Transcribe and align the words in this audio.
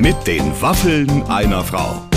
Mit 0.00 0.26
den 0.26 0.58
Waffeln 0.62 1.24
einer 1.24 1.62
Frau. 1.62 2.08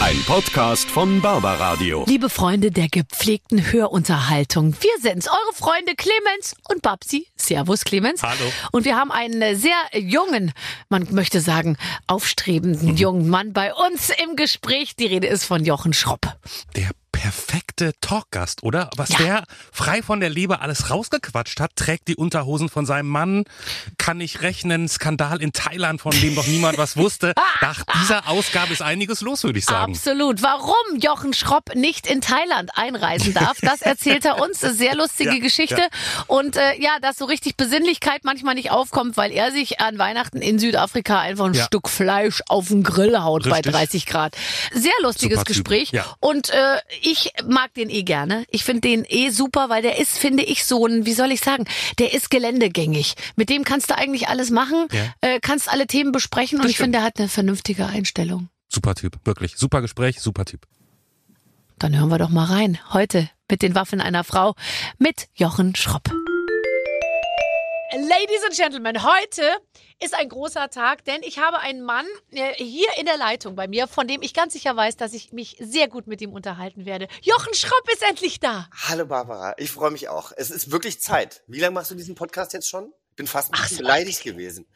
Ein 0.00 0.16
Podcast 0.26 0.88
von 0.88 1.20
Barbaradio. 1.20 2.06
Liebe 2.08 2.30
Freunde 2.30 2.70
der 2.70 2.88
gepflegten 2.88 3.70
Hörunterhaltung, 3.70 4.74
wir 4.80 5.02
sind's, 5.02 5.28
eure 5.28 5.52
Freunde 5.52 5.94
Clemens 5.94 6.56
und 6.70 6.80
Babsi. 6.80 7.26
Servus 7.36 7.84
Clemens. 7.84 8.22
Hallo. 8.22 8.50
Und 8.72 8.86
wir 8.86 8.96
haben 8.96 9.12
einen 9.12 9.56
sehr 9.56 9.76
jungen, 9.92 10.54
man 10.88 11.06
möchte 11.10 11.42
sagen, 11.42 11.76
aufstrebenden 12.06 12.96
jungen 12.96 13.28
Mann 13.28 13.52
bei 13.52 13.74
uns 13.74 14.10
im 14.24 14.34
Gespräch. 14.34 14.96
Die 14.96 15.06
Rede 15.06 15.26
ist 15.26 15.44
von 15.44 15.66
Jochen 15.66 15.92
Schropp. 15.92 16.38
Der 16.76 16.92
perfekte 17.20 17.92
Talkgast, 18.02 18.62
oder? 18.62 18.90
Was 18.96 19.08
Ja. 19.10 19.18
der 19.18 19.44
frei 19.72 20.02
von 20.02 20.20
der 20.20 20.28
Leber 20.28 20.60
alles 20.60 20.90
rausgequatscht 20.90 21.60
hat, 21.60 21.74
trägt 21.74 22.08
die 22.08 22.16
Unterhosen 22.16 22.68
von 22.68 22.84
seinem 22.84 23.08
Mann, 23.08 23.44
kann 23.96 24.18
nicht 24.18 24.42
rechnen, 24.42 24.86
Skandal 24.88 25.40
in 25.40 25.52
Thailand, 25.52 26.00
von 26.02 26.12
dem 26.12 26.34
noch 26.34 26.46
niemand 26.46 26.76
was 26.78 26.96
wusste. 26.96 27.32
Nach 27.62 27.82
dieser 28.02 28.28
Ausgabe 28.28 28.72
ist 28.74 28.82
einiges 28.82 29.22
los, 29.22 29.44
würde 29.44 29.58
ich 29.58 29.64
sagen. 29.64 29.92
Absolut. 29.94 30.42
Warum 30.42 30.74
Jochen 31.00 31.32
Schropp 31.32 31.74
nicht 31.74 32.06
in 32.06 32.20
Thailand 32.20 32.70
einreisen 32.74 33.32
darf, 33.32 33.56
das 33.62 33.80
erzählt 33.82 34.24
er 34.26 34.40
uns. 34.42 34.60
Sehr 34.60 34.94
lustige 34.94 35.30
Ja, 35.36 35.40
Geschichte. 35.40 35.80
ja. 35.80 35.88
Und 36.26 36.56
äh, 36.56 36.78
ja, 36.80 36.98
dass 37.00 37.16
so 37.16 37.24
richtig 37.24 37.56
Besinnlichkeit 37.56 38.24
manchmal 38.24 38.54
nicht 38.54 38.70
aufkommt, 38.70 39.16
weil 39.16 39.32
er 39.32 39.52
sich 39.52 39.80
an 39.80 39.98
Weihnachten 39.98 40.42
in 40.42 40.58
Südafrika 40.58 41.18
einfach 41.20 41.46
ein. 41.46 41.54
Stück 41.54 41.88
Fleisch 41.88 42.42
auf 42.48 42.68
den 42.68 42.82
Grill 42.82 43.18
haut 43.18 43.44
bei 43.44 43.56
Richtig. 43.56 43.72
30 43.72 44.06
Grad. 44.06 44.36
Sehr 44.74 44.92
lustiges. 45.02 45.44
Gespräch. 45.46 45.90
Ja. 45.92 46.04
Und 46.20 46.50
äh, 46.50 46.76
ich 47.06 47.30
mag 47.46 47.72
den 47.74 47.88
eh 47.88 48.02
gerne. 48.02 48.44
Ich 48.50 48.64
finde 48.64 48.80
den 48.82 49.04
eh 49.08 49.30
super, 49.30 49.68
weil 49.68 49.80
der 49.82 49.98
ist, 49.98 50.18
finde 50.18 50.42
ich, 50.42 50.64
so 50.64 50.86
ein, 50.86 51.06
wie 51.06 51.12
soll 51.12 51.30
ich 51.30 51.40
sagen, 51.40 51.64
der 52.00 52.12
ist 52.12 52.30
geländegängig. 52.30 53.14
Mit 53.36 53.48
dem 53.48 53.62
kannst 53.64 53.90
du 53.90 53.96
eigentlich 53.96 54.28
alles 54.28 54.50
machen, 54.50 54.88
Ja. 54.92 55.14
äh, 55.20 55.38
kannst 55.40 55.68
alle 55.70 55.86
Themen 55.86 56.10
besprechen 56.12 56.58
und 56.58 56.64
Das 56.64 56.72
ich 56.72 56.76
finde, 56.78 56.98
der 56.98 57.04
hat 57.06 57.18
eine 57.18 57.28
vernünftige 57.28 57.86
Einstellung. 57.86 58.48
Super 58.68 58.94
Typ, 58.96 59.18
wirklich. 59.24 59.56
Super 59.56 59.80
Gespräch, 59.82 60.20
super 60.20 60.44
Typ. 60.44 60.66
Dann 61.78 61.96
hören 61.96 62.08
wir 62.08 62.18
doch 62.18 62.30
mal 62.30 62.44
rein. 62.46 62.78
Heute 62.92 63.30
mit 63.48 63.62
den 63.62 63.74
Waffen 63.76 64.00
einer 64.00 64.24
Frau 64.24 64.54
mit 64.98 65.28
Jochen 65.34 65.76
Schropp. 65.76 66.10
Ladies 67.92 68.42
and 68.46 68.56
Gentlemen, 68.56 69.02
heute 69.04 69.42
ist 69.98 70.14
ein 70.14 70.28
großer 70.28 70.68
Tag, 70.70 71.04
denn 71.04 71.22
ich 71.22 71.38
habe 71.38 71.58
einen 71.58 71.82
Mann 71.82 72.06
äh, 72.30 72.52
hier 72.54 72.88
in 72.98 73.06
der 73.06 73.16
Leitung 73.16 73.56
bei 73.56 73.66
mir, 73.66 73.86
von 73.88 74.06
dem 74.06 74.20
ich 74.22 74.34
ganz 74.34 74.52
sicher 74.52 74.76
weiß, 74.76 74.96
dass 74.96 75.14
ich 75.14 75.32
mich 75.32 75.56
sehr 75.58 75.88
gut 75.88 76.06
mit 76.06 76.20
ihm 76.20 76.32
unterhalten 76.32 76.84
werde. 76.84 77.08
Jochen 77.22 77.54
Schropp 77.54 77.90
ist 77.92 78.02
endlich 78.02 78.38
da. 78.40 78.68
Hallo 78.88 79.06
Barbara, 79.06 79.54
ich 79.56 79.70
freue 79.70 79.90
mich 79.90 80.08
auch. 80.08 80.32
Es 80.36 80.50
ist 80.50 80.70
wirklich 80.70 81.00
Zeit. 81.00 81.42
Wie 81.46 81.60
lange 81.60 81.74
machst 81.74 81.90
du 81.90 81.94
diesen 81.94 82.14
Podcast 82.14 82.52
jetzt 82.52 82.68
schon? 82.68 82.92
Ich 83.10 83.16
bin 83.16 83.26
fast 83.26 83.50
ein 83.50 83.54
Ach, 83.56 83.62
bisschen 83.62 83.78
so 83.78 83.82
beleidigt 83.84 84.22
gewesen. 84.22 84.66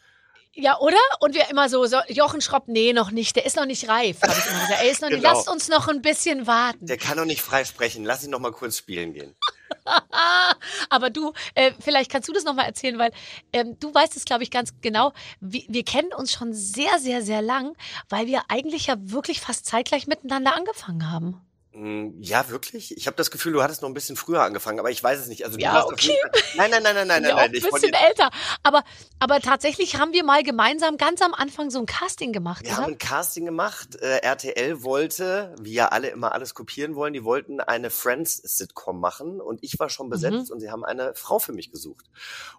Ja, 0.53 0.79
oder? 0.81 0.97
Und 1.21 1.35
wir 1.35 1.49
immer 1.49 1.69
so, 1.69 1.85
so 1.87 1.99
Jochen 2.09 2.41
Schropp, 2.41 2.67
nee, 2.67 2.93
noch 2.93 3.11
nicht, 3.13 3.37
der 3.37 3.45
ist 3.47 3.57
noch 3.57 3.67
nicht 3.67 3.89
reif, 3.89 4.21
habe 4.23 4.33
ich 4.37 4.47
immer 4.51 4.61
gesagt. 4.61 4.83
Er 4.83 4.91
ist 4.91 5.03
noch 5.03 5.09
nicht, 5.11 5.23
Genau. 5.23 5.35
lasst 5.35 5.49
uns 5.49 5.69
noch 5.69 5.87
ein 5.89 6.01
bisschen 6.03 6.47
warten. 6.47 6.87
Der 6.87 6.97
kann 6.97 7.19
doch 7.19 7.25
nicht 7.27 7.43
frei 7.43 7.65
sprechen. 7.65 8.05
Lass 8.05 8.25
ihn 8.25 8.31
noch 8.31 8.41
mal 8.41 8.53
kurz 8.53 8.79
spielen 8.79 9.13
gehen. 9.13 9.37
Aber 10.91 11.09
du, 11.09 11.33
äh, 11.55 11.73
vielleicht 11.81 12.11
kannst 12.11 12.29
du 12.29 12.33
das 12.33 12.45
nochmal 12.45 12.67
erzählen, 12.67 12.99
weil 12.99 13.13
ähm, 13.53 13.79
du 13.81 13.95
weißt 13.95 14.17
es, 14.17 14.25
glaube 14.25 14.43
ich, 14.43 14.51
ganz 14.51 14.75
genau. 14.83 15.13
Wir, 15.41 15.63
wir 15.69 15.85
kennen 15.85 16.13
uns 16.13 16.33
schon 16.33 16.53
sehr, 16.53 16.99
sehr, 16.99 17.23
sehr 17.23 17.41
lang, 17.41 17.75
weil 18.09 18.27
wir 18.27 18.43
eigentlich 18.49 18.87
ja 18.87 18.97
wirklich 18.99 19.41
fast 19.41 19.65
zeitgleich 19.67 20.07
miteinander 20.07 20.55
angefangen 20.55 21.11
haben. 21.11 21.41
Mm, 21.73 22.21
Ja, 22.21 22.49
wirklich? 22.49 22.97
Ich 22.97 23.07
habe 23.07 23.17
das 23.17 23.31
Gefühl, 23.31 23.53
du 23.53 23.63
hattest 23.63 23.81
noch 23.83 23.89
ein 23.89 23.95
bisschen 23.95 24.17
früher 24.17 24.43
angefangen, 24.43 24.81
aber 24.81 24.91
ich 24.91 25.03
weiß 25.03 25.21
es 25.21 25.29
nicht. 25.29 25.45
Also 25.45 25.57
du 25.57 25.63
Ja, 25.63 25.83
auf 25.83 25.93
okay. 25.93 26.09
jeden 26.09 26.19
Fall- 26.21 26.43
Nein, 26.57 26.71
nein, 26.73 26.83
nein, 26.83 26.95
nein, 26.95 27.07
nein, 27.07 27.23
ja, 27.23 27.29
nein, 27.29 27.37
auch 27.39 27.43
ein 27.43 27.53
bisschen 27.53 27.93
älter. 27.93 28.31
Aber, 28.65 28.83
aber 29.21 29.41
tatsächlich 29.41 29.97
haben 29.97 30.13
wir 30.13 30.25
mal 30.25 30.43
gemeinsam 30.43 30.97
ganz 30.97 31.23
am 31.23 31.33
Anfang 31.33 31.71
so 31.71 31.79
ein 31.79 31.87
Casting 31.87 32.33
gemacht, 32.33 32.65
wir 32.65 32.73
oder? 32.73 32.79
haben 32.83 32.93
ein 32.93 32.99
Casting 32.99 33.45
gemacht. 33.45 33.95
Äh, 34.01 34.19
RTL 34.23 34.83
wollte, 34.83 35.55
wie 35.61 35.75
ja 35.75 35.89
alle 35.89 36.09
immer 36.09 36.33
alles 36.33 36.55
kopieren 36.55 36.97
wollen, 36.97 37.13
die 37.13 37.23
wollten 37.23 37.61
eine 37.61 37.91
Friends-Sitcom 37.91 38.99
machen 38.99 39.41
und 39.41 39.63
ich 39.63 39.79
war 39.79 39.89
schon 39.91 40.07
Mhm. 40.07 40.11
besetzt 40.11 40.51
und 40.51 40.59
sie 40.59 40.71
haben 40.71 40.85
eine 40.85 41.15
Frau 41.15 41.39
für 41.39 41.53
mich 41.53 41.71
gesucht. 41.71 42.07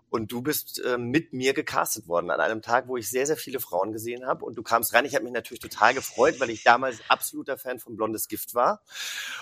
Und 0.09 0.31
du 0.31 0.41
bist 0.41 0.79
äh, 0.83 0.97
mit 0.97 1.33
mir 1.33 1.53
gecastet 1.53 2.07
worden 2.07 2.31
an 2.31 2.39
einem 2.41 2.61
Tag, 2.61 2.87
wo 2.87 2.97
ich 2.97 3.09
sehr, 3.09 3.25
sehr 3.25 3.37
viele 3.37 3.59
Frauen 3.59 3.91
gesehen 3.93 4.25
habe 4.25 4.43
und 4.45 4.55
du 4.55 4.63
kamst 4.63 4.93
rein. 4.93 5.05
Ich 5.05 5.15
habe 5.15 5.23
mich 5.23 5.33
natürlich 5.33 5.61
total 5.61 5.93
gefreut, 5.93 6.39
weil 6.39 6.49
ich 6.49 6.63
damals 6.63 6.97
absoluter 7.09 7.57
Fan 7.57 7.79
von 7.79 7.95
Blondes 7.95 8.27
Gift 8.29 8.53
war. 8.55 8.81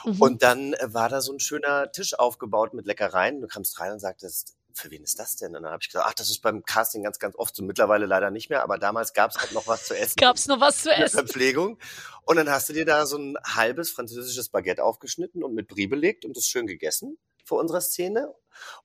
Mhm. 0.06 0.22
Und 0.22 0.44
dann 0.44 0.74
äh, 0.74 0.94
war 0.94 1.10
da 1.10 1.22
so 1.22 1.34
ein 1.34 1.40
schöner 1.40 1.92
Tisch 1.92 2.18
aufgebaut 2.18 2.74
mit 2.74 2.86
Leckereien. 2.86 3.42
Du 3.42 3.48
kamst 3.48 3.80
rein 3.80 3.94
und 3.94 4.00
sagtest, 4.00 4.56
für 4.74 4.92
wen 4.92 5.04
ist 5.04 5.20
das 5.20 5.36
denn? 5.36 5.56
Und 5.56 5.64
dann 5.64 5.72
habe 5.72 5.82
ich 5.82 5.90
gesagt, 5.90 6.06
ach, 6.08 6.14
das 6.14 6.30
ist 6.30 6.42
beim 6.42 6.64
Casting 6.64 7.04
ganz, 7.04 7.20
ganz 7.20 7.36
oft 7.36 7.56
so. 7.56 7.64
Mittlerweile 7.64 8.06
leider 8.06 8.32
nicht 8.32 8.50
mehr, 8.50 8.64
aber 8.64 8.78
damals 8.78 9.14
gab 9.14 9.32
es 9.32 9.38
halt 9.38 9.52
noch 9.52 9.68
was 9.68 9.86
zu 9.86 9.94
essen. 9.98 10.16
Gab's 10.18 10.48
noch 10.48 10.62
was 10.62 10.84
zu 10.84 10.92
essen? 10.96 11.18
Verpflegung. 11.18 11.78
Und 12.24 12.38
dann 12.38 12.50
hast 12.50 12.70
du 12.70 12.74
dir 12.74 12.86
da 12.86 13.06
so 13.06 13.18
ein 13.18 13.36
halbes 13.44 13.92
französisches 13.92 14.50
Baguette 14.50 14.84
aufgeschnitten 14.84 15.44
und 15.44 15.54
mit 15.54 15.68
Brie 15.68 15.88
belegt 15.88 16.26
und 16.26 16.38
das 16.38 16.46
schön 16.46 16.68
gegessen 16.68 17.18
vor 17.50 17.60
unserer 17.60 17.82
Szene. 17.82 18.34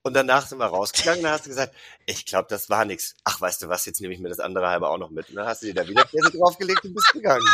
Und 0.02 0.14
danach 0.14 0.46
sind 0.46 0.58
wir 0.58 0.66
rausgegangen 0.66 1.24
und 1.24 1.30
hast 1.30 1.46
du 1.46 1.48
gesagt, 1.50 1.74
ich 2.06 2.24
glaube, 2.26 2.46
das 2.48 2.70
war 2.70 2.84
nix. 2.84 3.16
Ach, 3.24 3.40
weißt 3.40 3.62
du 3.62 3.68
was, 3.68 3.84
jetzt 3.86 4.00
nehme 4.00 4.14
ich 4.14 4.20
mir 4.20 4.28
das 4.28 4.38
andere 4.38 4.68
halbe 4.68 4.88
auch 4.88 4.98
noch 4.98 5.10
mit. 5.10 5.28
Und 5.30 5.34
dann 5.36 5.46
hast 5.46 5.62
du 5.62 5.66
dir 5.66 5.74
da 5.74 5.86
wieder 5.88 6.04
Käse 6.04 6.30
draufgelegt 6.30 6.84
und 6.84 6.94
bist 6.94 7.12
gegangen. 7.12 7.44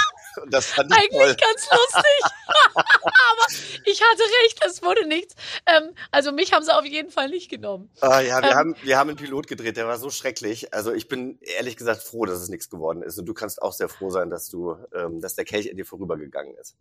Und 0.43 0.53
das 0.53 0.67
fand 0.67 0.93
ich 0.93 0.99
Eigentlich 0.99 1.19
toll. 1.19 1.37
ganz 1.37 1.69
lustig. 1.71 2.33
Aber 2.75 3.47
ich 3.87 4.03
hatte 4.03 4.23
recht, 4.45 4.61
es 4.67 4.83
wurde 4.83 5.07
nichts. 5.09 5.35
Ähm, 5.67 5.95
also 6.11 6.31
mich 6.33 6.53
haben 6.53 6.63
sie 6.65 6.77
auf 6.77 6.85
jeden 6.85 7.11
Fall 7.11 7.29
nicht 7.31 7.49
genommen. 7.51 7.91
Ah, 8.01 8.21
ja, 8.21 8.41
wir, 8.43 8.51
Ähm, 8.51 8.55
haben, 8.55 8.77
wir 8.83 8.99
haben 8.99 9.09
einen 9.11 9.19
Pilot 9.19 9.47
gedreht, 9.47 9.77
der 9.79 9.87
war 9.89 9.99
so 9.99 10.11
schrecklich. 10.11 10.75
Also 10.75 10.93
ich 10.93 11.09
bin 11.09 11.39
ehrlich 11.41 11.77
gesagt 11.79 12.03
froh, 12.03 12.27
dass 12.27 12.41
es 12.41 12.49
nichts 12.51 12.69
geworden 12.69 13.03
ist. 13.03 13.19
Und 13.19 13.25
du 13.27 13.33
kannst 13.35 13.63
auch 13.63 13.73
sehr 13.73 13.89
froh 13.89 14.11
sein, 14.11 14.29
dass 14.29 14.49
du, 14.51 14.77
ähm, 14.95 15.21
dass 15.23 15.35
der 15.37 15.47
Kelch 15.47 15.71
an 15.71 15.77
dir 15.77 15.87
vorübergegangen 15.87 16.55
ist. 16.57 16.77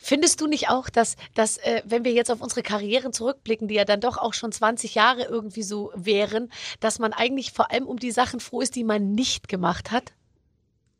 Findest 0.00 0.40
du 0.40 0.46
nicht 0.46 0.68
auch, 0.68 0.88
dass, 0.88 1.16
dass 1.34 1.58
äh, 1.58 1.82
wenn 1.84 2.04
wir 2.04 2.12
jetzt 2.12 2.30
auf 2.30 2.40
unsere 2.40 2.62
Karrieren 2.62 3.12
zurückblicken, 3.12 3.68
die 3.68 3.74
ja 3.74 3.84
dann 3.84 4.00
doch 4.00 4.18
auch 4.18 4.34
schon 4.34 4.52
20 4.52 4.94
Jahre 4.94 5.24
irgendwie 5.24 5.62
so 5.62 5.92
wären, 5.94 6.52
dass 6.80 6.98
man 6.98 7.12
eigentlich 7.12 7.52
vor 7.52 7.70
allem 7.70 7.86
um 7.86 7.98
die 7.98 8.12
Sachen 8.12 8.40
froh 8.40 8.60
ist, 8.60 8.74
die 8.76 8.84
man 8.84 9.12
nicht 9.12 9.48
gemacht 9.48 9.90
hat? 9.90 10.12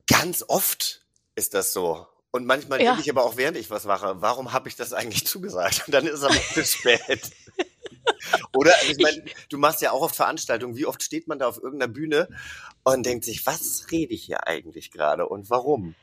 Ganz 0.06 0.44
oft 0.46 1.02
ist 1.34 1.54
das 1.54 1.72
so. 1.72 2.06
Und 2.30 2.46
manchmal 2.46 2.80
Ja. 2.80 2.92
denke 2.92 3.02
ich 3.02 3.10
aber 3.10 3.24
auch, 3.24 3.36
während 3.36 3.56
ich 3.56 3.70
was 3.70 3.84
mache, 3.84 4.20
warum 4.20 4.52
habe 4.52 4.68
ich 4.68 4.76
das 4.76 4.92
eigentlich 4.92 5.26
zugesagt? 5.26 5.82
Und 5.86 5.94
dann 5.94 6.06
ist 6.06 6.14
es 6.14 6.24
aber 6.24 6.40
zu 6.54 6.64
spät. 6.64 7.30
Oder, 8.54 8.74
also 8.78 8.90
ich 8.92 8.98
meine, 8.98 9.24
du 9.48 9.58
machst 9.58 9.82
ja 9.82 9.92
auch 9.92 10.02
oft 10.02 10.16
Veranstaltungen. 10.16 10.76
Wie 10.76 10.86
oft 10.86 11.02
steht 11.02 11.28
man 11.28 11.38
da 11.38 11.48
auf 11.48 11.62
irgendeiner 11.62 11.92
Bühne 11.92 12.28
und 12.84 13.04
denkt 13.04 13.24
sich, 13.24 13.44
was 13.46 13.86
rede 13.90 14.14
ich 14.14 14.24
hier 14.24 14.46
eigentlich 14.46 14.90
gerade 14.90 15.26
und 15.26 15.50
warum? 15.50 15.94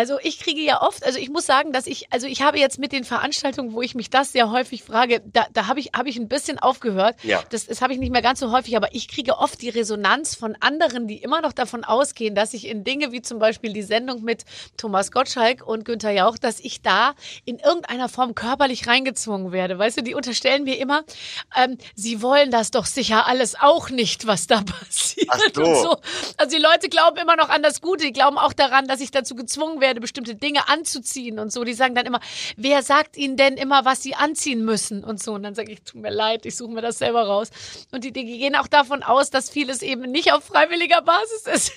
Also 0.00 0.18
ich 0.22 0.40
kriege 0.40 0.62
ja 0.62 0.80
oft, 0.80 1.04
also 1.04 1.18
ich 1.18 1.28
muss 1.28 1.44
sagen, 1.44 1.74
dass 1.74 1.86
ich, 1.86 2.10
also 2.10 2.26
ich 2.26 2.40
habe 2.40 2.58
jetzt 2.58 2.78
mit 2.78 2.90
den 2.90 3.04
Veranstaltungen, 3.04 3.74
wo 3.74 3.82
ich 3.82 3.94
mich 3.94 4.08
das 4.08 4.32
sehr 4.32 4.50
häufig 4.50 4.82
frage, 4.82 5.20
da, 5.30 5.44
da 5.52 5.66
habe 5.66 5.78
ich, 5.78 5.90
habe 5.94 6.08
ich 6.08 6.16
ein 6.16 6.26
bisschen 6.26 6.58
aufgehört. 6.58 7.16
Ja. 7.22 7.42
Das, 7.50 7.66
das 7.66 7.82
habe 7.82 7.92
ich 7.92 7.98
nicht 7.98 8.10
mehr 8.10 8.22
ganz 8.22 8.40
so 8.40 8.50
häufig, 8.50 8.78
aber 8.78 8.94
ich 8.94 9.08
kriege 9.08 9.36
oft 9.36 9.60
die 9.60 9.68
Resonanz 9.68 10.34
von 10.34 10.56
anderen, 10.60 11.06
die 11.06 11.18
immer 11.18 11.42
noch 11.42 11.52
davon 11.52 11.84
ausgehen, 11.84 12.34
dass 12.34 12.54
ich 12.54 12.66
in 12.66 12.82
Dinge 12.82 13.12
wie 13.12 13.20
zum 13.20 13.38
Beispiel 13.38 13.74
die 13.74 13.82
Sendung 13.82 14.22
mit 14.22 14.46
Thomas 14.78 15.12
Gottschalk 15.12 15.66
und 15.66 15.84
Günther 15.84 16.12
Jauch, 16.12 16.38
dass 16.38 16.60
ich 16.60 16.80
da 16.80 17.12
in 17.44 17.58
irgendeiner 17.58 18.08
Form 18.08 18.34
körperlich 18.34 18.86
reingezwungen 18.86 19.52
werde. 19.52 19.78
Weißt 19.78 19.98
du, 19.98 20.02
die 20.02 20.14
unterstellen 20.14 20.64
mir 20.64 20.78
immer, 20.78 21.04
ähm, 21.54 21.76
sie 21.94 22.22
wollen 22.22 22.50
das 22.50 22.70
doch 22.70 22.86
sicher 22.86 23.26
alles 23.26 23.54
auch 23.60 23.90
nicht, 23.90 24.26
was 24.26 24.46
da 24.46 24.62
passiert. 24.62 25.28
Ach 25.28 25.40
so. 25.54 25.74
So. 25.74 25.96
Also 26.38 26.56
die 26.56 26.62
Leute 26.62 26.88
glauben 26.88 27.18
immer 27.18 27.36
noch 27.36 27.50
an 27.50 27.62
das 27.62 27.82
Gute, 27.82 28.04
die 28.04 28.12
glauben 28.14 28.38
auch 28.38 28.54
daran, 28.54 28.86
dass 28.86 29.02
ich 29.02 29.10
dazu 29.10 29.34
gezwungen 29.34 29.82
werde, 29.82 29.89
bestimmte 29.98 30.36
Dinge 30.36 30.68
anzuziehen 30.68 31.40
und 31.40 31.50
so. 31.52 31.64
Die 31.64 31.74
sagen 31.74 31.96
dann 31.96 32.06
immer, 32.06 32.20
wer 32.56 32.84
sagt 32.84 33.16
ihnen 33.16 33.36
denn 33.36 33.56
immer, 33.56 33.84
was 33.84 34.02
sie 34.02 34.14
anziehen 34.14 34.64
müssen 34.64 35.02
und 35.02 35.20
so. 35.20 35.32
Und 35.32 35.42
dann 35.42 35.56
sage 35.56 35.72
ich, 35.72 35.82
tut 35.82 36.00
mir 36.00 36.10
leid, 36.10 36.46
ich 36.46 36.54
suche 36.54 36.70
mir 36.70 36.82
das 36.82 36.98
selber 36.98 37.24
raus. 37.24 37.50
Und 37.90 38.04
die, 38.04 38.12
die 38.12 38.24
gehen 38.24 38.54
auch 38.54 38.68
davon 38.68 39.02
aus, 39.02 39.30
dass 39.30 39.50
vieles 39.50 39.82
eben 39.82 40.02
nicht 40.12 40.32
auf 40.32 40.44
freiwilliger 40.44 41.02
Basis 41.02 41.46
ist. 41.46 41.72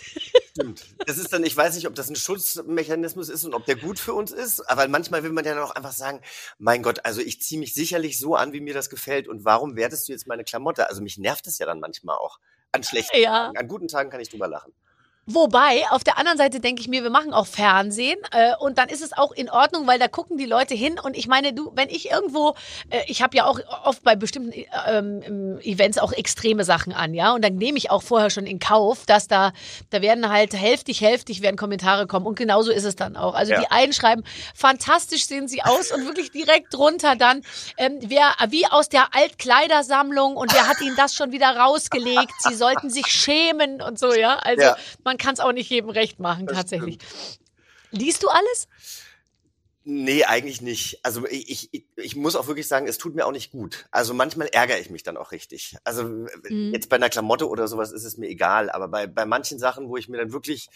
Stimmt. 0.51 0.85
Das 1.07 1.17
ist 1.17 1.33
dann, 1.33 1.43
ich 1.43 1.57
weiß 1.57 1.73
nicht, 1.75 1.87
ob 1.87 1.95
das 1.95 2.09
ein 2.09 2.15
Schutzmechanismus 2.15 3.29
ist 3.29 3.43
und 3.45 3.55
ob 3.55 3.65
der 3.65 3.75
gut 3.75 3.97
für 3.97 4.13
uns 4.13 4.31
ist, 4.31 4.61
aber 4.69 4.87
manchmal 4.87 5.23
will 5.23 5.31
man 5.31 5.45
ja 5.45 5.55
noch 5.55 5.71
einfach 5.71 5.93
sagen, 5.93 6.21
mein 6.59 6.83
Gott, 6.83 7.05
also 7.05 7.21
ich 7.21 7.41
ziehe 7.41 7.59
mich 7.59 7.73
sicherlich 7.73 8.19
so 8.19 8.35
an, 8.35 8.53
wie 8.53 8.61
mir 8.61 8.73
das 8.73 8.89
gefällt 8.89 9.27
und 9.27 9.45
warum 9.45 9.75
wertest 9.75 10.07
du 10.07 10.11
jetzt 10.11 10.27
meine 10.27 10.43
Klamotte? 10.43 10.89
Also 10.89 11.01
mich 11.01 11.17
nervt 11.17 11.47
es 11.47 11.57
ja 11.57 11.65
dann 11.65 11.79
manchmal 11.79 12.17
auch. 12.17 12.39
An 12.71 12.83
schlechten 12.83 13.17
Ja. 13.19 13.45
Tagen. 13.45 13.57
An 13.57 13.67
guten 13.67 13.87
Tagen 13.87 14.09
kann 14.09 14.19
ich 14.19 14.29
drüber 14.29 14.47
lachen. 14.47 14.73
Wobei, 15.25 15.85
auf 15.89 16.03
der 16.03 16.17
anderen 16.17 16.37
Seite 16.37 16.59
denke 16.59 16.81
ich 16.81 16.89
mir, 16.89 17.01
wir 17.01 17.09
machen 17.09 17.33
auch 17.33 17.47
Fernsehen 17.47 18.17
äh, 18.31 18.51
und 18.59 18.77
dann 18.77 18.89
ist 18.89 19.01
es 19.01 19.13
auch 19.13 19.31
in 19.31 19.49
Ordnung, 19.49 19.87
weil 19.87 19.97
da 19.97 20.09
gucken 20.09 20.37
die 20.37 20.45
Leute 20.45 20.73
hin 20.75 20.99
und 21.01 21.15
ich 21.15 21.27
meine, 21.27 21.53
du, 21.53 21.71
wenn 21.75 21.87
ich 21.87 22.11
irgendwo, 22.11 22.55
äh, 22.89 22.99
ich 23.07 23.21
habe 23.21 23.37
ja 23.37 23.45
auch 23.45 23.57
oft 23.85 24.03
bei 24.03 24.17
bestimmten 24.17 24.51
ähm, 24.85 25.59
Events 25.63 25.97
auch 25.97 26.11
extreme 26.11 26.65
Sachen 26.65 26.91
an, 26.91 27.13
ja, 27.13 27.33
und 27.33 27.41
dann 27.41 27.55
nehme 27.55 27.77
ich 27.77 27.89
auch 27.89 28.03
vorher 28.03 28.29
schon 28.31 28.45
in 28.45 28.59
Kauf, 28.59 29.05
dass 29.05 29.29
da, 29.29 29.53
da 29.91 30.01
werden 30.01 30.29
halt 30.29 30.53
hälftig, 30.55 30.99
hälftig 30.99 31.41
werden 31.41 31.55
Kommentare 31.55 32.05
kommen 32.05 32.25
und 32.25 32.35
genauso 32.37 32.71
ist 32.71 32.83
es 32.83 32.97
dann 32.97 33.15
auch. 33.15 33.33
Also 33.33 33.53
Ja. 33.53 33.59
die 33.61 33.71
einen 33.71 33.93
schreiben, 33.93 34.23
fantastisch 34.53 35.25
sehen 35.25 35.47
sie 35.47 35.61
aus 35.63 35.91
und 35.91 36.05
wirklich 36.05 36.31
direkt 36.31 36.73
drunter 36.73 37.15
dann, 37.15 37.43
ähm, 37.77 37.97
wer, 38.01 38.33
wie 38.49 38.65
aus 38.67 38.89
der 38.89 39.15
Altkleidersammlung 39.15 40.35
und 40.35 40.51
wer 40.51 40.67
hat 40.67 40.81
ihnen 40.81 40.97
das 40.97 41.15
schon 41.15 41.31
wieder 41.31 41.55
rausgelegt, 41.55 42.41
sie 42.41 42.55
sollten 42.55 42.89
sich 42.89 43.07
schämen 43.07 43.81
und 43.81 43.97
so, 43.97 44.13
ja, 44.13 44.35
also 44.39 44.63
Ja. 44.63 44.75
man 45.05 45.12
kann 45.17 45.33
es 45.33 45.39
auch 45.39 45.51
nicht 45.51 45.69
jedem 45.69 45.89
recht 45.89 46.19
machen, 46.19 46.45
Das 46.47 46.57
tatsächlich. 46.57 46.97
Liest 47.91 48.23
du 48.23 48.27
alles? 48.29 48.67
Nee, 49.85 50.23
eigentlich 50.23 50.61
nicht. 50.61 50.99
Also 51.03 51.25
ich, 51.27 51.73
ich, 51.73 51.85
ich 51.97 52.15
muss 52.15 52.37
auch 52.37 52.47
wirklich 52.47 52.69
sagen, 52.69 52.87
es 52.87 52.97
tut 52.97 53.15
mir 53.15 53.25
auch 53.25 53.33
nicht 53.33 53.51
gut. 53.51 53.85
Also 53.91 54.13
manchmal 54.13 54.47
ärgere 54.47 54.79
ich 54.79 54.89
mich 54.89 55.03
dann 55.03 55.17
auch 55.17 55.33
richtig. 55.33 55.75
Also 55.83 56.03
Mhm. 56.03 56.71
jetzt 56.73 56.87
bei 56.87 56.95
einer 56.95 57.09
Klamotte 57.09 57.49
oder 57.49 57.67
sowas 57.67 57.91
ist 57.91 58.05
es 58.05 58.17
mir 58.17 58.29
egal, 58.29 58.69
aber 58.69 58.87
bei, 58.87 59.07
bei 59.07 59.25
manchen 59.25 59.59
Sachen, 59.59 59.89
wo 59.89 59.97
ich 59.97 60.07
mir 60.07 60.17
dann 60.17 60.31
wirklich 60.31 60.69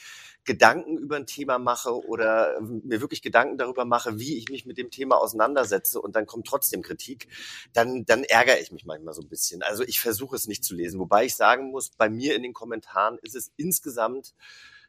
Gedanken 0.44 0.98
über 0.98 1.16
ein 1.16 1.26
Thema 1.26 1.58
mache 1.58 2.06
oder 2.06 2.60
mir 2.62 3.00
wirklich 3.00 3.22
Gedanken 3.22 3.58
darüber 3.58 3.86
mache, 3.86 4.20
wie 4.20 4.38
ich 4.38 4.50
mich 4.50 4.66
mit 4.66 4.78
dem 4.78 4.92
Thema 4.92 5.18
auseinandersetze 5.18 6.02
und 6.02 6.18
dann 6.18 6.26
kommt 6.26 6.48
trotzdem 6.48 6.82
Kritik, 6.82 7.28
dann, 7.72 8.06
dann 8.06 8.26
ärgere 8.26 8.60
ich 8.60 8.74
mich 8.74 8.86
manchmal 8.86 9.14
so 9.14 9.22
ein 9.22 9.30
bisschen. 9.30 9.64
Also 9.64 9.84
ich 9.84 10.02
versuche 10.02 10.36
es 10.36 10.48
nicht 10.48 10.66
zu 10.66 10.76
lesen. 10.76 11.00
Wobei 11.00 11.26
ich 11.26 11.36
sagen 11.36 11.72
muss, 11.72 11.92
bei 11.92 12.10
mir 12.10 12.36
in 12.36 12.44
den 12.44 12.54
Kommentaren 12.54 13.20
ist 13.22 13.36
es 13.36 13.52
insgesamt 13.56 14.34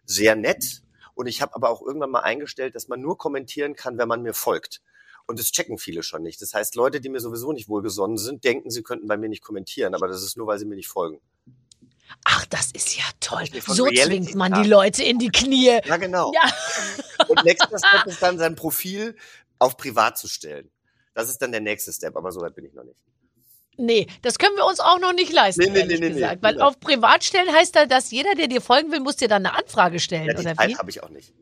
sehr 0.05 0.35
nett. 0.35 0.83
Und 1.19 1.27
ich 1.27 1.43
habe 1.43 1.57
aber 1.57 1.69
auch 1.69 1.83
irgendwann 1.83 2.13
mal 2.13 2.21
eingestellt, 2.21 2.77
dass 2.77 2.87
man 2.87 3.01
nur 3.01 3.19
kommentieren 3.19 3.75
kann, 3.75 3.99
wenn 3.99 4.07
man 4.07 4.23
mir 4.23 4.35
folgt. 4.35 4.83
Und 5.27 5.41
das 5.41 5.51
checken 5.51 5.77
viele 5.77 6.05
schon 6.05 6.23
nicht. 6.23 6.41
Das 6.41 6.55
heißt, 6.55 6.77
Leute, 6.77 7.01
die 7.01 7.09
mir 7.09 7.19
sowieso 7.19 7.53
nicht 7.53 7.69
wohlgesonnen 7.69 8.19
sind, 8.19 8.45
denken, 8.45 8.71
sie 8.71 8.85
könnten 8.85 9.09
bei 9.09 9.17
mir 9.17 9.29
nicht 9.29 9.43
kommentieren. 9.43 9.97
Aber 9.97 10.07
das 10.07 10.23
ist 10.23 10.37
nur, 10.37 10.47
weil 10.47 10.61
sie 10.61 10.65
mir 10.65 10.77
nicht 10.77 10.87
folgen. 10.87 11.21
Ach, 12.23 12.47
das 12.47 12.71
ist 12.71 12.97
ja 12.97 13.03
toll. 13.19 13.47
So 13.67 13.83
Reality 13.83 14.05
zwingt 14.05 14.35
man 14.37 14.63
die 14.63 14.69
Leute 14.69 15.03
in 15.03 15.19
die 15.19 15.31
Knie. 15.31 15.81
Ja, 15.85 15.97
genau. 15.97 16.33
Ja. 16.33 16.53
Und 17.27 17.45
nächster 17.45 17.67
Step 17.67 18.07
ist 18.07 18.23
dann, 18.23 18.39
sein 18.39 18.55
Profil 18.55 19.17
auf 19.59 19.77
privat 19.77 20.19
zu 20.19 20.29
stellen. 20.29 20.71
Das 21.15 21.29
ist 21.29 21.43
dann 21.43 21.51
der 21.51 21.61
nächste 21.61 21.93
Step, 21.93 22.17
aber 22.17 22.31
so 22.31 22.41
weit 22.43 22.55
bin 22.55 22.65
ich 22.65 22.75
noch 22.75 22.85
nicht. 22.85 22.97
Nee, 23.79 24.09
das 24.23 24.39
können 24.39 24.57
wir 24.57 24.67
uns 24.67 24.81
auch 24.81 24.99
noch 24.99 25.13
nicht 25.13 25.33
leisten, 25.33 25.63
Nee, 25.63 25.71
nee, 25.71 25.79
ehrlich 25.81 26.01
nee, 26.01 26.09
nee, 26.09 26.15
gesagt. 26.15 26.43
Weil 26.43 26.61
auf 26.61 26.81
Privatstellen 26.81 27.53
heißt 27.55 27.77
da, 27.77 27.87
dass 27.87 28.11
jeder, 28.11 28.35
der 28.35 28.49
dir 28.49 28.61
folgen 28.61 28.91
will, 28.91 29.01
muss 29.01 29.17
dir 29.17 29.29
dann 29.29 29.47
eine 29.47 29.57
Anfrage 29.57 30.01
stellen, 30.01 30.27
Ja, 30.27 30.35
die 30.35 30.41
oder 30.41 30.57
Zeit 30.57 30.69
wie? 30.69 30.77
habe 30.77 30.91
ich 30.91 31.03
auch 31.03 31.09
nicht. 31.11 31.33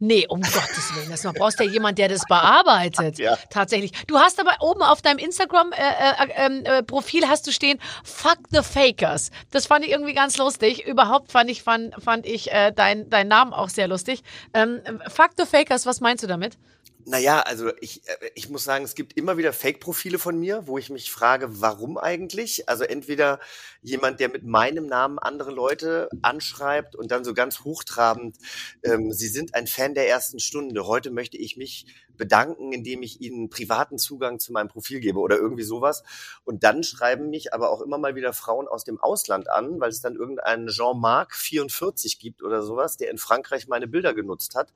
Nee, 0.00 0.26
um 0.28 0.40
Gottes 0.42 0.94
Willen. 0.96 1.10
Das 1.10 1.22
noch 1.22 1.32
brauchst 1.32 1.60
ja 1.60 1.66
jemand, 1.66 1.98
der 1.98 2.08
das 2.08 2.24
bearbeitet. 2.26 3.18
Ja. 3.18 3.38
Tatsächlich. 3.50 3.92
Du 4.06 4.18
hast 4.18 4.40
aber 4.40 4.56
oben 4.60 4.82
auf 4.82 5.00
deinem 5.00 5.18
Instagram-Profil 5.18 6.64
äh, 6.64 6.78
äh, 6.78 6.82
Profil 6.82 7.28
hast 7.28 7.46
du 7.46 7.52
stehen, 7.52 7.78
fuck 8.02 8.38
the 8.50 8.62
fakers. 8.62 9.30
Das 9.52 9.66
fand 9.66 9.84
ich 9.84 9.92
irgendwie 9.92 10.14
ganz 10.14 10.36
lustig. 10.36 10.84
Überhaupt 10.86 11.30
fand 11.30 11.48
ich, 11.48 11.62
fand, 11.62 11.94
fand 12.02 12.26
ich 12.26 12.52
äh, 12.52 12.72
dein, 12.72 13.08
dein 13.08 13.28
Namen 13.28 13.52
auch 13.52 13.68
sehr 13.68 13.86
lustig. 13.86 14.22
Ähm, 14.52 14.80
fuck 15.08 15.30
the 15.38 15.46
fakers, 15.46 15.86
was 15.86 16.00
meinst 16.00 16.24
du 16.24 16.26
damit? 16.26 16.58
Naja, 17.06 17.40
also 17.40 17.70
ich, 17.80 18.08
äh, 18.08 18.30
ich 18.34 18.48
muss 18.48 18.64
sagen, 18.64 18.84
es 18.84 18.94
gibt 18.94 19.14
immer 19.14 19.36
wieder 19.36 19.52
Fake-Profile 19.52 20.18
von 20.18 20.38
mir, 20.38 20.66
wo 20.66 20.78
ich 20.78 20.88
mich 20.88 21.10
frage, 21.10 21.60
warum 21.60 21.98
eigentlich? 21.98 22.68
Also 22.68 22.84
entweder 22.84 23.40
jemand, 23.82 24.20
der 24.20 24.30
mit 24.30 24.44
meinem 24.44 24.86
Namen 24.86 25.18
andere 25.18 25.50
Leute 25.50 26.08
anschreibt 26.22 26.96
und 26.96 27.10
dann 27.10 27.24
so 27.24 27.34
ganz 27.34 27.60
hochtrabend, 27.60 28.36
ähm, 28.82 29.12
Sie 29.12 29.28
sind 29.28 29.54
ein 29.54 29.66
Fan 29.66 29.94
der 29.94 30.08
ersten 30.08 30.38
Stunde. 30.38 30.86
Heute 30.86 31.10
möchte 31.10 31.36
ich 31.36 31.56
mich 31.58 31.86
bedanken, 32.16 32.72
indem 32.72 33.02
ich 33.02 33.20
Ihnen 33.20 33.50
privaten 33.50 33.98
Zugang 33.98 34.38
zu 34.38 34.52
meinem 34.52 34.68
Profil 34.68 35.00
gebe 35.00 35.18
oder 35.18 35.36
irgendwie 35.36 35.62
sowas. 35.62 36.02
Und 36.44 36.64
dann 36.64 36.82
schreiben 36.82 37.30
mich 37.30 37.52
aber 37.54 37.70
auch 37.70 37.80
immer 37.80 37.98
mal 37.98 38.14
wieder 38.14 38.32
Frauen 38.32 38.68
aus 38.68 38.84
dem 38.84 39.00
Ausland 39.00 39.48
an, 39.50 39.80
weil 39.80 39.90
es 39.90 40.00
dann 40.00 40.16
irgendeinen 40.16 40.68
Jean-Marc 40.68 41.34
44 41.34 42.18
gibt 42.18 42.42
oder 42.42 42.62
sowas, 42.62 42.96
der 42.96 43.10
in 43.10 43.18
Frankreich 43.18 43.68
meine 43.68 43.86
Bilder 43.86 44.14
genutzt 44.14 44.54
hat 44.54 44.72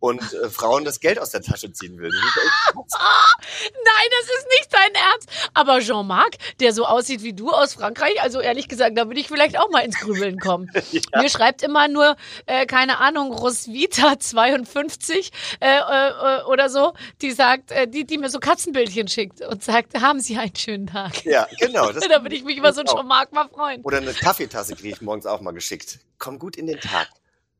und 0.00 0.20
äh, 0.34 0.48
Frauen 0.48 0.84
das 0.84 1.00
Geld 1.00 1.18
aus 1.18 1.30
der 1.30 1.42
Tasche 1.42 1.72
ziehen 1.72 1.98
will. 1.98 2.10
Das 2.18 2.36
ist 2.36 2.46
echt 2.46 2.72
krass. 2.72 3.70
Nein, 3.72 4.08
das 4.20 4.28
ist 4.38 4.46
nicht 4.48 4.72
dein 4.72 4.94
Ernst. 4.94 5.47
Aber 5.58 5.80
Jean-Marc, 5.80 6.36
der 6.60 6.72
so 6.72 6.84
aussieht 6.86 7.22
wie 7.24 7.32
du 7.32 7.50
aus 7.50 7.74
Frankreich, 7.74 8.22
also 8.22 8.40
ehrlich 8.40 8.68
gesagt, 8.68 8.96
da 8.96 9.06
würde 9.08 9.18
ich 9.18 9.26
vielleicht 9.26 9.58
auch 9.58 9.70
mal 9.70 9.80
ins 9.80 9.98
Grübeln 9.98 10.38
kommen. 10.38 10.70
Mir 11.16 11.28
schreibt 11.28 11.62
immer 11.64 11.88
nur, 11.88 12.16
äh, 12.46 12.64
keine 12.66 12.98
Ahnung, 13.00 13.32
Roswitha 13.32 14.18
52 14.20 15.32
äh, 15.58 15.78
äh, 15.78 16.42
oder 16.44 16.70
so, 16.70 16.92
die 17.22 17.32
sagt, 17.32 17.72
äh, 17.72 17.88
die, 17.88 18.06
die 18.06 18.18
mir 18.18 18.30
so 18.30 18.38
Katzenbildchen 18.38 19.08
schickt 19.08 19.40
und 19.40 19.64
sagt, 19.64 20.00
haben 20.00 20.20
Sie 20.20 20.36
einen 20.38 20.54
schönen 20.54 20.86
Tag. 20.86 21.24
ja, 21.24 21.48
genau. 21.58 21.90
Das 21.98 22.06
da 22.06 22.22
würde 22.22 22.36
ich 22.36 22.44
mich 22.44 22.56
über 22.58 22.72
so 22.72 22.80
einen 22.80 22.88
auch. 22.90 22.96
Jean-Marc 22.98 23.32
mal 23.32 23.48
freuen. 23.48 23.82
Oder 23.82 23.96
eine 23.98 24.12
Kaffeetasse 24.12 24.76
kriege 24.76 24.90
ich 24.94 25.00
morgens 25.02 25.26
auch 25.26 25.40
mal 25.40 25.50
geschickt. 25.52 25.98
Komm 26.18 26.38
gut 26.38 26.56
in 26.56 26.66
den 26.68 26.78
Tag. 26.80 27.08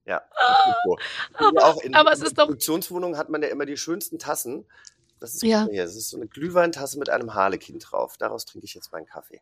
Ja, 0.07 0.23
so. 0.85 0.97
Aber- 1.35 1.65
auch 1.67 1.83
in, 1.83 1.95
aber 1.95 2.13
es 2.13 2.21
in 2.21 2.27
ist 2.27 2.39
doch- 2.39 2.45
Produktionswohnungen 2.45 3.19
hat 3.19 3.29
man 3.31 3.43
ja 3.43 3.49
immer 3.49 3.67
die 3.67 3.77
schönsten 3.77 4.19
Tassen. 4.19 4.65
Das 5.21 5.35
ist 5.35 5.43
Ja. 5.43 5.67
hier. 5.71 5.85
Das 5.85 5.97
ist 5.97 6.11
so 6.11 6.17
eine 6.17 6.27
Glühweintasse 6.27 6.99
mit 6.99 7.11
einem 7.11 7.35
Harlekin 7.35 7.79
drauf. 7.79 8.17
Daraus 8.19 8.45
trinke 8.45 8.65
ich 8.67 8.75
jetzt 8.75 8.93
meinen 8.93 9.07
Kaffee. 9.07 9.41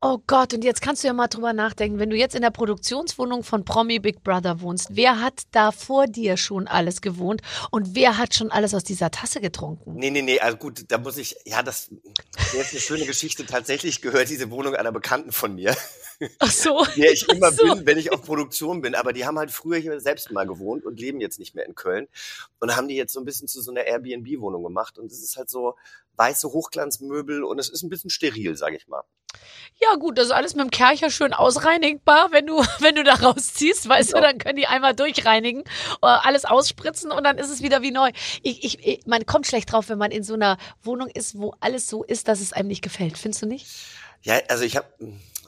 Oh 0.00 0.18
Gott, 0.28 0.54
und 0.54 0.62
jetzt 0.62 0.80
kannst 0.80 1.02
du 1.02 1.08
ja 1.08 1.12
mal 1.12 1.26
drüber 1.26 1.52
nachdenken, 1.52 1.98
wenn 1.98 2.08
du 2.08 2.16
jetzt 2.16 2.36
in 2.36 2.42
der 2.42 2.52
Produktionswohnung 2.52 3.42
von 3.42 3.64
Promi 3.64 3.98
Big 3.98 4.22
Brother 4.22 4.60
wohnst, 4.60 4.90
wer 4.92 5.20
hat 5.20 5.42
da 5.50 5.72
vor 5.72 6.06
dir 6.06 6.36
schon 6.36 6.68
alles 6.68 7.00
gewohnt 7.00 7.42
und 7.72 7.96
wer 7.96 8.16
hat 8.16 8.32
schon 8.32 8.52
alles 8.52 8.74
aus 8.74 8.84
dieser 8.84 9.10
Tasse 9.10 9.40
getrunken? 9.40 9.94
Nee, 9.96 10.10
nee, 10.10 10.22
nee, 10.22 10.38
also 10.38 10.56
gut, 10.56 10.84
da 10.86 10.98
muss 10.98 11.16
ich, 11.16 11.34
ja, 11.44 11.64
das 11.64 11.90
das 12.34 12.54
ist 12.54 12.72
eine 12.72 12.80
schöne 12.80 13.06
Geschichte. 13.06 13.44
Tatsächlich 13.44 14.00
gehört 14.00 14.28
diese 14.28 14.52
Wohnung 14.52 14.76
einer 14.76 14.92
Bekannten 14.92 15.32
von 15.32 15.56
mir, 15.56 15.76
Ach 16.38 16.50
so. 16.50 16.84
der 16.96 17.12
ich 17.12 17.28
immer 17.28 17.52
so. 17.52 17.74
bin, 17.74 17.86
wenn 17.86 17.98
ich 17.98 18.12
auf 18.12 18.22
Produktion 18.22 18.80
bin. 18.80 18.94
Aber 18.94 19.12
die 19.12 19.26
haben 19.26 19.38
halt 19.38 19.50
früher 19.50 19.78
hier 19.78 20.00
selbst 20.00 20.30
mal 20.30 20.46
gewohnt 20.46 20.84
und 20.84 20.98
leben 20.98 21.20
jetzt 21.20 21.38
nicht 21.38 21.54
mehr 21.54 21.66
in 21.66 21.74
Köln. 21.74 22.08
Und 22.60 22.76
haben 22.76 22.88
die 22.88 22.96
jetzt 22.96 23.12
so 23.12 23.20
ein 23.20 23.24
bisschen 23.24 23.48
zu 23.48 23.60
so 23.60 23.70
einer 23.70 23.82
Airbnb-Wohnung 23.82 24.62
gemacht. 24.62 24.98
Und 24.98 25.12
es 25.12 25.22
ist 25.22 25.36
halt 25.36 25.50
so 25.50 25.74
weiße 26.16 26.48
Hochglanzmöbel 26.48 27.44
und 27.44 27.58
es 27.58 27.68
ist 27.68 27.82
ein 27.82 27.88
bisschen 27.88 28.10
steril, 28.10 28.56
sag 28.56 28.74
ich 28.74 28.88
mal. 28.88 29.02
Ja 29.80 29.94
gut, 29.94 30.18
das 30.18 30.26
ist 30.26 30.32
alles 30.32 30.56
mit 30.56 30.64
dem 30.64 30.70
Kercher 30.72 31.08
schön 31.08 31.32
ausreinigbar, 31.32 32.32
wenn 32.32 32.46
du, 32.46 32.56
wenn 32.80 32.96
du 32.96 33.04
da 33.04 33.14
rausziehst, 33.14 33.88
weißt 33.88 34.12
Genau. 34.12 34.20
du, 34.22 34.26
dann 34.28 34.38
können 34.38 34.56
die 34.56 34.66
einmal 34.66 34.92
durchreinigen, 34.94 35.62
äh, 35.62 35.66
alles 36.00 36.44
ausspritzen 36.44 37.12
und 37.12 37.22
dann 37.22 37.38
ist 37.38 37.48
es 37.50 37.62
wieder 37.62 37.80
wie 37.82 37.92
neu. 37.92 38.10
Ich, 38.42 38.64
ich, 38.64 38.84
ich, 38.84 39.06
man 39.06 39.24
kommt 39.24 39.46
schlecht 39.46 39.70
drauf, 39.72 39.88
wenn 39.88 39.98
man 39.98 40.10
in 40.10 40.24
so 40.24 40.34
einer 40.34 40.58
Wohnung 40.82 41.08
ist, 41.08 41.38
wo 41.38 41.54
alles 41.60 41.88
so 41.88 42.02
ist, 42.02 42.26
dass 42.26 42.40
es 42.40 42.52
einem 42.52 42.68
nicht 42.68 42.82
gefällt. 42.82 43.18
Findest 43.18 43.42
du 43.42 43.46
nicht? 43.46 43.66
Ja, 44.22 44.40
also 44.48 44.64
ich 44.64 44.76
habe, 44.76 44.88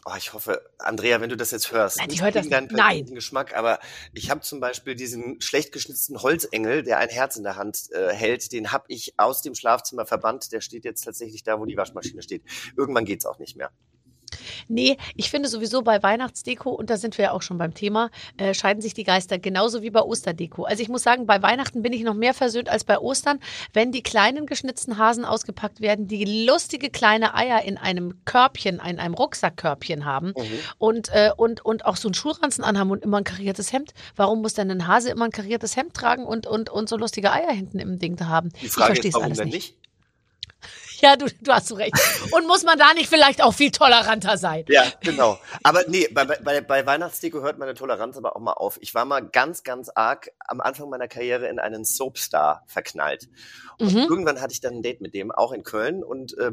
oh, 0.05 0.13
ich 0.17 0.33
hoffe, 0.33 0.63
Andrea, 0.79 1.21
wenn 1.21 1.31
du 1.31 1.37
das 1.37 1.51
jetzt 1.51 1.73
hörst, 1.73 1.99
Nein, 1.99 2.09
die 2.09 2.15
nicht 2.15 2.23
hört 2.23 2.35
das 2.37 2.47
nicht. 2.47 2.73
Nein. 2.73 3.07
Geschmack, 3.07 3.57
aber 3.57 3.79
ich 4.13 4.31
habe 4.31 4.41
zum 4.41 4.61
Beispiel 4.61 4.95
diesen 4.95 5.41
schlecht 5.41 5.73
geschnitzten 5.73 6.23
Holzengel, 6.23 6.83
der 6.83 6.99
ein 6.99 7.09
Herz 7.09 7.37
in 7.37 7.45
der 7.45 7.57
Hand 7.57 7.91
äh, 7.93 8.13
hält, 8.13 8.53
den 8.53 8.73
habe 8.73 8.85
ich 8.89 9.15
aus 9.19 9.43
dem 9.43 9.55
Schlafzimmer 9.55 10.07
verbannt. 10.07 10.53
Der 10.53 10.61
steht 10.61 10.85
jetzt 10.85 11.03
tatsächlich 11.03 11.43
da, 11.43 11.59
wo 11.61 11.65
die 11.65 11.77
Waschmaschine 11.77 12.23
steht. 12.23 12.43
Irgendwann 12.77 13.05
geht's 13.05 13.27
auch 13.27 13.39
nicht 13.39 13.57
mehr. 13.57 13.71
Nee, 14.69 14.97
ich 15.17 15.31
finde 15.31 15.49
sowieso 15.49 15.83
bei 15.83 16.03
Weihnachtsdeko, 16.03 16.71
und 16.71 16.91
da 16.91 16.97
sind 16.97 17.19
wir 17.19 17.27
ja 17.27 17.31
auch 17.33 17.43
schon 17.43 17.59
beim 17.59 17.75
Thema, 17.75 18.11
äh, 18.37 18.55
scheiden 18.55 18.81
sich 18.83 18.95
die 18.95 19.05
Geister 19.05 19.39
genauso 19.39 19.83
wie 19.83 19.91
bei 19.91 20.03
Osterdeko. 20.03 20.65
Also 20.65 20.83
ich 20.83 20.89
muss 20.89 21.03
sagen, 21.03 21.27
bei 21.27 21.43
Weihnachten 21.43 21.83
bin 21.83 21.93
ich 21.93 22.03
noch 22.03 22.15
mehr 22.15 22.35
versöhnt 22.35 22.69
als 22.69 22.85
bei 22.85 22.99
Ostern, 22.99 23.41
wenn 23.73 23.93
die 23.93 24.03
kleinen 24.03 24.47
geschnitzten 24.47 24.99
Hasen 24.99 25.25
ausgepackt 25.25 25.81
werden, 25.81 26.07
die 26.09 26.47
lustige 26.47 26.91
kleine 26.91 27.35
Eier 27.35 27.63
in 27.63 27.77
einem 27.79 28.15
Körbchen, 28.25 28.77
in 28.77 28.99
einem 28.99 29.15
Rucksackkörbchen 29.15 30.05
haben 30.05 30.29
Mhm. 30.37 30.59
und, 30.79 31.09
äh, 31.11 31.31
und, 31.37 31.65
und 31.65 31.87
auch 31.87 31.97
so 31.97 32.09
einen 32.09 32.15
Schulranzen 32.15 32.65
anhaben 32.65 32.91
und 32.91 33.03
immer 33.03 33.19
ein 33.19 33.25
kariertes 33.25 33.73
Hemd. 33.73 33.93
Warum 34.17 34.43
muss 34.43 34.55
denn 34.55 34.71
ein 34.71 34.87
Hase 34.87 35.11
immer 35.11 35.25
ein 35.25 35.31
kariertes 35.31 35.77
Hemd 35.77 35.95
tragen 35.95 36.25
und, 36.25 36.47
und, 36.47 36.71
und 36.71 36.89
so 36.89 36.97
lustige 36.97 37.33
Eier 37.33 37.53
hinten 37.53 37.79
im 37.79 37.99
Ding 37.99 38.19
haben? 38.21 38.51
Die 38.61 38.67
ich 38.67 38.73
Frage 38.73 38.87
verstehe 38.89 39.09
ist, 39.09 39.15
es 39.15 39.15
warum 39.15 39.27
alles 39.27 39.39
denn 39.39 39.49
nicht. 39.49 39.77
Ja, 41.01 41.17
du, 41.17 41.27
du 41.41 41.53
hast 41.53 41.69
so 41.69 41.75
recht. 41.77 41.95
Und 42.33 42.47
muss 42.47 42.63
man 42.65 42.79
da 42.79 42.93
nicht 42.95 43.09
vielleicht 43.09 43.43
auch 43.43 43.53
viel 43.55 43.71
toleranter 43.71 44.37
sein? 44.37 44.65
Ja, 44.69 44.85
genau. 45.01 45.39
Aber 45.63 45.83
nee, 45.89 46.09
bei, 46.13 46.25
bei, 46.25 46.61
bei 46.61 46.87
Weihnachtsdeko 46.87 47.41
hört 47.41 47.59
meine 47.59 47.75
Toleranz 47.75 48.17
aber 48.17 48.37
auch 48.37 48.41
mal 48.41 48.53
auf. 48.53 48.79
Ich 48.81 48.95
war 48.95 49.05
mal 49.05 49.21
ganz, 49.21 49.63
ganz 49.63 49.91
arg 49.95 50.31
am 50.47 50.61
Anfang 50.61 50.91
meiner 50.91 51.09
Karriere 51.09 51.49
in 51.49 51.59
einen 51.59 51.85
Soapstar 51.85 52.65
verknallt. 52.67 53.29
Und 53.79 53.93
Mhm. 53.95 53.99
irgendwann 54.11 54.41
hatte 54.41 54.53
ich 54.53 54.61
dann 54.61 54.75
ein 54.75 54.83
Date 54.83 55.01
mit 55.01 55.15
dem, 55.15 55.31
auch 55.33 55.53
in 55.53 55.63
Köln. 55.63 56.05
Und 56.05 56.37
äh, 56.39 56.51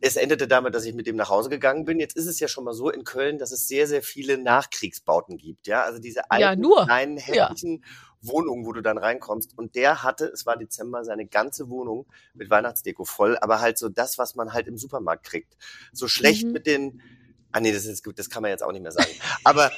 es 0.00 0.16
endete 0.16 0.48
damit, 0.48 0.74
dass 0.74 0.84
ich 0.84 0.94
mit 0.94 1.06
dem 1.06 1.16
nach 1.16 1.28
Hause 1.28 1.50
gegangen 1.50 1.84
bin. 1.84 2.00
Jetzt 2.00 2.16
ist 2.16 2.26
es 2.26 2.40
ja 2.40 2.48
schon 2.48 2.64
mal 2.64 2.72
so 2.72 2.88
in 2.90 3.04
Köln, 3.04 3.38
dass 3.38 3.52
es 3.52 3.68
sehr, 3.68 3.86
sehr 3.86 4.02
viele 4.02 4.38
Nachkriegsbauten 4.38 5.36
gibt. 5.36 5.66
Ja, 5.66 5.82
also 5.82 5.98
diese 5.98 6.30
alten, 6.30 6.42
Ja, 6.42 6.56
nur. 6.56 6.84
kleinen, 6.84 7.18
Ja. 7.32 7.52
Wohnungen, 8.22 8.66
wo 8.66 8.72
du 8.72 8.80
dann 8.82 8.98
reinkommst. 8.98 9.56
Und 9.56 9.74
der 9.74 10.02
hatte, 10.02 10.26
es 10.26 10.46
war 10.46 10.56
Dezember, 10.56 11.04
seine 11.04 11.26
ganze 11.26 11.68
Wohnung 11.70 12.06
mit 12.34 12.50
Weihnachtsdeko 12.50 13.04
voll, 13.04 13.38
aber 13.40 13.60
halt 13.60 13.78
so 13.78 13.88
das, 13.88 14.18
was 14.18 14.34
man 14.34 14.52
halt 14.52 14.66
im 14.68 14.76
Supermarkt 14.76 15.24
kriegt. 15.24 15.56
So 15.92 16.06
schlecht 16.08 16.44
Mhm. 16.46 16.52
mit 16.52 16.66
den, 16.66 17.02
ah 17.52 17.60
nee, 17.60 17.72
das 17.72 17.84
ist 17.86 18.04
gut, 18.04 18.18
das 18.18 18.28
kann 18.30 18.42
man 18.42 18.50
jetzt 18.50 18.62
auch 18.62 18.72
nicht 18.72 18.82
mehr 18.82 18.92
sagen. 18.92 19.10
Aber 19.44 19.70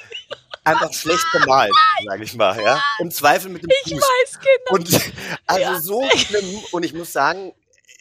einfach 0.65 0.93
schlecht 0.93 1.25
bemalt, 1.33 1.73
sage 2.07 2.25
ich 2.25 2.35
mal, 2.35 2.61
ja. 2.63 2.83
Im 2.99 3.11
Zweifel 3.11 3.51
mit 3.51 3.63
dem 3.63 3.71
Ich 3.85 3.93
Fuß. 3.93 4.01
weiß 4.03 4.39
genau. 4.41 4.79
Und 4.79 5.13
also 5.47 5.61
Ja. 5.63 5.81
so 5.81 6.09
schlimm. 6.17 6.59
Und 6.73 6.85
ich 6.85 6.95
muss 6.95 7.13
sagen, 7.13 7.53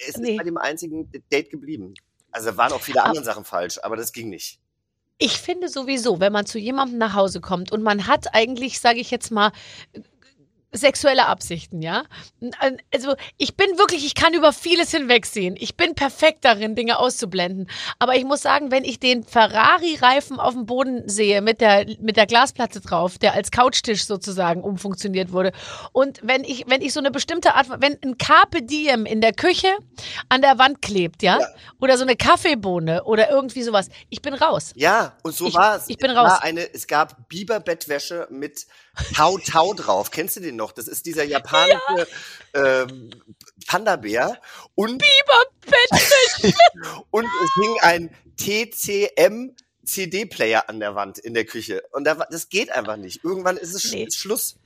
es 0.08 0.18
Nee. 0.18 0.32
ist 0.32 0.38
bei 0.38 0.44
dem 0.44 0.58
einzigen 0.58 1.12
Date 1.32 1.50
geblieben. 1.52 1.94
Also 2.32 2.56
waren 2.58 2.72
auch 2.72 2.82
viele 2.82 3.04
andere 3.04 3.24
Sachen 3.24 3.44
falsch, 3.46 3.78
aber 3.84 3.96
das 3.98 4.12
ging 4.14 4.30
nicht. 4.30 4.60
Ich 5.18 5.38
finde 5.40 5.70
sowieso, 5.70 6.20
wenn 6.20 6.34
man 6.34 6.48
zu 6.48 6.58
jemandem 6.58 6.98
nach 6.98 7.14
Hause 7.14 7.42
kommt 7.42 7.72
und 7.72 7.84
man 7.84 8.08
hat 8.08 8.34
eigentlich, 8.34 8.80
sage 8.80 9.00
ich 9.00 9.12
jetzt 9.12 9.30
mal, 9.32 9.52
sexuelle 10.74 11.26
Absichten, 11.28 11.82
ja. 11.82 12.04
Also 12.92 13.16
ich 13.38 13.58
bin 13.58 13.78
wirklich, 13.78 14.06
ich 14.06 14.16
kann 14.16 14.34
über 14.34 14.54
vieles 14.54 14.92
hinwegsehen. 14.92 15.56
Ich 15.60 15.76
bin 15.76 15.96
perfekt 15.96 16.46
darin, 16.46 16.76
Dinge 16.76 16.98
auszublenden. 16.98 17.70
Aber 18.00 18.16
ich 18.16 18.24
muss 18.24 18.42
sagen, 18.42 18.72
wenn 18.72 18.86
ich 18.86 19.00
den 19.00 19.24
Ferrari-Reifen 19.24 20.40
auf 20.40 20.54
dem 20.54 20.66
Boden 20.66 21.08
sehe 21.10 21.42
mit 21.42 21.60
der 21.62 21.86
mit 22.00 22.16
der 22.16 22.26
Glasplatte 22.26 22.80
drauf, 22.80 23.18
der 23.18 23.34
als 23.34 23.52
Couchtisch 23.52 24.06
sozusagen 24.06 24.64
umfunktioniert 24.64 25.32
wurde, 25.34 25.52
und 25.92 26.20
wenn 26.24 26.44
ich 26.46 26.64
wenn 26.68 26.82
ich 26.82 26.94
so 26.94 27.00
eine 27.02 27.12
bestimmte 27.12 27.56
Art, 27.56 27.68
wenn 27.82 27.98
ein 28.04 28.18
Carpe 28.18 28.62
Diem 28.62 29.06
in 29.06 29.20
der 29.20 29.34
Küche 29.34 29.68
an 30.30 30.42
der 30.42 30.58
Wand 30.58 30.82
klebt, 30.82 31.22
ja, 31.22 31.40
Ja. 31.40 31.48
oder 31.82 31.98
so 31.98 32.04
eine 32.04 32.16
Kaffeebohne 32.16 33.04
oder 33.04 33.30
irgendwie 33.30 33.64
sowas, 33.64 33.90
ich 34.10 34.22
bin 34.22 34.34
raus. 34.34 34.72
Ja, 34.76 35.18
und 35.24 35.36
so 35.36 35.48
Ich- 35.48 35.54
war 35.56 35.76
es. 35.76 35.90
ich 35.90 35.98
bin 35.98 36.12
es 36.12 36.16
war 36.16 36.26
raus. 36.32 36.40
Eine, 36.42 36.74
es 36.74 36.88
gab 36.88 37.28
Biberbettwäsche 37.28 38.28
mit 38.30 38.66
Tau 39.16 39.38
Tau 39.38 39.74
drauf. 39.74 40.12
Kennst 40.12 40.36
du 40.36 40.40
den 40.42 40.56
noch? 40.56 40.72
Das 40.72 40.88
ist 40.88 41.06
dieser 41.06 41.24
japanische 41.24 42.08
ähm, 42.54 43.12
Panda-Bär. 43.68 44.40
Und, 44.76 45.02
Bettwäsche. 45.62 46.54
und 47.12 47.26
es 47.26 47.52
hing 47.62 47.78
ein 47.82 48.16
TCM 48.38 49.56
CD-Player 49.84 50.70
an 50.70 50.80
der 50.80 50.96
Wand 50.96 51.18
in 51.18 51.34
der 51.34 51.46
Küche. 51.46 51.84
Und 51.92 52.04
da, 52.04 52.16
das 52.30 52.50
geht 52.50 52.72
einfach 52.72 52.98
nicht. 52.98 53.24
Irgendwann 53.24 53.58
ist 53.58 53.74
es 53.74 53.92
Nee. 53.92 54.08
Schluss. 54.12 54.58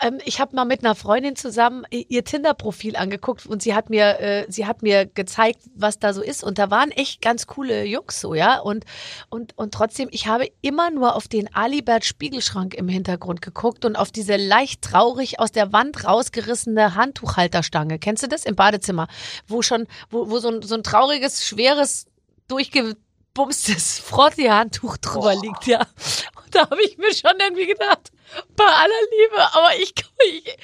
Ähm, 0.00 0.18
ich 0.24 0.40
habe 0.40 0.54
mal 0.56 0.64
mit 0.64 0.84
einer 0.84 0.94
Freundin 0.94 1.36
zusammen 1.36 1.84
i- 1.92 2.06
ihr 2.08 2.24
Tinder-Profil 2.24 2.96
angeguckt 2.96 3.46
und 3.46 3.62
sie 3.62 3.74
hat 3.74 3.90
mir, 3.90 4.18
äh, 4.20 4.46
sie 4.48 4.66
hat 4.66 4.82
mir 4.82 5.06
gezeigt, 5.06 5.60
was 5.74 5.98
da 5.98 6.12
so 6.12 6.22
ist. 6.22 6.42
Und 6.44 6.58
da 6.58 6.70
waren 6.70 6.90
echt 6.90 7.20
ganz 7.22 7.46
coole 7.46 7.84
Jungs 7.84 8.20
so, 8.20 8.34
ja. 8.34 8.58
Und, 8.60 8.84
und, 9.28 9.56
und 9.56 9.72
trotzdem, 9.74 10.08
ich 10.10 10.26
habe 10.26 10.48
immer 10.62 10.90
nur 10.90 11.14
auf 11.16 11.28
den 11.28 11.54
Alibert 11.54 12.04
Spiegelschrank 12.04 12.74
im 12.74 12.88
Hintergrund 12.88 13.42
geguckt 13.42 13.84
und 13.84 13.96
auf 13.96 14.10
diese 14.10 14.36
leicht 14.36 14.82
traurig 14.82 15.38
aus 15.40 15.52
der 15.52 15.72
Wand 15.72 16.04
rausgerissene 16.04 16.94
Handtuchhalterstange. 16.94 17.98
Kennst 17.98 18.22
du 18.22 18.28
das? 18.28 18.44
Im 18.44 18.56
Badezimmer, 18.56 19.06
wo 19.46 19.62
schon, 19.62 19.86
wo, 20.10 20.30
wo 20.30 20.38
so 20.38 20.48
ein, 20.48 20.62
so 20.62 20.74
ein 20.74 20.82
trauriges, 20.82 21.44
schweres, 21.46 22.06
durchgebumstes 22.48 23.98
Frotti-Handtuch 24.04 24.96
drüber 24.98 25.34
liegt, 25.34 25.66
ja. 25.66 25.80
Und 25.80 26.54
da 26.54 26.62
habe 26.70 26.82
ich 26.82 26.98
mir 26.98 27.14
schon 27.14 27.32
irgendwie 27.40 27.66
gedacht, 27.66 28.10
bei 28.56 28.64
aller 28.64 28.92
Liebe, 29.10 29.54
aber 29.54 29.76
ich, 29.76 29.94
ich 30.26 30.56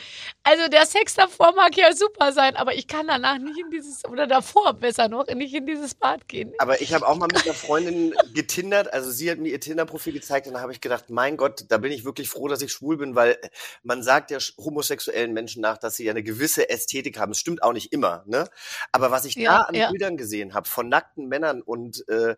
also 0.46 0.68
der 0.68 0.86
Sex 0.86 1.14
davor 1.14 1.54
mag 1.56 1.76
ja 1.76 1.92
super 1.92 2.32
sein, 2.32 2.54
aber 2.54 2.74
ich 2.74 2.86
kann 2.86 3.08
danach 3.08 3.38
nicht 3.38 3.58
in 3.58 3.68
dieses, 3.72 4.04
oder 4.04 4.28
davor 4.28 4.74
besser 4.74 5.08
noch, 5.08 5.26
nicht 5.26 5.52
in 5.52 5.66
dieses 5.66 5.96
Bad 5.96 6.28
gehen. 6.28 6.52
Aber 6.58 6.80
ich 6.80 6.94
habe 6.94 7.04
auch 7.04 7.16
mal 7.16 7.26
mit 7.26 7.44
einer 7.44 7.52
Freundin 7.52 8.14
getindert. 8.32 8.92
Also 8.92 9.10
sie 9.10 9.28
hat 9.28 9.38
mir 9.38 9.48
ihr 9.48 9.58
Tinder-Profil 9.58 10.12
gezeigt 10.12 10.46
und 10.46 10.52
da 10.54 10.60
habe 10.60 10.70
ich 10.70 10.80
gedacht, 10.80 11.10
mein 11.10 11.36
Gott, 11.36 11.64
da 11.68 11.78
bin 11.78 11.90
ich 11.90 12.04
wirklich 12.04 12.28
froh, 12.28 12.46
dass 12.46 12.62
ich 12.62 12.70
schwul 12.70 12.96
bin, 12.96 13.16
weil 13.16 13.38
man 13.82 14.04
sagt 14.04 14.30
ja 14.30 14.38
homosexuellen 14.56 15.32
Menschen 15.32 15.62
nach, 15.62 15.78
dass 15.78 15.96
sie 15.96 16.04
ja 16.04 16.12
eine 16.12 16.22
gewisse 16.22 16.70
Ästhetik 16.70 17.18
haben. 17.18 17.32
Es 17.32 17.38
stimmt 17.38 17.64
auch 17.64 17.72
nicht 17.72 17.92
immer, 17.92 18.22
ne? 18.26 18.48
Aber 18.92 19.10
was 19.10 19.24
ich 19.24 19.34
Ja, 19.34 19.50
da 19.50 19.60
an 19.62 19.74
ja. 19.74 19.90
Bildern 19.90 20.16
gesehen 20.16 20.54
habe 20.54 20.68
von 20.68 20.88
nackten 20.88 21.26
Männern 21.26 21.60
und 21.60 22.08
äh, 22.08 22.36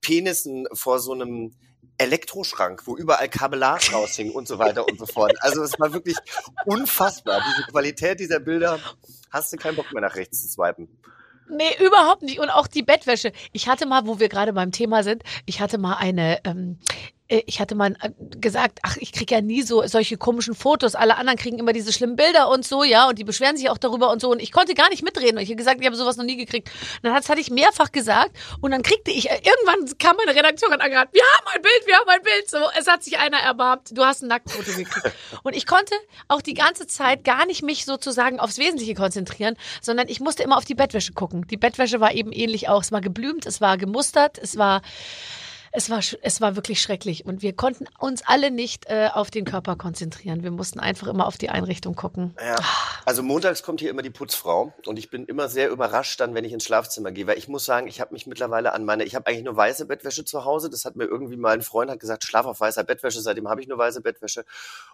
Penissen 0.00 0.68
vor 0.72 1.00
so 1.00 1.12
einem 1.12 1.56
Elektroschrank, 2.00 2.86
wo 2.86 2.96
überall 2.96 3.28
Kabellage 3.28 3.92
raushing 3.92 4.32
und 4.32 4.48
so 4.48 4.58
weiter 4.58 4.86
und 4.86 4.98
so 4.98 5.06
fort. 5.06 5.34
Also 5.40 5.62
es 5.62 5.78
war 5.78 5.92
wirklich 5.92 6.16
unfassbar. 6.64 7.42
Diese 7.48 7.70
Qualität 7.70 8.20
dieser 8.20 8.40
Bilder, 8.40 8.78
hast 9.30 9.52
du 9.52 9.56
keinen 9.56 9.76
Bock 9.76 9.92
mehr 9.92 10.02
nach 10.02 10.16
rechts 10.16 10.42
zu 10.42 10.48
swipen. 10.48 10.88
Nee, 11.48 11.74
überhaupt 11.84 12.22
nicht. 12.22 12.38
Und 12.38 12.48
auch 12.48 12.66
die 12.66 12.82
Bettwäsche. 12.82 13.32
Ich 13.52 13.68
hatte 13.68 13.86
mal, 13.86 14.06
wo 14.06 14.20
wir 14.20 14.28
gerade 14.28 14.52
beim 14.52 14.72
Thema 14.72 15.02
sind, 15.02 15.24
ich 15.46 15.60
hatte 15.60 15.78
mal 15.78 15.96
eine, 15.96 16.40
ähm, 16.44 16.78
äh, 16.88 16.94
ich 17.46 17.60
hatte 17.60 17.74
mal 17.74 17.94
äh, 18.02 18.10
gesagt, 18.40 18.80
ach, 18.82 18.96
ich 18.98 19.12
krieg 19.12 19.30
ja 19.30 19.40
nie 19.40 19.62
so 19.62 19.86
solche 19.86 20.16
komischen 20.16 20.54
Fotos. 20.54 20.94
Alle 20.94 21.16
anderen 21.16 21.38
kriegen 21.38 21.58
immer 21.58 21.72
diese 21.72 21.92
schlimmen 21.92 22.16
Bilder 22.16 22.48
und 22.50 22.66
so, 22.66 22.82
ja, 22.82 23.08
und 23.08 23.18
die 23.18 23.24
beschweren 23.24 23.56
sich 23.56 23.70
auch 23.70 23.78
darüber 23.78 24.10
und 24.10 24.20
so. 24.20 24.30
Und 24.30 24.40
ich 24.42 24.52
konnte 24.52 24.74
gar 24.74 24.88
nicht 24.90 25.02
mitreden. 25.02 25.36
Und 25.36 25.42
ich 25.42 25.48
habe 25.48 25.56
gesagt, 25.56 25.80
ich 25.80 25.86
habe 25.86 25.96
sowas 25.96 26.16
noch 26.16 26.24
nie 26.24 26.36
gekriegt. 26.36 26.68
Und 26.68 27.04
dann 27.04 27.14
hat- 27.14 27.22
das 27.22 27.28
hatte 27.28 27.40
ich 27.40 27.50
mehrfach 27.50 27.92
gesagt. 27.92 28.32
Und 28.60 28.72
dann 28.72 28.82
kriegte 28.82 29.10
ich, 29.10 29.30
äh, 29.30 29.34
irgendwann 29.44 29.98
kam 29.98 30.16
meine 30.16 30.36
Redakteurin 30.36 30.80
angeraten, 30.80 31.10
wir 31.12 31.22
haben 31.22 31.46
ein 31.56 31.62
Bild, 31.62 31.86
wir 31.86 31.96
haben 31.96 32.08
ein 32.08 32.22
Bild. 32.22 32.50
So, 32.50 32.58
es 32.78 32.86
hat 32.86 33.04
sich 33.04 33.18
einer 33.18 33.38
erbarmt. 33.38 33.96
Du 33.96 34.04
hast 34.04 34.22
ein 34.22 34.28
Nacktfoto 34.28 34.72
gekriegt. 34.72 35.12
Und 35.42 35.54
ich 35.56 35.66
konnte 35.66 35.94
auch 36.28 36.42
die 36.42 36.54
ganze 36.54 36.86
Zeit 36.86 37.24
gar 37.24 37.46
nicht 37.46 37.62
mich 37.62 37.84
sozusagen 37.84 38.40
aufs 38.40 38.58
Wesentliche 38.58 38.94
konzentrieren, 38.94 39.56
sondern 39.80 40.08
ich 40.08 40.20
musste 40.20 40.42
immer 40.42 40.56
auf 40.56 40.64
die 40.64 40.74
Bettwäsche 40.74 41.12
gucken. 41.12 41.46
Die 41.48 41.56
Bettwäsche 41.56 42.00
war 42.00 42.12
eben 42.12 42.32
ähnlich 42.32 42.68
auch. 42.68 42.82
Es 42.82 42.92
war 42.92 43.00
geblümt, 43.00 43.46
es 43.46 43.60
war 43.60 43.76
gemustert, 43.78 44.38
es 44.38 44.56
war, 44.58 44.82
es 45.72 45.88
war, 45.88 46.00
es 46.22 46.40
war 46.40 46.56
wirklich 46.56 46.82
schrecklich. 46.82 47.24
Und 47.24 47.42
wir 47.42 47.52
konnten 47.52 47.86
uns 47.98 48.22
alle 48.26 48.50
nicht 48.50 48.86
äh, 48.86 49.08
auf 49.12 49.30
den 49.30 49.44
Körper 49.44 49.76
konzentrieren. 49.76 50.42
Wir 50.42 50.50
mussten 50.50 50.80
einfach 50.80 51.06
immer 51.06 51.26
auf 51.26 51.38
die 51.38 51.48
Einrichtung 51.48 51.94
gucken. 51.94 52.34
Ja. 52.44 52.56
Also 53.04 53.22
montags 53.22 53.62
kommt 53.62 53.80
hier 53.80 53.90
immer 53.90 54.02
die 54.02 54.10
Putzfrau 54.10 54.74
und 54.86 54.98
ich 54.98 55.10
bin 55.10 55.24
immer 55.26 55.48
sehr 55.48 55.70
überrascht 55.70 56.20
dann, 56.20 56.34
wenn 56.34 56.44
ich 56.44 56.52
ins 56.52 56.64
Schlafzimmer 56.64 57.12
gehe, 57.12 57.26
weil 57.26 57.38
ich 57.38 57.48
muss 57.48 57.64
sagen, 57.64 57.86
ich 57.86 58.00
habe 58.00 58.12
mich 58.12 58.26
mittlerweile 58.26 58.72
an 58.72 58.84
meine, 58.84 59.04
ich 59.04 59.14
habe 59.14 59.26
eigentlich 59.28 59.44
nur 59.44 59.56
weiße 59.56 59.86
Bettwäsche 59.86 60.24
zu 60.24 60.44
Hause. 60.44 60.70
Das 60.70 60.84
hat 60.84 60.96
mir 60.96 61.04
irgendwie 61.04 61.36
mal 61.36 61.54
ein 61.54 61.62
Freund 61.62 61.90
hat 61.90 62.00
gesagt, 62.00 62.24
schlaf 62.24 62.46
auf 62.46 62.60
weißer 62.60 62.82
Bettwäsche. 62.82 63.20
Seitdem 63.20 63.48
habe 63.48 63.60
ich 63.60 63.68
nur 63.68 63.78
weiße 63.78 64.00
Bettwäsche. 64.00 64.44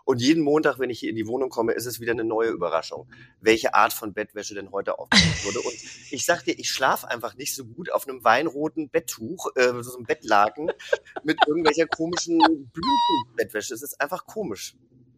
Und 0.04 0.20
jeden 0.20 0.42
Montag, 0.42 0.78
wenn 0.78 0.90
ich 0.90 1.00
hier 1.00 1.10
in 1.10 1.16
die 1.16 1.26
Wohnung 1.26 1.48
komme, 1.48 1.72
ist 1.72 1.86
es 1.86 2.00
wieder 2.00 2.12
eine 2.12 2.24
neue 2.24 2.50
Überraschung, 2.50 3.08
welche 3.40 3.74
Art 3.74 3.94
von 3.94 4.12
Bettwäsche 4.12 4.54
denn 4.54 4.70
heute 4.72 4.98
aufgebaut 4.98 5.44
wurde. 5.44 5.60
Und 5.60 5.74
ich 6.10 6.26
sag 6.26 6.44
dir, 6.44 6.58
ich 6.58 6.70
schlafe 6.70 7.08
einfach 7.08 7.34
nicht 7.34 7.54
so 7.54 7.64
gut 7.64 7.90
auf 7.90 8.06
einem 8.06 8.22
weinroten 8.24 8.90
Betttuch, 8.90 9.48
äh, 9.56 9.72
so 9.82 9.96
einem 9.96 10.04
Bettlaken 10.04 10.65
mit 11.24 11.38
irgendwelcher 11.46 11.86
komischen 11.86 12.38
Blümchenbettwäsche. 12.38 13.74
Es 13.74 13.82
ist 13.82 14.00
einfach 14.00 14.26
komisch. 14.26 14.76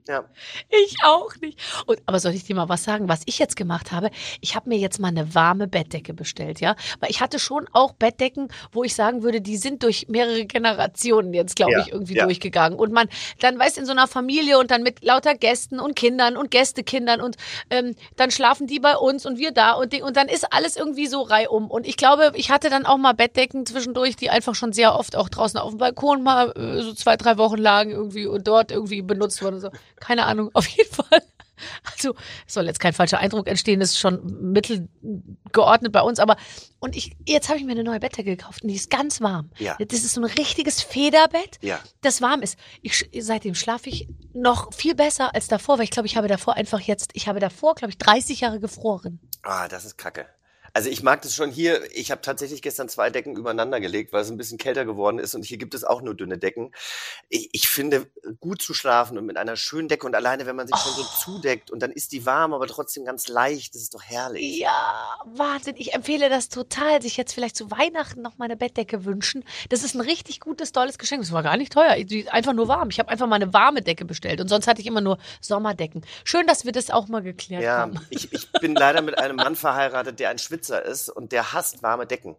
Ja. 0.08 0.24
Ich 0.70 0.96
auch 1.04 1.36
nicht. 1.42 1.60
Und, 1.86 2.00
aber 2.06 2.18
soll 2.18 2.32
ich 2.32 2.44
dir 2.44 2.56
mal 2.56 2.70
was 2.70 2.82
sagen, 2.82 3.08
was 3.08 3.20
ich 3.26 3.38
jetzt 3.38 3.56
gemacht 3.56 3.92
habe? 3.92 4.10
Ich 4.40 4.56
habe 4.56 4.70
mir 4.70 4.78
jetzt 4.78 4.98
mal 4.98 5.08
eine 5.08 5.34
warme 5.34 5.68
Bettdecke 5.68 6.14
bestellt, 6.14 6.60
ja. 6.60 6.76
Weil 7.00 7.10
ich 7.10 7.20
hatte 7.20 7.38
schon 7.38 7.68
auch 7.72 7.92
Bettdecken, 7.92 8.48
wo 8.72 8.84
ich 8.84 8.94
sagen 8.94 9.22
würde, 9.22 9.42
die 9.42 9.58
sind 9.58 9.82
durch 9.82 10.06
mehrere 10.08 10.46
Generationen 10.46 11.34
jetzt, 11.34 11.56
glaube 11.56 11.72
Ja, 11.72 11.80
ich, 11.80 11.92
irgendwie 11.92 12.14
ja. 12.14 12.24
durchgegangen. 12.24 12.78
Und 12.78 12.90
man, 12.90 13.08
dann 13.40 13.58
weißt 13.58 13.76
in 13.76 13.84
so 13.84 13.92
einer 13.92 14.06
Familie 14.06 14.58
und 14.58 14.70
dann 14.70 14.82
mit 14.82 15.04
lauter 15.04 15.34
Gästen 15.34 15.78
und 15.78 15.94
Kindern 15.94 16.38
und 16.38 16.50
Gästekindern 16.50 17.20
und 17.20 17.36
ähm, 17.68 17.94
dann 18.16 18.30
schlafen 18.30 18.66
die 18.66 18.80
bei 18.80 18.96
uns 18.96 19.26
und 19.26 19.38
wir 19.38 19.52
da 19.52 19.72
und, 19.72 19.92
die, 19.92 20.00
und 20.00 20.16
dann 20.16 20.28
ist 20.28 20.52
alles 20.54 20.76
irgendwie 20.76 21.06
so 21.06 21.20
reihum. 21.20 21.70
Und 21.70 21.86
ich 21.86 21.98
glaube, 21.98 22.32
ich 22.34 22.50
hatte 22.50 22.70
dann 22.70 22.86
auch 22.86 22.96
mal 22.96 23.12
Bettdecken 23.12 23.66
zwischendurch, 23.66 24.16
die 24.16 24.30
einfach 24.30 24.54
schon 24.54 24.72
sehr 24.72 24.94
oft 24.98 25.16
auch 25.16 25.28
draußen 25.28 25.60
auf 25.60 25.70
dem 25.70 25.78
Balkon 25.78 26.22
mal 26.22 26.52
äh, 26.56 26.80
so 26.82 26.94
zwei, 26.94 27.18
drei 27.18 27.36
Wochen 27.36 27.58
lagen 27.58 27.90
irgendwie 27.90 28.26
und 28.26 28.48
dort 28.48 28.70
irgendwie 28.72 29.02
benutzt 29.02 29.42
wurden. 29.42 29.60
So. 29.60 29.68
Keine 30.00 30.26
Ahnung, 30.26 30.50
auf 30.54 30.66
jeden 30.66 30.92
Fall. 30.92 31.22
Also 31.92 32.14
es 32.46 32.54
soll 32.54 32.66
jetzt 32.66 32.78
kein 32.78 32.92
falscher 32.92 33.18
Eindruck 33.18 33.48
entstehen, 33.48 33.80
das 33.80 33.90
ist 33.90 33.98
schon 33.98 34.52
mittelgeordnet 34.52 35.90
bei 35.92 36.02
uns, 36.02 36.20
aber 36.20 36.36
und 36.78 36.94
ich 36.94 37.16
jetzt 37.26 37.48
habe 37.48 37.58
ich 37.58 37.64
mir 37.64 37.72
eine 37.72 37.82
neue 37.82 37.98
Bettdecke 37.98 38.36
gekauft 38.36 38.62
und 38.62 38.68
die 38.68 38.76
ist 38.76 38.90
ganz 38.90 39.20
warm. 39.20 39.50
Ja. 39.58 39.76
Das 39.78 39.98
ist 40.04 40.14
so 40.14 40.20
ein 40.20 40.24
richtiges 40.24 40.82
Federbett, 40.82 41.58
Ja. 41.60 41.80
das 42.00 42.22
warm 42.22 42.42
ist. 42.42 42.56
Ich, 42.82 43.08
seitdem 43.18 43.56
schlafe 43.56 43.88
ich 43.88 44.08
noch 44.34 44.72
viel 44.72 44.94
besser 44.94 45.34
als 45.34 45.48
davor, 45.48 45.78
weil 45.78 45.84
ich 45.84 45.90
glaube, 45.90 46.06
ich 46.06 46.16
habe 46.16 46.28
davor 46.28 46.54
einfach 46.54 46.80
jetzt, 46.80 47.10
ich 47.14 47.26
habe 47.26 47.40
davor, 47.40 47.74
glaube 47.74 47.90
ich, 47.90 47.98
30 47.98 48.40
Jahre 48.40 48.60
gefroren. 48.60 49.18
Ah, 49.42 49.66
das 49.66 49.84
ist 49.84 49.98
kacke. 49.98 50.26
Also 50.72 50.88
ich 50.90 51.02
mag 51.02 51.22
das 51.22 51.34
schon 51.34 51.50
hier. 51.50 51.80
Ich 51.94 52.10
habe 52.10 52.20
tatsächlich 52.20 52.62
gestern 52.62 52.88
zwei 52.88 53.10
Decken 53.10 53.36
übereinander 53.36 53.80
gelegt, 53.80 54.12
weil 54.12 54.22
es 54.22 54.30
ein 54.30 54.36
bisschen 54.36 54.58
kälter 54.58 54.84
geworden 54.84 55.18
ist 55.18 55.34
und 55.34 55.44
hier 55.44 55.58
gibt 55.58 55.74
es 55.74 55.84
auch 55.84 56.02
nur 56.02 56.14
dünne 56.14 56.38
Decken. 56.38 56.72
Ich, 57.28 57.48
ich 57.52 57.68
finde, 57.68 58.06
gut 58.40 58.62
zu 58.62 58.74
schlafen 58.74 59.18
und 59.18 59.26
mit 59.26 59.36
einer 59.36 59.56
schönen 59.56 59.88
Decke 59.88 60.06
und 60.06 60.14
alleine, 60.14 60.46
wenn 60.46 60.56
man 60.56 60.66
sich 60.66 60.76
schon 60.76 60.92
so 60.92 61.02
zudeckt 61.02 61.70
und 61.70 61.80
dann 61.80 61.90
ist 61.92 62.12
die 62.12 62.26
warm, 62.26 62.52
aber 62.54 62.66
trotzdem 62.66 63.04
ganz 63.04 63.28
leicht, 63.28 63.74
das 63.74 63.82
ist 63.82 63.94
doch 63.94 64.02
herrlich. 64.02 64.58
Ja, 64.58 65.14
Wahnsinn. 65.26 65.74
Ich 65.78 65.94
empfehle 65.94 66.28
das 66.28 66.48
total, 66.48 67.02
sich 67.02 67.16
jetzt 67.16 67.32
vielleicht 67.32 67.56
zu 67.56 67.70
Weihnachten 67.70 68.22
noch 68.22 68.38
mal 68.38 68.44
eine 68.46 68.56
Bettdecke 68.56 69.04
wünschen. 69.04 69.44
Das 69.68 69.82
ist 69.82 69.94
ein 69.94 70.00
richtig 70.00 70.40
gutes, 70.40 70.72
tolles 70.72 70.98
Geschenk. 70.98 71.22
Das 71.22 71.32
war 71.32 71.42
gar 71.42 71.56
nicht 71.56 71.72
teuer. 71.72 71.96
Die 72.04 72.20
ist 72.20 72.32
einfach 72.32 72.52
nur 72.52 72.68
warm. 72.68 72.90
Ich 72.90 72.98
habe 72.98 73.08
einfach 73.10 73.26
mal 73.26 73.36
eine 73.36 73.52
warme 73.52 73.82
Decke 73.82 74.04
bestellt 74.04 74.40
und 74.40 74.48
sonst 74.48 74.66
hatte 74.66 74.80
ich 74.80 74.86
immer 74.86 75.00
nur 75.00 75.18
Sommerdecken. 75.40 76.02
Schön, 76.24 76.46
dass 76.46 76.64
wir 76.64 76.72
das 76.72 76.90
auch 76.90 77.08
mal 77.08 77.22
geklärt 77.22 77.62
Ja, 77.62 77.78
haben. 77.78 78.00
ich, 78.10 78.32
ich 78.32 78.50
bin 78.52 78.74
leider 78.74 79.02
mit 79.02 79.18
einem 79.18 79.36
Mann 79.36 79.56
verheiratet, 79.56 80.20
der 80.20 80.30
ein 80.30 80.38
Schwitzer 80.58 80.84
ist 80.84 81.08
und 81.08 81.32
der 81.32 81.52
hasst 81.52 81.82
warme 81.82 82.06
Decken. 82.06 82.36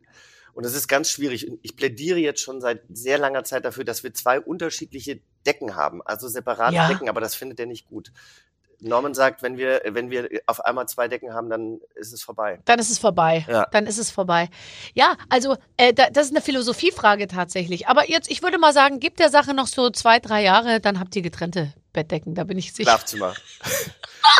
Und 0.54 0.66
das 0.66 0.74
ist 0.74 0.88
ganz 0.88 1.10
schwierig. 1.10 1.50
Und 1.50 1.60
Ich 1.62 1.76
plädiere 1.76 2.20
jetzt 2.20 2.42
schon 2.42 2.60
seit 2.60 2.82
sehr 2.92 3.18
langer 3.18 3.44
Zeit 3.44 3.66
dafür, 3.66 3.84
dass 3.86 4.04
wir 4.04 4.14
zwei 4.14 4.40
unterschiedliche 4.40 5.22
Decken 5.46 5.76
haben, 5.76 6.02
also 6.04 6.28
separate 6.28 6.76
Ja. 6.76 6.88
Decken, 6.88 7.08
aber 7.08 7.22
das 7.22 7.36
findet 7.36 7.60
er 7.60 7.66
nicht 7.66 7.88
gut. 7.88 8.12
Norman 8.82 9.14
sagt, 9.14 9.42
wenn 9.42 9.58
wir, 9.58 9.82
wenn 9.88 10.10
wir 10.10 10.30
auf 10.46 10.64
einmal 10.64 10.88
zwei 10.88 11.10
Decken 11.10 11.34
haben, 11.34 11.50
dann 11.50 11.80
ist 11.96 12.14
es 12.14 12.24
vorbei. 12.24 12.62
Dann 12.64 12.80
ist 12.80 12.90
es 12.90 12.98
vorbei. 12.98 13.46
Ja. 13.48 13.66
Dann 13.72 13.86
ist 13.86 13.98
es 13.98 14.10
vorbei. 14.10 14.50
Ja, 14.94 15.18
also 15.28 15.58
äh, 15.76 15.94
da, 15.94 16.10
das 16.10 16.28
ist 16.28 16.32
eine 16.32 16.42
Philosophiefrage 16.42 17.28
tatsächlich. 17.28 17.88
Aber 17.88 18.10
jetzt, 18.10 18.32
ich 18.32 18.42
würde 18.42 18.58
mal 18.58 18.72
sagen, 18.72 19.02
gibt 19.02 19.20
der 19.20 19.30
Sache 19.30 19.54
noch 19.54 19.68
so 19.68 19.90
zwei, 19.90 20.20
drei 20.20 20.44
Jahre, 20.44 20.80
dann 20.80 21.00
habt 21.00 21.14
ihr 21.16 21.22
getrennte 21.22 21.74
Bettdecken. 21.94 22.36
Da 22.36 22.44
bin 22.44 22.58
ich 22.58 22.74
sicher. 22.74 22.90
Schlafzimmer. 22.90 23.34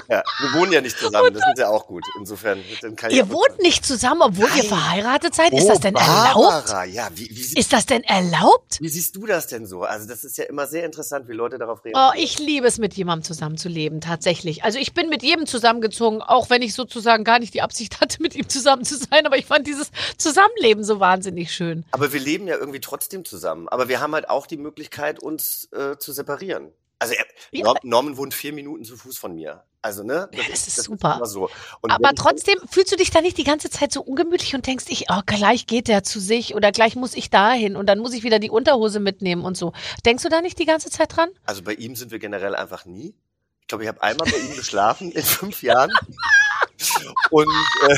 Ja, 0.10 0.24
wir 0.40 0.54
wohnen 0.60 0.72
ja 0.72 0.82
nicht 0.82 0.98
zusammen, 0.98 1.34
das 1.34 1.44
ist 1.54 1.60
ja 1.60 1.70
auch 1.70 1.86
gut. 1.88 2.04
Insofern 2.18 2.64
Ihr 3.10 3.30
wohnt 3.30 3.60
nicht 3.62 3.86
zusammen, 3.86 4.22
obwohl 4.24 4.48
ihr 4.50 4.56
Nein. 4.64 4.66
verheiratet 4.66 5.36
seid? 5.36 5.54
Ist 5.54 5.66
Oh, 5.66 5.70
das 5.70 5.80
denn 5.82 5.96
erlaubt? 5.96 6.70
Ja, 6.92 7.10
wie, 7.14 7.30
wie, 7.30 7.60
Ist 7.60 7.72
das 7.74 7.86
denn 7.86 8.04
erlaubt? 8.04 8.80
wie 8.82 8.90
siehst 8.90 9.16
du 9.16 9.26
das 9.28 9.48
denn 9.48 9.66
so? 9.68 9.84
Also 9.84 10.08
das 10.08 10.24
ist 10.24 10.38
ja 10.38 10.46
immer 10.46 10.66
sehr 10.68 10.84
interessant, 10.86 11.28
wie 11.28 11.34
Leute 11.34 11.58
darauf 11.60 11.80
Oh, 11.80 11.88
reagieren. 11.90 12.14
ich 12.24 12.40
liebe 12.40 12.68
es, 12.68 12.78
mit 12.80 12.96
jemandem 12.96 13.24
zusammenzuleben, 13.24 14.02
tatsächlich. 14.02 14.64
Also 14.64 14.80
ich 14.80 14.94
bin 14.94 15.10
mit 15.10 15.22
jedem 15.24 15.46
zusammengezogen, 15.46 16.22
auch 16.22 16.50
wenn 16.50 16.62
ich 16.64 16.74
sozusagen 16.74 17.24
gar 17.24 17.40
nicht 17.40 17.54
die 17.54 17.62
Absicht 17.62 18.02
hatte, 18.02 18.22
mit 18.22 18.36
ihm 18.36 18.50
zusammen 18.50 18.84
zu 18.86 18.98
sein. 18.98 19.26
Aber 19.28 19.38
ich 19.38 19.46
fand 19.46 19.68
dieses 19.68 19.92
Zusammenleben 20.18 20.84
so 20.84 21.00
wahnsinnig 21.00 21.54
schön. 21.54 21.86
Aber 21.92 22.12
wir 22.14 22.20
leben 22.20 22.48
ja 22.48 22.58
irgendwie 22.58 22.80
trotzdem 22.80 23.26
zusammen. 23.26 23.70
Aber 23.70 23.88
wir 23.90 24.00
haben 24.02 24.14
halt 24.14 24.30
auch 24.30 24.48
die 24.48 24.58
Möglichkeit, 24.58 25.20
uns 25.20 25.70
äh, 25.72 25.98
zu 25.98 26.12
separieren. 26.14 26.70
Also 27.00 27.14
er, 27.14 27.26
Ja. 27.52 27.64
Norm, 27.64 27.78
Norman 27.84 28.18
wohnt 28.18 28.34
vier 28.34 28.52
Minuten 28.54 28.84
zu 28.84 28.98
Fuß 28.98 29.18
von 29.18 29.34
mir. 29.34 29.64
Also 29.82 30.04
ne, 30.04 30.30
Ja, 30.34 30.44
das 30.52 30.68
ist 30.68 30.84
super. 30.84 31.16
immer 31.16 31.26
so. 31.26 31.50
Aber 31.82 32.14
trotzdem 32.14 32.60
fühlst 32.70 32.92
du 32.92 32.98
dich 32.98 33.12
da 33.12 33.22
nicht 33.22 33.38
die 33.38 33.46
ganze 33.46 33.70
Zeit 33.70 33.94
so 33.94 34.02
ungemütlich 34.02 34.54
und 34.54 34.68
denkst, 34.68 34.86
ich, 34.90 35.06
oh, 35.10 35.22
gleich 35.26 35.66
geht 35.68 35.88
der 35.88 36.04
zu 36.04 36.20
sich 36.20 36.54
oder 36.56 36.74
gleich 36.74 36.96
muss 36.98 37.14
ich 37.16 37.30
dahin 37.30 37.78
und 37.78 37.86
dann 37.88 38.00
muss 38.00 38.14
ich 38.14 38.24
wieder 38.24 38.40
die 38.40 38.50
Unterhose 38.50 39.00
mitnehmen 39.00 39.46
und 39.46 39.56
so. 39.56 39.72
Denkst 40.06 40.24
du 40.24 40.30
da 40.30 40.42
nicht 40.42 40.60
die 40.60 40.66
ganze 40.66 40.90
Zeit 40.90 41.16
dran? 41.16 41.30
Also 41.46 41.64
bei 41.64 41.74
ihm 41.74 41.96
sind 41.96 42.12
wir 42.12 42.20
generell 42.20 42.56
einfach 42.56 42.84
nie. 42.86 43.16
Ich 43.62 43.68
glaube, 43.68 43.84
ich 43.86 43.88
habe 43.88 44.02
einmal 44.02 44.30
bei 44.30 44.38
ihm 44.38 44.56
geschlafen 44.56 45.12
in 45.12 45.24
fünf 45.24 45.64
Jahren. 45.64 45.92
Und 47.30 47.48
äh, 47.88 47.98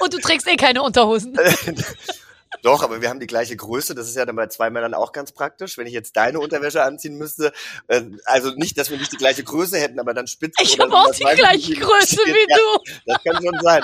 Und 0.00 0.12
du 0.14 0.18
trägst 0.18 0.46
eh 0.48 0.56
keine 0.56 0.82
Unterhosen. 0.82 1.36
doch, 2.62 2.82
aber 2.82 3.00
wir 3.00 3.08
haben 3.08 3.20
die 3.20 3.26
gleiche 3.26 3.56
Größe. 3.56 3.94
Das 3.94 4.08
ist 4.08 4.16
ja 4.16 4.24
dann 4.24 4.36
bei 4.36 4.46
zwei 4.48 4.70
Männern 4.70 4.94
auch 4.94 5.12
ganz 5.12 5.32
praktisch. 5.32 5.78
Wenn 5.78 5.86
ich 5.86 5.92
jetzt 5.92 6.16
deine 6.16 6.40
Unterwäsche 6.40 6.82
anziehen 6.82 7.16
müsste, 7.16 7.52
äh, 7.88 8.02
also 8.24 8.50
nicht, 8.50 8.78
dass 8.78 8.90
wir 8.90 8.98
nicht 8.98 9.12
die 9.12 9.16
gleiche 9.16 9.44
Größe 9.44 9.78
hätten, 9.78 9.98
aber 10.00 10.14
dann 10.14 10.26
spitze 10.26 10.62
Ich 10.62 10.78
habe 10.78 10.92
auch 10.92 11.10
die 11.12 11.24
gleiche 11.24 11.74
Größe 11.74 12.16
wie 12.16 12.50
ja, 12.50 12.56
du. 12.56 12.92
Das 13.06 13.24
kann 13.24 13.42
schon 13.42 13.60
sein. 13.62 13.82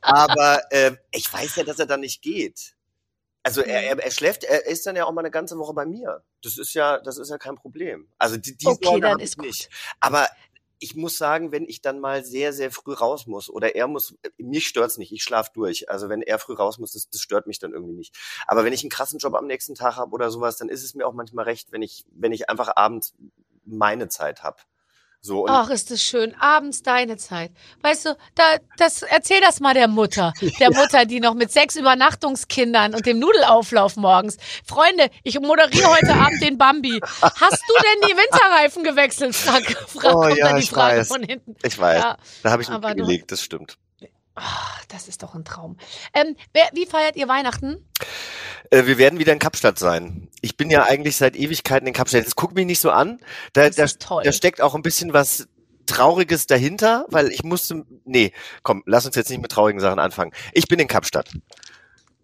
Aber 0.00 0.60
äh, 0.70 0.92
ich 1.12 1.32
weiß 1.32 1.56
ja, 1.56 1.64
dass 1.64 1.78
er 1.78 1.86
dann 1.86 2.00
nicht 2.00 2.22
geht. 2.22 2.74
Also 3.42 3.62
er, 3.62 3.82
er, 3.82 3.98
er 3.98 4.10
schläft, 4.10 4.44
er 4.44 4.66
ist 4.66 4.84
dann 4.86 4.94
ja 4.94 5.06
auch 5.06 5.12
mal 5.12 5.22
eine 5.22 5.30
ganze 5.30 5.56
Woche 5.58 5.72
bei 5.72 5.86
mir. 5.86 6.22
Das 6.42 6.58
ist 6.58 6.74
ja, 6.74 6.98
das 6.98 7.16
ist 7.16 7.30
ja 7.30 7.38
kein 7.38 7.54
Problem. 7.54 8.08
Also 8.18 8.36
die, 8.36 8.56
die 8.56 8.66
Okay, 8.66 8.84
Sorge 8.84 9.00
dann 9.00 9.20
ist 9.20 9.38
gut. 9.38 9.46
nicht. 9.46 9.70
Aber 10.00 10.28
ich 10.80 10.94
muss 10.96 11.18
sagen, 11.18 11.52
wenn 11.52 11.64
ich 11.64 11.80
dann 11.80 12.00
mal 12.00 12.24
sehr, 12.24 12.52
sehr 12.52 12.70
früh 12.70 12.92
raus 12.92 13.26
muss 13.26 13.50
oder 13.50 13.74
er 13.74 13.88
muss, 13.88 14.14
mich 14.38 14.66
stört's 14.68 14.98
nicht, 14.98 15.12
ich 15.12 15.22
schlaf 15.22 15.50
durch. 15.50 15.90
Also 15.90 16.08
wenn 16.08 16.22
er 16.22 16.38
früh 16.38 16.54
raus 16.54 16.78
muss, 16.78 16.92
das, 16.92 17.08
das 17.10 17.20
stört 17.20 17.46
mich 17.46 17.58
dann 17.58 17.72
irgendwie 17.72 17.94
nicht. 17.94 18.16
Aber 18.46 18.64
wenn 18.64 18.72
ich 18.72 18.82
einen 18.82 18.90
krassen 18.90 19.18
Job 19.18 19.34
am 19.34 19.46
nächsten 19.46 19.74
Tag 19.74 19.96
habe 19.96 20.12
oder 20.12 20.30
sowas, 20.30 20.56
dann 20.56 20.68
ist 20.68 20.84
es 20.84 20.94
mir 20.94 21.06
auch 21.06 21.14
manchmal 21.14 21.44
recht, 21.44 21.72
wenn 21.72 21.82
ich, 21.82 22.04
wenn 22.10 22.32
ich 22.32 22.48
einfach 22.48 22.76
abends 22.76 23.14
meine 23.64 24.08
Zeit 24.08 24.42
habe. 24.42 24.58
So 25.20 25.46
Ach, 25.48 25.68
ist 25.70 25.90
das 25.90 26.00
schön. 26.02 26.34
Abends 26.38 26.82
deine 26.82 27.16
Zeit. 27.16 27.50
Weißt 27.82 28.06
du, 28.06 28.16
da, 28.36 28.42
das, 28.76 29.02
erzähl 29.02 29.40
das 29.40 29.58
mal 29.60 29.74
der 29.74 29.88
Mutter. 29.88 30.32
Der 30.60 30.72
Mutter, 30.72 31.04
die 31.06 31.18
noch 31.20 31.34
mit 31.34 31.50
sechs 31.52 31.74
Übernachtungskindern 31.76 32.94
und 32.94 33.04
dem 33.04 33.18
Nudelauflauf 33.18 33.96
morgens. 33.96 34.36
Freunde, 34.64 35.10
ich 35.24 35.38
moderiere 35.40 35.88
heute 35.88 36.14
Abend 36.14 36.40
den 36.42 36.56
Bambi. 36.56 37.00
Hast 37.20 37.62
du 37.68 37.74
denn 37.82 38.08
die 38.08 38.16
Winterreifen 38.16 38.84
gewechselt? 38.84 39.34
Frag, 39.34 39.64
frag, 39.88 40.14
Oh 40.14 40.20
kommt 40.20 40.36
ja, 40.38 40.52
die 40.54 40.60
ich 40.62 40.70
Frage 40.70 40.98
weiß. 41.00 41.08
von 41.08 41.22
hinten. 41.22 41.56
ich 41.62 41.78
weiß, 41.78 42.00
Ja, 42.02 42.16
da 42.44 42.50
habe 42.52 42.62
ich 42.62 42.68
du- 42.68 42.80
gelegt, 42.94 43.32
das 43.32 43.42
stimmt. 43.42 43.76
Ach, 44.40 44.84
das 44.86 45.08
ist 45.08 45.22
doch 45.22 45.34
ein 45.34 45.44
Traum. 45.44 45.76
Ähm, 46.14 46.36
wer, 46.52 46.68
wie 46.72 46.86
feiert 46.86 47.16
ihr 47.16 47.28
Weihnachten? 47.28 47.84
Äh, 48.70 48.86
wir 48.86 48.98
werden 48.98 49.18
wieder 49.18 49.32
in 49.32 49.38
Kapstadt 49.38 49.78
sein. 49.78 50.28
Ich 50.40 50.56
bin 50.56 50.70
ja 50.70 50.84
eigentlich 50.84 51.16
seit 51.16 51.36
Ewigkeiten 51.36 51.86
in 51.86 51.94
Kapstadt. 51.94 52.26
Das 52.26 52.36
guckt 52.36 52.54
mich 52.54 52.66
nicht 52.66 52.80
so 52.80 52.90
an. 52.90 53.20
Da, 53.52 53.68
Das 53.70 53.98
da, 53.98 54.20
da 54.22 54.32
steckt 54.32 54.60
auch 54.60 54.74
ein 54.74 54.82
bisschen 54.82 55.12
was 55.12 55.48
Trauriges 55.86 56.46
dahinter, 56.46 57.06
weil 57.08 57.28
ich 57.28 57.42
musste. 57.42 57.84
Nee, 58.04 58.32
komm, 58.62 58.82
lass 58.86 59.06
uns 59.06 59.16
jetzt 59.16 59.30
nicht 59.30 59.40
mit 59.40 59.50
traurigen 59.50 59.80
Sachen 59.80 59.98
anfangen. 59.98 60.32
Ich 60.52 60.68
bin 60.68 60.78
in 60.78 60.86
Kapstadt. 60.88 61.30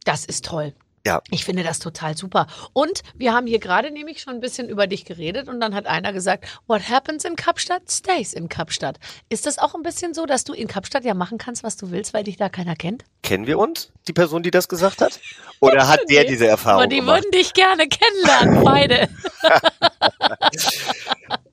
Das 0.04 0.24
ist 0.24 0.44
toll. 0.44 0.74
Ja. 1.06 1.20
Ich 1.30 1.44
finde 1.44 1.62
das 1.62 1.80
total 1.80 2.16
super. 2.16 2.46
Und 2.72 3.02
wir 3.14 3.34
haben 3.34 3.46
hier 3.46 3.58
gerade 3.58 3.90
nämlich 3.90 4.20
schon 4.22 4.34
ein 4.34 4.40
bisschen 4.40 4.68
über 4.70 4.86
dich 4.86 5.04
geredet 5.04 5.48
und 5.48 5.60
dann 5.60 5.74
hat 5.74 5.86
einer 5.86 6.12
gesagt, 6.14 6.46
what 6.66 6.88
happens 6.88 7.24
in 7.24 7.36
Kapstadt 7.36 7.90
stays 7.90 8.32
in 8.32 8.48
Kapstadt. 8.48 8.98
Ist 9.28 9.44
das 9.46 9.58
auch 9.58 9.74
ein 9.74 9.82
bisschen 9.82 10.14
so, 10.14 10.24
dass 10.24 10.44
du 10.44 10.54
in 10.54 10.66
Kapstadt 10.66 11.04
ja 11.04 11.12
machen 11.12 11.36
kannst, 11.36 11.62
was 11.62 11.76
du 11.76 11.90
willst, 11.90 12.14
weil 12.14 12.24
dich 12.24 12.38
da 12.38 12.48
keiner 12.48 12.74
kennt? 12.74 13.04
Kennen 13.22 13.46
wir 13.46 13.58
uns, 13.58 13.92
die 14.08 14.14
Person, 14.14 14.42
die 14.42 14.50
das 14.50 14.66
gesagt 14.68 15.02
hat? 15.02 15.20
Oder 15.60 15.88
hat 15.88 16.00
der 16.08 16.24
diese 16.24 16.46
Erfahrung 16.46 16.80
Aber 16.82 16.88
die 16.88 16.96
gemacht? 17.00 17.22
würden 17.24 17.30
dich 17.32 17.52
gerne 17.52 17.86
kennenlernen, 17.86 18.64
beide. 18.64 19.08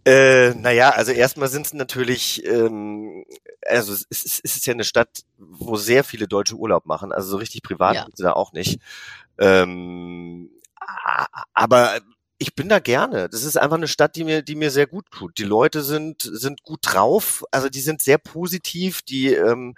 Äh, 0.03 0.55
naja, 0.55 0.89
also 0.89 1.11
erstmal 1.11 1.47
sind 1.47 1.67
es 1.67 1.73
natürlich, 1.73 2.43
ähm, 2.45 3.23
also 3.67 3.93
es 3.93 4.01
ist, 4.09 4.41
es 4.43 4.55
ist 4.55 4.65
ja 4.65 4.73
eine 4.73 4.83
Stadt, 4.83 5.09
wo 5.37 5.75
sehr 5.75 6.03
viele 6.03 6.27
Deutsche 6.27 6.55
Urlaub 6.55 6.87
machen, 6.87 7.11
also 7.11 7.29
so 7.29 7.37
richtig 7.37 7.61
privat 7.61 7.95
Ja. 7.95 8.03
sind 8.05 8.17
sie 8.17 8.23
da 8.23 8.33
auch 8.33 8.51
nicht. 8.51 8.79
Ähm, 9.41 10.49
aber 11.53 11.99
ich 12.37 12.55
bin 12.55 12.69
da 12.69 12.79
gerne. 12.79 13.29
Das 13.29 13.43
ist 13.43 13.57
einfach 13.57 13.77
eine 13.77 13.87
Stadt, 13.87 14.15
die 14.15 14.23
mir, 14.23 14.41
die 14.41 14.55
mir 14.55 14.71
sehr 14.71 14.87
gut 14.87 15.05
tut. 15.11 15.37
Die 15.37 15.43
Leute 15.43 15.83
sind, 15.83 16.21
sind 16.21 16.63
gut 16.63 16.79
drauf, 16.81 17.43
also 17.51 17.69
die 17.69 17.81
sind 17.81 18.01
sehr 18.01 18.17
positiv, 18.17 19.01
die 19.01 19.33
ähm, 19.33 19.75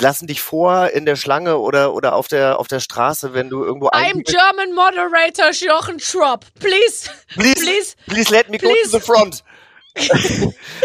lassen 0.00 0.26
dich 0.26 0.40
vor 0.40 0.88
in 0.90 1.04
der 1.04 1.16
Schlange 1.16 1.58
oder, 1.58 1.94
oder 1.94 2.14
auf 2.14 2.28
der, 2.28 2.58
auf 2.58 2.68
der 2.68 2.80
Straße, 2.80 3.34
wenn 3.34 3.50
du 3.50 3.64
irgendwo 3.64 3.88
I'm 3.88 4.22
German 4.24 4.74
moderator 4.74 5.50
Jochen 5.50 6.00
Schropp. 6.00 6.46
Please, 6.58 7.10
Please, 7.34 7.54
please. 7.54 7.96
please 8.06 8.30
let 8.30 8.48
me 8.48 8.58
go 8.58 8.68
Please. 8.68 8.90
to 8.90 8.98
the 8.98 9.04
front. 9.04 9.44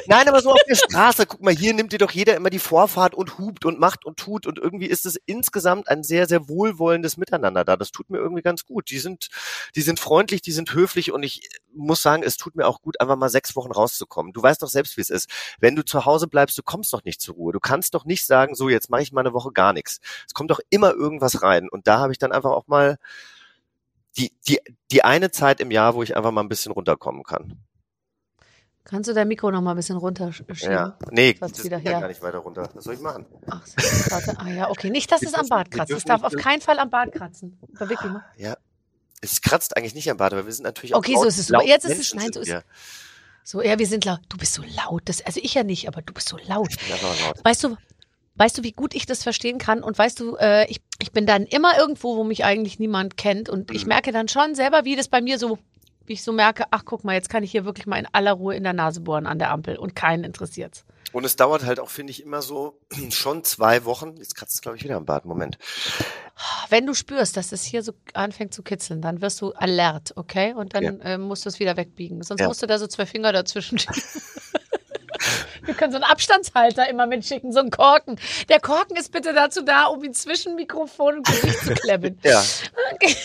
Nein, 0.08 0.28
aber 0.28 0.42
so 0.42 0.52
auf 0.52 0.64
der 0.68 0.76
Straße, 0.76 1.26
guck 1.26 1.42
mal, 1.42 1.54
hier 1.54 1.74
nimmt 1.74 1.94
dir 1.94 1.98
doch 1.98 2.12
jeder 2.12 2.36
immer 2.36 2.50
die 2.50 2.60
Vorfahrt 2.60 3.16
und 3.16 3.38
hupt 3.38 3.66
und 3.66 3.80
macht 3.80 4.06
und 4.06 4.18
tut 4.18 4.46
und 4.46 4.58
irgendwie 4.58 4.88
ist 4.88 5.06
es 5.06 5.18
insgesamt 5.26 5.88
ein 5.88 6.04
sehr, 6.04 6.28
sehr 6.28 6.50
wohlwollendes 6.50 7.16
Miteinander 7.16 7.64
da. 7.64 7.78
Das 7.78 7.92
tut 7.92 8.10
mir 8.10 8.18
irgendwie 8.18 8.42
ganz 8.42 8.66
gut. 8.66 8.90
Die 8.90 9.00
sind, 9.00 9.30
die 9.76 9.82
sind 9.82 10.00
freundlich, 10.00 10.42
die 10.42 10.52
sind 10.52 10.74
höflich 10.74 11.12
und 11.12 11.24
ich 11.24 11.50
muss 11.74 12.02
sagen, 12.02 12.24
es 12.24 12.38
tut 12.38 12.56
mir 12.56 12.68
auch 12.68 12.82
gut, 12.82 13.00
einfach 13.00 13.16
mal 13.16 13.30
sechs 13.30 13.56
Wochen 13.56 13.72
rauszukommen. 13.72 14.34
Du 14.34 14.42
weißt 14.42 14.62
doch 14.62 14.70
selbst, 14.70 14.98
wie 14.98 15.02
es 15.02 15.10
ist. 15.10 15.30
Wenn 15.60 15.76
du 15.76 15.86
zu 15.86 16.06
Hause 16.06 16.28
bleibst, 16.28 16.58
du 16.58 16.64
kommst 16.64 16.92
doch 16.92 17.04
nicht 17.04 17.22
zur 17.22 17.36
Ruhe. 17.36 17.54
Du 17.54 17.60
kannst 17.60 17.94
doch 17.94 18.04
nicht 18.06 18.26
sagen, 18.26 18.56
so, 18.56 18.68
jetzt 18.70 18.90
mache 18.90 19.04
ich 19.04 19.14
mal 19.14 19.22
eine 19.22 19.34
Woche 19.34 19.52
gar 19.52 19.72
nichts. 19.74 20.00
Es 20.28 20.34
kommt 20.34 20.52
doch 20.52 20.60
immer 20.70 20.92
irgendwas 20.92 21.44
rein 21.44 21.70
und 21.70 21.88
da 21.88 22.00
habe 22.00 22.12
ich 22.12 22.18
dann 22.18 22.34
einfach 22.34 22.52
auch 22.52 22.68
mal 22.68 22.98
die, 24.18 24.34
die, 24.48 24.60
die 24.92 25.04
eine 25.04 25.32
Zeit 25.32 25.62
im 25.62 25.72
Jahr, 25.72 25.96
wo 25.96 26.04
ich 26.04 26.18
einfach 26.18 26.32
mal 26.32 26.42
ein 26.42 26.50
bisschen 26.50 26.72
runterkommen 26.72 27.24
kann. 27.24 27.67
Kannst 28.90 29.10
du 29.10 29.14
dein 29.14 29.28
Mikro 29.28 29.52
noch 29.52 29.62
mal 29.62 29.72
ein 29.72 29.76
bisschen 29.76 29.98
runterschieben? 29.98 30.56
Ja, 30.62 30.98
nee, 31.12 31.34
das 31.34 31.62
wieder 31.64 31.78
geht 31.78 31.88
ja 31.88 31.92
her. 31.94 32.00
gar 32.02 32.08
nicht 32.08 32.22
weiter 32.22 32.38
runter. 32.38 32.70
Was 32.74 32.86
soll 32.86 32.94
ich 32.94 33.02
machen? 33.02 33.26
Ach, 33.50 33.62
warte. 34.10 34.36
Ah 34.40 34.50
ja, 34.50 34.70
okay. 34.70 34.90
Nicht, 34.90 35.12
dass 35.12 35.22
es 35.24 35.34
am 35.34 35.48
Bart 35.50 35.72
kratzt. 35.72 35.92
Es 35.92 36.06
darf 36.06 36.24
auf 36.24 36.34
keinen 36.34 36.62
Fall 36.62 36.80
am 36.80 36.90
Bart 36.90 37.12
kratzen. 37.12 37.60
Aber 37.76 37.90
wirklich 37.90 38.12
mal. 38.12 38.24
Ja, 38.38 38.56
es 39.22 39.42
kratzt 39.42 39.76
eigentlich 39.76 39.94
nicht 39.94 40.10
am 40.10 40.16
Bad, 40.18 40.32
aber 40.34 40.46
wir 40.46 40.54
sind 40.54 40.64
natürlich 40.64 40.94
auch 40.94 41.00
Okay, 41.00 41.16
so 41.16 41.26
ist 41.26 41.38
es 41.38 41.50
laut 41.50 41.66
Jetzt 41.66 41.84
ist 41.86 42.00
es- 42.00 42.14
nein, 42.14 42.32
so 42.32 42.40
ist- 42.40 42.48
wir. 42.48 42.64
So, 43.44 43.62
ja, 43.62 43.78
wir 43.80 43.88
sind 43.88 44.06
laut. 44.06 44.20
Du 44.30 44.38
bist 44.38 44.54
so 44.54 44.62
laut. 44.76 45.02
Das, 45.06 45.22
also 45.26 45.40
ich 45.44 45.54
ja 45.54 45.64
nicht, 45.64 45.88
aber 45.88 46.02
du 46.02 46.14
bist 46.14 46.30
so 46.30 46.38
laut. 46.48 46.68
Ich 46.70 46.78
bin 46.80 46.90
laut. 46.90 47.36
Weißt 47.44 47.64
du, 47.64 47.76
weißt 48.36 48.58
du, 48.58 48.64
wie 48.64 48.72
gut 48.74 48.94
ich 48.96 49.06
das 49.06 49.24
verstehen 49.24 49.58
kann? 49.58 49.84
Und 49.84 49.98
weißt 49.98 50.20
du, 50.20 50.36
äh, 50.38 50.66
ich, 50.70 50.82
ich 51.00 51.12
bin 51.12 51.26
dann 51.26 51.44
immer 51.46 51.78
irgendwo, 51.78 52.16
wo 52.18 52.24
mich 52.24 52.44
eigentlich 52.46 52.78
niemand 52.80 53.18
kennt. 53.18 53.50
Und 53.50 53.72
ich 53.72 53.84
Mhm. 53.84 53.90
merke 53.90 54.12
dann 54.12 54.28
schon 54.30 54.54
selber, 54.56 54.86
wie 54.86 54.96
das 54.96 55.08
bei 55.10 55.22
mir 55.22 55.40
so, 55.40 55.58
wie 56.08 56.14
ich 56.14 56.24
so 56.24 56.32
merke, 56.32 56.66
ach 56.72 56.84
guck 56.86 57.04
mal, 57.04 57.14
jetzt 57.14 57.30
kann 57.30 57.44
ich 57.44 57.52
hier 57.52 57.66
wirklich 57.66 57.86
mal 57.86 57.98
in 57.98 58.08
aller 58.12 58.32
Ruhe 58.34 58.56
in 58.56 58.64
der 58.64 58.74
Nase 58.74 59.02
bohren 59.02 59.28
an 59.28 59.40
der 59.40 59.52
Ampel 59.52 59.78
und 59.78 59.96
keinen 59.96 60.24
interessiert's. 60.24 60.84
Und 61.14 61.24
es 61.26 61.36
dauert 61.38 61.64
halt 61.66 61.80
auch, 61.80 61.90
finde 61.90 62.12
ich, 62.12 62.22
immer 62.24 62.42
so 62.42 62.80
schon 63.12 63.44
zwei 63.44 63.86
Wochen. 63.86 64.16
Jetzt 64.18 64.36
kratzt 64.36 64.56
es, 64.56 64.62
glaube 64.62 64.78
ich, 64.78 64.84
wieder 64.84 64.96
am 64.98 65.06
Bad. 65.06 65.26
Moment. 65.26 65.58
Wenn 66.70 66.86
du 66.86 66.94
spürst, 66.94 67.38
dass 67.38 67.52
es 67.52 67.64
hier 67.64 67.82
so 67.82 67.94
anfängt 68.14 68.54
zu 68.54 68.62
kitzeln, 68.64 69.02
dann 69.02 69.22
wirst 69.22 69.42
du 69.42 69.54
alert, 69.54 70.14
okay? 70.18 70.54
Und 70.54 70.76
dann 70.76 70.84
Ja. 70.84 70.92
äh, 71.04 71.18
musst 71.18 71.46
du 71.46 71.50
es 71.50 71.60
wieder 71.60 71.78
wegbiegen. 71.78 72.22
Sonst 72.24 72.42
Ja. 72.42 72.48
musst 72.48 72.62
du 72.62 72.68
da 72.68 72.78
so 72.78 72.88
zwei 72.88 73.06
Finger 73.06 73.32
dazwischen 73.32 73.78
schieben. 73.80 74.02
Wir 75.66 75.74
können 75.74 75.92
so 75.92 75.98
einen 75.98 76.04
Abstandshalter 76.06 76.88
immer 76.90 77.08
mitschicken, 77.08 77.52
so 77.52 77.60
einen 77.60 77.72
Korken. 77.72 78.20
Der 78.50 78.60
Korken 78.62 78.96
ist 78.96 79.12
bitte 79.12 79.34
dazu 79.34 79.64
da, 79.64 79.86
um 79.86 80.04
ihn 80.04 80.14
zwischen 80.14 80.56
Mikrofon 80.56 81.18
und 81.18 81.28
Gesicht 81.28 81.60
zu 81.60 81.74
klemmen. 81.82 82.20
Ja, 82.24 82.44
Okay. 82.94 83.16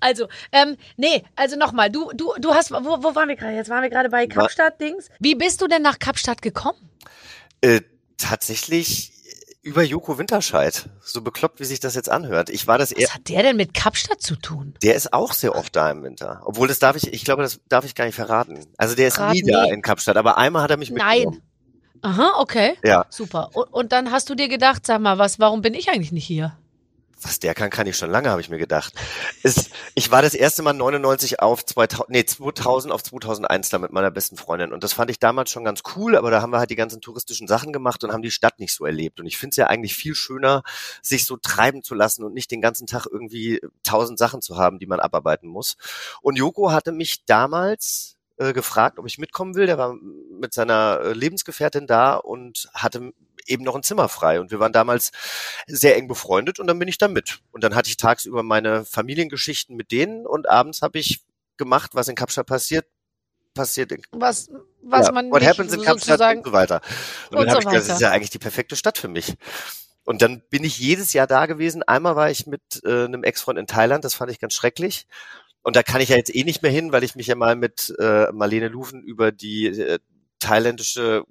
Also, 0.00 0.28
ähm, 0.52 0.76
nee, 0.96 1.24
also 1.36 1.56
nochmal, 1.56 1.90
du, 1.90 2.10
du, 2.14 2.32
du 2.40 2.54
hast, 2.54 2.70
wo, 2.70 3.02
wo 3.02 3.14
waren 3.14 3.28
wir 3.28 3.36
gerade? 3.36 3.54
Jetzt 3.54 3.70
waren 3.70 3.82
wir 3.82 3.90
gerade 3.90 4.08
bei 4.08 4.26
Kapstadt-Dings. 4.26 5.08
Wie 5.18 5.34
bist 5.34 5.60
du 5.60 5.66
denn 5.68 5.82
nach 5.82 5.98
Kapstadt 5.98 6.42
gekommen? 6.42 6.78
äh, 7.62 7.80
tatsächlich 8.16 9.12
über 9.62 9.82
Joko 9.82 10.16
Winterscheid. 10.16 10.88
So 11.02 11.20
bekloppt, 11.20 11.60
wie 11.60 11.64
sich 11.64 11.80
das 11.80 11.94
jetzt 11.94 12.10
anhört. 12.10 12.48
Ich 12.48 12.66
war 12.66 12.78
das 12.78 12.94
Was 12.96 13.14
hat 13.14 13.28
der 13.28 13.42
denn 13.42 13.56
mit 13.56 13.74
Kapstadt 13.74 14.22
zu 14.22 14.36
tun? 14.36 14.74
der 14.82 14.94
ist 14.94 15.12
auch 15.12 15.32
sehr 15.34 15.54
oft 15.54 15.76
da 15.76 15.90
im 15.90 16.02
Winter. 16.02 16.40
Obwohl, 16.44 16.66
das 16.68 16.78
darf 16.78 16.96
ich, 16.96 17.12
ich 17.12 17.24
glaube, 17.24 17.42
das 17.42 17.60
darf 17.68 17.84
ich 17.84 17.94
gar 17.94 18.06
nicht 18.06 18.14
verraten. 18.14 18.66
Also 18.78 18.94
der 18.94 19.08
ist 19.08 19.16
Verrat 19.16 19.34
nie 19.34 19.42
da 19.42 19.64
nie. 19.64 19.72
in 19.72 19.82
Kapstadt, 19.82 20.16
aber 20.16 20.38
einmal 20.38 20.62
hat 20.62 20.70
er 20.70 20.78
mich 20.78 20.90
mitgenommen. 20.90 21.40
Nein. 21.40 21.42
Aha, 22.02 22.32
okay. 22.38 22.76
Ja. 22.82 23.04
Super. 23.10 23.50
Und, 23.52 23.64
und 23.72 23.92
dann 23.92 24.10
hast 24.10 24.30
du 24.30 24.34
dir 24.34 24.48
gedacht, 24.48 24.86
sag 24.86 25.00
mal, 25.02 25.18
was, 25.18 25.38
warum 25.38 25.60
bin 25.60 25.74
ich 25.74 25.90
eigentlich 25.90 26.12
nicht 26.12 26.24
hier? 26.26 26.56
Was 27.24 27.38
der 27.38 27.54
kann, 27.54 27.70
kann 27.70 27.86
ich 27.86 27.96
schon 27.96 28.10
lange, 28.10 28.30
habe 28.30 28.40
ich 28.40 28.48
mir 28.48 28.58
gedacht. 28.58 28.94
Ist, 29.42 29.70
ich 29.94 30.10
war 30.10 30.22
das 30.22 30.34
erste 30.34 30.62
Mal 30.62 30.72
99 30.72 31.40
auf 31.40 31.64
2000, 31.64 32.10
nee, 32.10 32.24
2000 32.24 32.92
auf 32.92 33.02
2001 33.02 33.70
da 33.70 33.78
mit 33.78 33.92
meiner 33.92 34.10
besten 34.10 34.36
Freundin 34.36 34.72
und 34.72 34.84
das 34.84 34.92
fand 34.92 35.10
ich 35.10 35.18
damals 35.18 35.50
schon 35.50 35.64
ganz 35.64 35.82
cool, 35.96 36.16
aber 36.16 36.30
da 36.30 36.42
haben 36.42 36.50
wir 36.50 36.58
halt 36.58 36.70
die 36.70 36.76
ganzen 36.76 37.00
touristischen 37.00 37.48
Sachen 37.48 37.72
gemacht 37.72 38.02
und 38.04 38.12
haben 38.12 38.22
die 38.22 38.30
Stadt 38.30 38.58
nicht 38.58 38.74
so 38.74 38.84
erlebt 38.84 39.20
und 39.20 39.26
ich 39.26 39.38
finde 39.38 39.50
es 39.50 39.56
ja 39.56 39.66
eigentlich 39.66 39.94
viel 39.94 40.14
schöner, 40.14 40.62
sich 41.02 41.26
so 41.26 41.36
treiben 41.36 41.82
zu 41.82 41.94
lassen 41.94 42.24
und 42.24 42.34
nicht 42.34 42.50
den 42.50 42.60
ganzen 42.60 42.86
Tag 42.86 43.06
irgendwie 43.10 43.60
tausend 43.82 44.18
Sachen 44.18 44.42
zu 44.42 44.56
haben, 44.56 44.78
die 44.78 44.86
man 44.86 45.00
abarbeiten 45.00 45.48
muss. 45.48 45.76
Und 46.22 46.36
Joko 46.36 46.72
hatte 46.72 46.92
mich 46.92 47.24
damals 47.24 48.16
äh, 48.40 48.54
gefragt, 48.54 48.98
ob 48.98 49.06
ich 49.06 49.18
mitkommen 49.18 49.54
will. 49.54 49.66
Der 49.66 49.76
war 49.76 49.94
mit 50.40 50.54
seiner 50.54 51.00
äh, 51.04 51.12
Lebensgefährtin 51.12 51.86
da 51.86 52.14
und 52.16 52.70
hatte 52.72 53.12
eben 53.46 53.64
noch 53.64 53.74
ein 53.74 53.82
Zimmer 53.82 54.08
frei. 54.08 54.40
Und 54.40 54.50
wir 54.50 54.60
waren 54.60 54.72
damals 54.72 55.12
sehr 55.66 55.96
eng 55.96 56.08
befreundet 56.08 56.58
und 56.58 56.66
dann 56.66 56.78
bin 56.78 56.88
ich 56.88 56.96
da 56.96 57.08
mit. 57.08 57.40
Und 57.52 57.62
dann 57.64 57.74
hatte 57.74 57.90
ich 57.90 57.98
tagsüber 57.98 58.42
meine 58.42 58.86
Familiengeschichten 58.86 59.76
mit 59.76 59.92
denen 59.92 60.26
und 60.26 60.48
abends 60.48 60.80
habe 60.80 60.98
ich 60.98 61.20
gemacht, 61.58 61.90
was 61.94 62.08
in 62.08 62.14
Kapstadt 62.14 62.46
passiert, 62.46 62.86
passiert 63.52 63.92
in 63.92 64.00
Was, 64.12 64.48
was 64.82 65.08
ja, 65.08 65.12
man 65.12 65.30
what 65.30 65.40
nicht 65.40 65.50
happens 65.50 65.74
in 65.74 65.82
Kapstadt 65.82 66.36
und 66.36 66.46
so 66.46 66.52
weiter. 66.52 66.80
Und, 67.30 67.38
und 67.38 67.46
dann 67.46 67.50
habe 67.50 67.50
so 67.50 67.58
ich 67.58 67.64
gedacht, 67.74 67.88
das 67.88 67.96
ist 67.96 68.00
ja 68.00 68.10
eigentlich 68.10 68.30
die 68.30 68.38
perfekte 68.38 68.74
Stadt 68.74 68.96
für 68.96 69.08
mich. 69.08 69.36
Und 70.04 70.22
dann 70.22 70.40
bin 70.48 70.64
ich 70.64 70.78
jedes 70.78 71.12
Jahr 71.12 71.26
da 71.26 71.44
gewesen. 71.44 71.82
Einmal 71.82 72.16
war 72.16 72.30
ich 72.30 72.46
mit 72.46 72.62
äh, 72.84 73.04
einem 73.04 73.22
Ex-Freund 73.22 73.58
in 73.58 73.66
Thailand, 73.66 74.04
das 74.04 74.14
fand 74.14 74.32
ich 74.32 74.40
ganz 74.40 74.54
schrecklich. 74.54 75.06
Und 75.62 75.76
da 75.76 75.82
kann 75.82 76.00
ich 76.00 76.08
ja 76.08 76.16
jetzt 76.16 76.34
eh 76.34 76.44
nicht 76.44 76.62
mehr 76.62 76.70
hin, 76.70 76.92
weil 76.92 77.04
ich 77.04 77.16
mich 77.16 77.26
ja 77.26 77.34
mal 77.34 77.56
mit 77.56 77.94
äh, 77.98 78.30
Marlene 78.32 78.68
Lufen 78.68 79.02
über 79.02 79.30
die 79.32 79.66
äh, 79.66 79.98
thailändische 80.38 81.24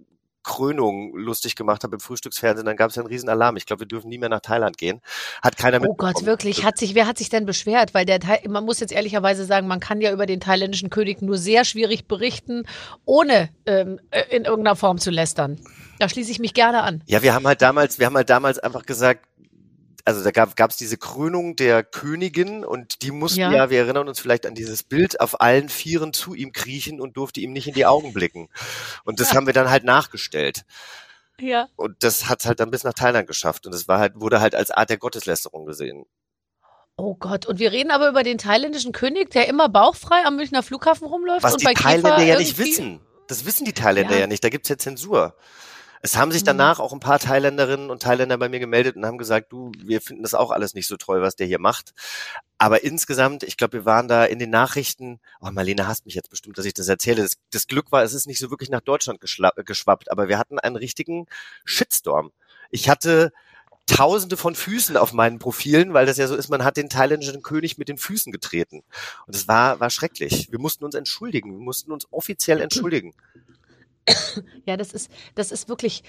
Krönung 0.44 1.16
lustig 1.16 1.56
gemacht 1.56 1.84
habe 1.84 1.96
im 1.96 2.00
Frühstücksfernsehen. 2.00 2.66
Dann 2.66 2.78
gab 2.78 2.90
es 2.90 2.96
ja 2.96 3.02
einen 3.02 3.10
riesen 3.10 3.30
Alarm. 3.30 3.58
Ich 3.58 3.66
glaube, 3.66 3.82
wir 3.82 3.88
dürfen 3.88 4.10
nie 4.10 4.18
mehr 4.18 4.30
nach 4.30 4.40
Thailand 4.40 4.78
gehen. 4.78 5.02
Hat 5.44 5.58
keiner 5.58 5.80
Oh 5.86 5.96
Gott, 5.96 6.26
wirklich. 6.26 6.64
Hat 6.64 6.78
sich, 6.78 6.96
wer 6.96 7.08
hat 7.08 7.18
sich 7.18 7.30
denn 7.30 7.46
beschwert? 7.46 7.94
Weil 7.94 8.06
der 8.06 8.20
Thai, 8.20 8.42
man 8.48 8.66
muss 8.66 8.80
jetzt 8.80 8.92
ehrlicherweise 8.92 9.46
sagen, 9.46 9.68
man 9.68 9.80
kann 9.80 10.02
ja 10.02 10.12
über 10.12 10.26
den 10.26 10.40
thailändischen 10.40 10.90
König 10.90 11.22
nur 11.22 11.38
sehr 11.38 11.66
schwierig 11.66 12.08
berichten, 12.08 12.64
ohne 13.06 13.50
ähm, 13.66 14.00
äh, 14.12 14.24
in 14.36 14.46
irgendeiner 14.46 14.76
Form 14.76 14.98
zu 14.98 15.12
lästern. 15.12 15.60
Da 16.00 16.08
schließe 16.08 16.32
ich 16.32 16.40
mich 16.40 16.54
gerne 16.54 16.84
an. 16.84 17.04
Ja, 17.06 17.22
wir 17.22 17.34
haben 17.34 17.46
halt 17.46 17.62
damals, 17.62 18.00
wir 18.00 18.06
haben 18.06 18.16
halt 18.16 18.30
damals 18.30 18.60
einfach 18.60 18.86
gesagt, 18.86 19.26
also 20.06 20.24
da 20.24 20.32
gab 20.32 20.70
es 20.70 20.78
diese 20.78 20.98
Krönung 20.98 21.56
der 21.56 21.84
Königin 21.84 22.64
und 22.64 23.02
die 23.02 23.12
mussten 23.12 23.40
Ja. 23.40 23.52
ja. 23.52 23.70
wir 23.70 23.80
erinnern 23.80 24.08
uns 24.08 24.20
vielleicht 24.20 24.46
an 24.46 24.56
dieses 24.56 24.84
Bild, 24.84 25.20
auf 25.20 25.42
allen 25.42 25.70
Vieren 25.70 26.14
zu 26.14 26.34
ihm 26.34 26.52
kriechen 26.52 27.00
und 27.02 27.18
durfte 27.18 27.40
ihm 27.40 27.54
nicht 27.54 27.68
in 27.68 27.74
die 27.74 27.86
Augen 27.86 28.14
blicken. 28.14 28.50
Und 29.04 29.20
das 29.20 29.34
haben 29.34 29.46
wir 29.46 29.54
dann 29.54 29.70
halt 29.70 29.84
nachgestellt. 29.84 30.64
Ja. 31.40 31.68
Und 31.76 32.04
das 32.04 32.28
hat 32.30 32.46
halt 32.46 32.60
dann 32.60 32.72
bis 32.72 32.84
nach 32.84 32.94
Thailand 32.94 33.28
geschafft. 33.28 33.66
Und 33.66 33.74
das 33.74 33.88
war 33.88 34.00
halt, 34.00 34.20
wurde 34.20 34.42
halt 34.42 34.56
als 34.56 34.72
Art 34.72 34.90
der 34.90 34.98
Gotteslästerung 34.98 35.66
gesehen. 35.66 36.06
Oh 36.98 37.16
Gott. 37.16 37.46
Und 37.46 37.60
wir 37.60 37.72
reden 37.72 37.92
aber 37.92 38.10
über 38.10 38.24
den 38.24 38.38
thailändischen 38.38 38.92
König, 38.92 39.32
der 39.32 39.48
immer 39.48 39.70
bauchfrei 39.70 40.26
am 40.26 40.36
Münchner 40.36 40.64
Flughafen 40.64 41.08
rumläuft 41.08 41.44
Was 41.44 41.54
und 41.54 41.62
die 41.62 41.66
bei 41.66 41.74
Thailänder 41.74 42.18
Käfer 42.18 42.24
ja 42.24 42.38
nicht 42.38 42.58
wissen. 42.58 43.00
Das 43.28 43.46
wissen 43.46 43.64
die 43.64 43.74
Thailänder 43.74 44.16
Ja. 44.16 44.22
ja, 44.22 44.28
nicht. 44.28 44.44
Da 44.44 44.50
gibt's 44.50 44.68
ja 44.70 44.78
Zensur. 44.78 45.36
Es 46.02 46.16
haben 46.18 46.32
sich 46.32 46.44
Mhm. 46.44 46.48
danach 46.48 46.80
auch 46.80 46.94
ein 46.94 47.00
paar 47.00 47.20
Thailänderinnen 47.20 47.90
und 47.90 48.02
Thailänder 48.02 48.38
bei 48.38 48.50
mir 48.50 48.60
gemeldet 48.60 48.96
und 48.96 49.06
haben 49.06 49.18
gesagt, 49.18 49.52
du, 49.52 49.72
wir 49.78 50.02
finden 50.02 50.24
das 50.24 50.34
auch 50.34 50.52
alles 50.52 50.74
nicht 50.74 50.88
so 50.88 50.98
toll, 50.98 51.22
was 51.22 51.36
der 51.36 51.48
hier 51.48 51.60
macht. 51.60 51.94
Aber 52.58 52.84
insgesamt, 52.84 53.44
ich 53.44 53.58
glaube, 53.58 53.74
wir 53.74 53.86
waren 53.86 54.08
da 54.08 54.26
in 54.26 54.40
den 54.40 54.50
Nachrichten, 54.50 55.20
oh, 55.42 55.50
Marlene 55.52 55.88
hasst 55.88 56.06
mich 56.06 56.16
jetzt 56.16 56.30
bestimmt, 56.30 56.58
dass 56.58 56.66
ich 56.66 56.74
das 56.74 56.88
erzähle. 56.88 57.24
Das, 57.24 57.38
das 57.52 57.68
Glück 57.68 57.92
war, 57.92 58.04
es 58.04 58.14
ist 58.14 58.28
nicht 58.28 58.40
so 58.40 58.50
wirklich 58.50 58.70
nach 58.70 58.82
Deutschland 58.82 59.22
geschla- 59.22 59.62
geschwappt, 59.64 60.12
aber 60.12 60.28
wir 60.28 60.38
hatten 60.38 60.60
einen 60.60 60.76
richtigen 60.76 61.26
Shitstorm. 61.66 62.32
Ich 62.70 62.90
hatte 62.90 63.32
Tausende 63.88 64.38
von 64.38 64.54
Füßen 64.54 64.98
auf 64.98 65.14
meinen 65.14 65.40
Profilen, 65.40 65.96
weil 65.96 66.06
das 66.06 66.18
ja 66.18 66.28
so 66.28 66.36
ist, 66.36 66.48
man 66.50 66.64
hat 66.64 66.78
den 66.78 66.90
thailändischen 66.90 67.42
König 67.42 67.80
mit 67.80 67.90
den 67.90 67.98
Füßen 67.98 68.32
getreten. 68.32 68.84
Und 69.26 69.36
es 69.36 69.48
war, 69.48 69.80
war 69.80 69.90
schrecklich. 69.90 70.52
Wir 70.52 70.60
mussten 70.60 70.86
uns 70.86 70.94
entschuldigen. 70.94 71.54
Wir 71.54 71.64
mussten 71.64 71.92
uns 71.92 72.06
offiziell 72.12 72.62
entschuldigen. 72.62 73.16
Ja, 74.66 74.78
das 74.78 74.94
ist, 74.94 75.10
das 75.36 75.52
ist 75.52 75.70
wirklich, 75.70 76.04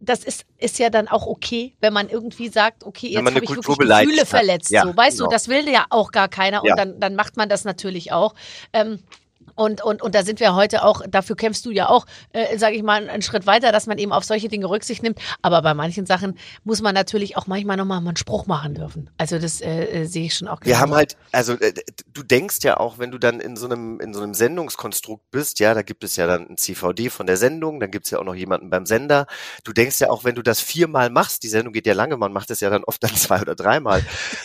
das 0.00 0.24
ist, 0.24 0.44
ist 0.58 0.78
ja 0.78 0.90
dann 0.90 1.08
auch 1.08 1.26
okay, 1.26 1.74
wenn 1.80 1.92
man 1.92 2.08
irgendwie 2.08 2.48
sagt, 2.48 2.84
okay, 2.84 3.08
jetzt 3.08 3.18
habe 3.24 3.30
ich 3.40 3.46
Kultur 3.46 3.78
wirklich 3.78 3.98
Gefühle 4.00 4.20
hat. 4.22 4.28
verletzt. 4.28 4.70
Ja, 4.70 4.82
so, 4.84 4.96
weißt 4.96 5.18
genau. 5.18 5.28
du, 5.28 5.34
das 5.34 5.48
will 5.48 5.68
ja 5.68 5.86
auch 5.90 6.10
gar 6.10 6.28
keiner 6.28 6.62
Ja. 6.64 6.72
und 6.72 6.78
dann, 6.78 7.00
dann 7.00 7.14
macht 7.14 7.36
man 7.36 7.48
das 7.48 7.64
natürlich 7.64 8.12
auch. 8.12 8.34
Ähm, 8.72 9.00
und, 9.60 9.82
und, 9.82 10.00
und 10.00 10.14
da 10.14 10.24
sind 10.24 10.40
wir 10.40 10.54
heute 10.54 10.82
auch, 10.84 11.02
dafür 11.06 11.36
kämpfst 11.36 11.66
du 11.66 11.70
ja 11.70 11.90
auch, 11.90 12.06
äh, 12.32 12.56
sage 12.56 12.76
ich 12.76 12.82
mal, 12.82 13.10
einen 13.10 13.20
Schritt 13.20 13.46
weiter, 13.46 13.72
dass 13.72 13.86
man 13.86 13.98
eben 13.98 14.10
auf 14.10 14.24
solche 14.24 14.48
Dinge 14.48 14.70
Rücksicht 14.70 15.02
nimmt. 15.02 15.18
Aber 15.42 15.60
bei 15.60 15.74
manchen 15.74 16.06
Sachen 16.06 16.38
muss 16.64 16.80
man 16.80 16.94
natürlich 16.94 17.36
auch 17.36 17.46
manchmal 17.46 17.76
nochmal 17.76 17.98
einen 17.98 18.16
Spruch 18.16 18.46
machen 18.46 18.72
dürfen. 18.72 19.10
Also 19.18 19.38
das 19.38 19.60
äh, 19.60 19.84
äh, 19.84 20.04
sehe 20.06 20.24
ich 20.24 20.34
schon 20.34 20.48
auch 20.48 20.60
Wir 20.62 20.80
haben 20.80 20.94
halt, 20.94 21.18
also 21.30 21.52
äh, 21.60 21.74
du 22.10 22.22
denkst 22.22 22.60
ja 22.62 22.78
auch, 22.78 22.98
wenn 22.98 23.10
du 23.10 23.18
dann 23.18 23.38
in 23.38 23.54
so 23.58 23.66
einem 23.66 24.00
in 24.00 24.14
so 24.14 24.22
einem 24.22 24.32
Sendungskonstrukt 24.32 25.30
bist, 25.30 25.60
ja, 25.60 25.74
da 25.74 25.82
gibt 25.82 26.04
es 26.04 26.16
ja 26.16 26.26
dann 26.26 26.48
ein 26.48 26.56
CVD 26.56 27.10
von 27.10 27.26
der 27.26 27.36
Sendung, 27.36 27.80
dann 27.80 27.90
gibt 27.90 28.06
es 28.06 28.12
ja 28.12 28.18
auch 28.18 28.24
noch 28.24 28.34
jemanden 28.34 28.70
beim 28.70 28.86
Sender. 28.86 29.26
Du 29.62 29.74
denkst 29.74 30.00
ja 30.00 30.08
auch, 30.08 30.24
wenn 30.24 30.36
du 30.36 30.42
das 30.42 30.60
viermal 30.60 31.10
machst, 31.10 31.42
die 31.42 31.48
Sendung 31.48 31.74
geht 31.74 31.86
ja 31.86 31.92
lange, 31.92 32.16
man 32.16 32.32
macht 32.32 32.50
es 32.50 32.60
ja 32.60 32.70
dann 32.70 32.84
oft 32.84 33.02
dann 33.02 33.14
zwei 33.14 33.42
oder 33.42 33.54
dreimal, 33.54 34.02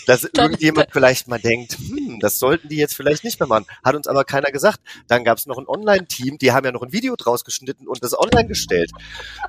dass 0.07 0.25
irgendjemand 0.37 0.89
vielleicht 0.91 1.29
mal 1.29 1.39
denkt, 1.39 1.77
hm, 2.15 2.19
das 2.19 2.39
sollten 2.39 2.69
die 2.69 2.77
jetzt 2.77 2.95
vielleicht 2.95 3.23
nicht 3.23 3.39
mehr 3.39 3.47
machen. 3.47 3.65
Hat 3.83 3.95
uns 3.95 4.07
aber 4.07 4.23
keiner 4.23 4.51
gesagt. 4.51 4.79
Dann 5.07 5.23
gab 5.23 5.37
es 5.37 5.45
noch 5.45 5.57
ein 5.57 5.67
Online-Team, 5.67 6.37
die 6.37 6.51
haben 6.51 6.65
ja 6.65 6.71
noch 6.71 6.81
ein 6.81 6.91
Video 6.91 7.15
draus 7.15 7.43
geschnitten 7.45 7.87
und 7.87 8.03
das 8.03 8.17
online 8.17 8.47
gestellt. 8.47 8.91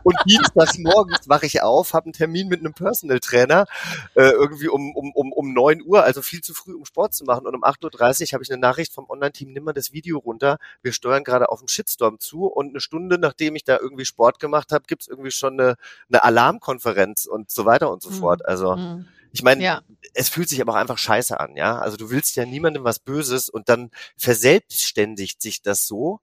Und 0.02 0.16
dienstags 0.26 0.78
morgens 0.78 1.28
wache 1.28 1.46
ich 1.46 1.62
auf, 1.62 1.92
habe 1.94 2.06
einen 2.06 2.12
Termin 2.12 2.48
mit 2.48 2.60
einem 2.60 2.74
Personal 2.74 3.20
Trainer, 3.20 3.66
äh, 4.14 4.30
irgendwie 4.30 4.68
um, 4.68 4.94
um, 4.94 5.12
um, 5.12 5.32
um 5.32 5.52
9 5.52 5.82
Uhr, 5.82 6.04
also 6.04 6.22
viel 6.22 6.40
zu 6.40 6.54
früh, 6.54 6.74
um 6.74 6.84
Sport 6.84 7.14
zu 7.14 7.24
machen. 7.24 7.46
Und 7.46 7.54
um 7.54 7.64
8.30 7.64 7.82
Uhr 8.28 8.32
habe 8.32 8.44
ich 8.44 8.50
eine 8.50 8.60
Nachricht 8.60 8.92
vom 8.92 9.08
Online-Team, 9.08 9.52
nimm 9.52 9.64
mal 9.64 9.72
das 9.72 9.92
Video 9.92 10.18
runter. 10.18 10.58
Wir 10.82 10.92
steuern 10.92 11.24
gerade 11.24 11.50
auf 11.50 11.60
einen 11.60 11.68
Shitstorm 11.68 12.18
zu 12.20 12.46
und 12.46 12.70
eine 12.70 12.80
Stunde, 12.80 13.18
nachdem 13.18 13.56
ich 13.56 13.64
da 13.64 13.78
irgendwie 13.78 14.04
Sport 14.04 14.40
gemacht 14.40 14.72
habe, 14.72 14.84
gibt's 14.86 15.08
irgendwie 15.08 15.30
schon 15.30 15.58
eine, 15.60 15.76
eine 16.08 16.22
Alarmkonferenz 16.24 17.26
und 17.26 17.50
so 17.50 17.64
weiter 17.64 17.90
und 17.92 18.02
so 18.02 18.10
Mhm. 18.10 18.14
fort. 18.14 18.46
Also 18.46 18.76
Mhm. 18.76 19.06
Ich 19.36 19.42
meine, 19.42 19.62
Ja. 19.62 19.82
es 20.14 20.30
fühlt 20.30 20.48
sich 20.48 20.60
aber 20.62 20.72
auch 20.72 20.76
einfach 20.76 20.96
scheiße 20.98 21.38
an, 21.38 21.56
ja. 21.56 21.78
Also 21.78 21.98
du 21.98 22.08
willst 22.10 22.36
ja 22.36 22.46
niemandem 22.46 22.84
was 22.84 22.98
Böses 22.98 23.48
und 23.50 23.68
dann 23.68 23.90
verselbstständigt 24.16 25.42
sich 25.42 25.60
das 25.62 25.86
so. 25.86 26.20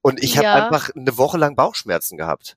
Und 0.00 0.22
ich 0.22 0.36
habe 0.38 0.44
Ja. 0.46 0.54
einfach 0.66 0.90
eine 0.96 1.18
Woche 1.18 1.36
lang 1.38 1.56
Bauchschmerzen 1.56 2.16
gehabt. 2.16 2.56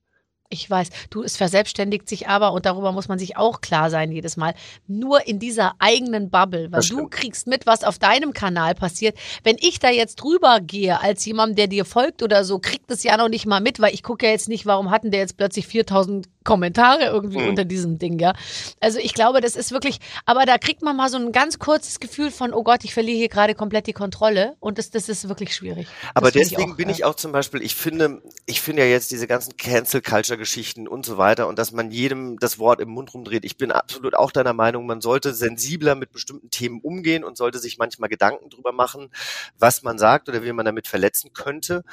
Ich 0.51 0.69
weiß, 0.69 0.89
du, 1.09 1.23
es 1.23 1.37
verselbstständigt 1.37 2.07
sich 2.07 2.27
aber, 2.27 2.51
und 2.53 2.65
darüber 2.65 2.91
muss 2.91 3.07
man 3.07 3.17
sich 3.17 3.37
auch 3.37 3.61
klar 3.61 3.89
sein 3.89 4.11
jedes 4.11 4.37
Mal, 4.37 4.53
nur 4.87 5.25
in 5.27 5.39
dieser 5.39 5.73
eigenen 5.79 6.29
Bubble, 6.29 6.71
weil 6.71 6.81
du 6.81 7.07
kriegst 7.07 7.47
mit, 7.47 7.65
was 7.65 7.83
auf 7.83 7.97
deinem 7.97 8.33
Kanal 8.33 8.75
passiert. 8.75 9.17
Wenn 9.43 9.55
ich 9.59 9.79
da 9.79 9.89
jetzt 9.89 10.15
drüber 10.17 10.59
gehe, 10.61 10.99
als 11.01 11.25
jemand, 11.25 11.57
der 11.57 11.67
dir 11.67 11.85
folgt 11.85 12.21
oder 12.21 12.43
so, 12.43 12.59
kriegt 12.59 12.91
es 12.91 13.03
ja 13.03 13.17
noch 13.17 13.29
nicht 13.29 13.45
mal 13.45 13.61
mit, 13.61 13.79
weil 13.79 13.93
ich 13.93 14.03
gucke 14.03 14.25
ja 14.25 14.31
jetzt 14.31 14.49
nicht, 14.49 14.65
warum 14.65 14.91
hatten 14.91 15.09
der 15.09 15.21
jetzt 15.21 15.37
plötzlich 15.37 15.65
4000 15.67 16.27
Kommentare 16.43 17.05
irgendwie 17.05 17.39
Hm. 17.39 17.49
unter 17.49 17.65
diesem 17.65 17.99
Ding, 17.99 18.19
ja. 18.19 18.33
Also 18.79 18.97
ich 18.99 19.13
glaube, 19.13 19.41
das 19.41 19.55
ist 19.55 19.71
wirklich, 19.71 19.99
aber 20.25 20.45
da 20.45 20.57
kriegt 20.57 20.81
man 20.81 20.95
mal 20.97 21.07
so 21.07 21.17
ein 21.17 21.31
ganz 21.31 21.59
kurzes 21.59 21.99
Gefühl 21.99 22.31
von, 22.31 22.51
oh 22.53 22.63
Gott, 22.63 22.83
ich 22.83 22.93
verliere 22.93 23.17
hier 23.17 23.29
gerade 23.29 23.53
komplett 23.55 23.85
die 23.87 23.93
Kontrolle 23.93 24.55
und 24.59 24.77
das, 24.79 24.89
das 24.89 25.07
ist 25.07 25.29
wirklich 25.29 25.55
schwierig. 25.55 25.87
Aber 26.15 26.31
Das 26.31 26.49
deswegen 26.49 26.73
auch, 26.73 26.77
bin 26.77 26.89
äh, 26.89 26.91
ich 26.91 27.05
auch 27.05 27.15
zum 27.15 27.31
Beispiel, 27.31 27.61
ich 27.61 27.75
finde, 27.75 28.21
ich 28.47 28.59
finde 28.59 28.81
ja 28.81 28.87
jetzt 28.87 29.11
diese 29.11 29.27
ganzen 29.27 29.55
Cancel 29.55 30.01
Culture 30.01 30.37
Geschichten 30.41 30.87
und 30.87 31.05
so 31.05 31.19
weiter 31.19 31.47
und 31.47 31.59
dass 31.59 31.71
man 31.71 31.91
jedem 31.91 32.39
das 32.39 32.57
Wort 32.57 32.81
im 32.81 32.89
Mund 32.89 33.13
rumdreht. 33.13 33.45
Ich 33.45 33.57
bin 33.57 33.71
absolut 33.71 34.15
auch 34.15 34.31
deiner 34.31 34.53
Meinung, 34.53 34.87
man 34.87 34.99
sollte 34.99 35.35
sensibler 35.35 35.93
mit 35.93 36.11
bestimmten 36.11 36.49
Themen 36.49 36.81
umgehen 36.81 37.23
und 37.23 37.37
sollte 37.37 37.59
sich 37.59 37.77
manchmal 37.77 38.09
Gedanken 38.09 38.49
drüber 38.49 38.71
machen, 38.71 39.11
was 39.59 39.83
man 39.83 39.99
sagt 39.99 40.29
oder 40.29 40.43
wie 40.43 40.51
man 40.51 40.65
damit 40.65 40.87
verletzen 40.87 41.31
könnte. 41.31 41.83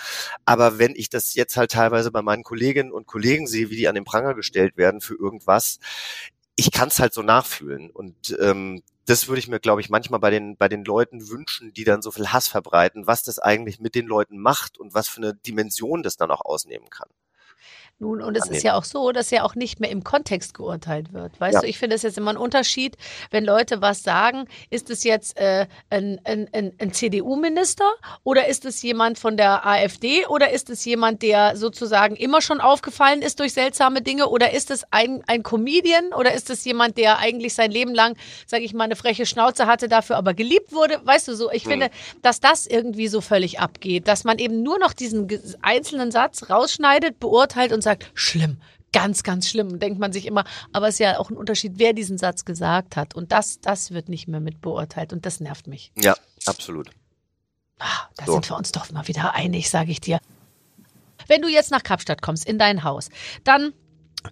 Aber 0.46 0.78
wenn 0.78 0.94
ich 0.96 1.11
das 1.11 1.34
jetzt 1.34 1.58
halt 1.58 1.72
teilweise 1.72 2.11
bei 2.11 2.22
meinen 2.22 2.42
Kolleginnen 2.42 2.90
und 2.90 3.06
Kollegen 3.06 3.46
sehe, 3.46 3.68
wie 3.68 3.76
die 3.76 3.87
an 3.87 3.94
den 3.94 4.04
Pranger 4.04 4.34
gestellt 4.34 4.78
werden 4.78 5.02
für 5.02 5.14
irgendwas, 5.14 5.78
ich 6.56 6.72
kann 6.72 6.88
es 6.88 6.98
halt 6.98 7.12
so 7.12 7.22
nachfühlen 7.22 7.90
und 7.90 8.34
ähm, 8.40 8.82
das 9.04 9.28
würde 9.28 9.40
ich 9.40 9.48
mir, 9.48 9.61
glaube 9.61 9.82
ich, 9.82 9.90
manchmal 9.90 10.20
bei 10.20 10.30
den, 10.30 10.56
bei 10.56 10.68
den 10.68 10.84
Leuten 10.84 11.28
wünschen, 11.28 11.74
die 11.74 11.84
dann 11.84 12.02
so 12.02 12.11
viel 12.11 12.28
Hass 12.28 12.48
verbreiten, 12.48 13.06
was 13.06 13.22
das 13.22 13.38
eigentlich 13.38 13.78
mit 13.78 13.94
den 13.94 14.06
Leuten 14.06 14.38
macht 14.38 14.78
und 14.78 14.94
was 14.94 15.08
für 15.08 15.18
eine 15.18 15.34
Dimension 15.34 16.02
das 16.02 16.16
dann 16.16 16.30
auch 16.30 16.44
ausnehmen 16.44 16.88
kann. 16.90 17.08
Nun, 18.00 18.22
und 18.22 18.37
es 18.37 18.42
annehmen. 18.44 18.56
ist 18.58 18.62
ja 18.62 18.74
auch 18.76 18.84
so, 18.84 19.11
dass 19.11 19.30
ja 19.30 19.42
auch 19.42 19.56
nicht 19.56 19.80
mehr 19.80 19.90
im 19.90 20.04
Kontext 20.04 20.54
geurteilt 20.54 21.12
wird. 21.12 21.40
Weißt 21.40 21.54
Ja. 21.54 21.61
du, 21.62 21.66
ich 21.66 21.78
finde 21.78 21.96
es 21.96 22.02
jetzt 22.02 22.16
immer 22.16 22.30
ein 22.30 22.37
Unterschied, 22.37 22.96
wenn 23.32 23.44
Leute 23.44 23.82
was 23.82 24.04
sagen, 24.04 24.44
ist 24.70 24.88
es 24.88 25.02
jetzt 25.02 25.37
äh, 25.37 25.66
ein, 25.90 26.20
ein, 26.22 26.48
ein, 26.52 26.72
ein 26.78 26.92
CDU-Minister 26.92 27.90
oder 28.22 28.46
ist 28.46 28.64
es 28.64 28.82
jemand 28.82 29.18
von 29.18 29.37
der 29.37 29.66
AfD 29.66 30.24
oder 30.26 30.52
ist 30.52 30.70
es 30.70 30.84
jemand, 30.84 31.22
der 31.22 31.56
sozusagen 31.56 32.14
immer 32.14 32.40
schon 32.40 32.61
aufgefallen 32.61 33.20
ist 33.20 33.40
durch 33.40 33.52
seltsame 33.52 34.00
Dinge 34.00 34.28
oder 34.28 34.52
ist 34.52 34.70
es 34.70 34.84
ein, 34.92 35.24
ein 35.26 35.42
Comedian 35.42 36.12
oder 36.12 36.32
ist 36.34 36.50
es 36.50 36.64
jemand, 36.64 36.98
der 36.98 37.18
eigentlich 37.18 37.54
sein 37.54 37.72
Leben 37.72 37.94
lang, 37.96 38.16
sage 38.46 38.62
ich 38.62 38.74
mal, 38.74 38.84
eine 38.84 38.94
freche 38.94 39.26
Schnauze 39.26 39.66
hatte, 39.66 39.88
dafür 39.88 40.18
aber 40.18 40.34
geliebt 40.34 40.72
wurde? 40.72 41.00
Weißt 41.04 41.26
du 41.26 41.34
so, 41.34 41.50
ich 41.50 41.64
Mhm. 41.64 41.70
finde, 41.70 41.90
dass 42.22 42.38
das 42.38 42.68
irgendwie 42.68 43.08
so 43.08 43.20
völlig 43.20 43.58
abgeht, 43.58 44.06
dass 44.06 44.22
man 44.22 44.38
eben 44.38 44.62
nur 44.62 44.78
noch 44.78 44.92
diesen 44.92 45.26
einzelnen 45.62 46.12
Satz 46.12 46.48
rausschneidet, 46.48 47.18
beurteilt 47.18 47.72
und 47.72 47.82
sagt, 47.82 47.88
schlimm, 48.14 48.59
ganz, 48.92 49.22
ganz 49.22 49.48
schlimm. 49.48 49.79
Denkt 49.79 49.98
man 49.98 50.12
sich 50.12 50.27
immer, 50.27 50.44
aber 50.72 50.88
es 50.88 50.94
ist 50.94 51.01
ja 51.01 51.18
auch 51.18 51.31
ein 51.31 51.37
Unterschied, 51.37 51.74
wer 51.77 51.92
diesen 51.92 52.18
Satz 52.18 52.44
gesagt 52.44 52.96
hat. 52.96 53.14
Und 53.14 53.33
das, 53.33 53.61
das 53.61 53.90
wird 53.92 54.09
nicht 54.09 54.29
mehr 54.29 54.40
mit 54.40 54.61
beurteilt 54.61 55.12
und 55.12 55.24
das 55.27 55.40
nervt 55.40 55.66
mich. 55.66 55.92
Ja, 55.96 56.14
absolut. 56.46 56.90
Ah, 57.79 58.09
da 58.16 58.27
So. 58.27 58.33
sind 58.35 58.51
wir 58.51 58.57
uns 58.57 58.72
doch 58.72 58.90
mal 58.90 59.07
wieder 59.07 59.35
einig, 59.35 59.70
sage 59.70 59.90
ich 59.92 60.01
dir. 60.01 60.18
Wenn 61.27 61.42
du 61.42 61.48
jetzt 61.48 61.70
nach 61.70 61.83
Kapstadt 61.83 62.22
kommst, 62.22 62.46
in 62.46 62.59
dein 62.59 62.83
Haus, 62.85 63.11
dann 63.44 63.72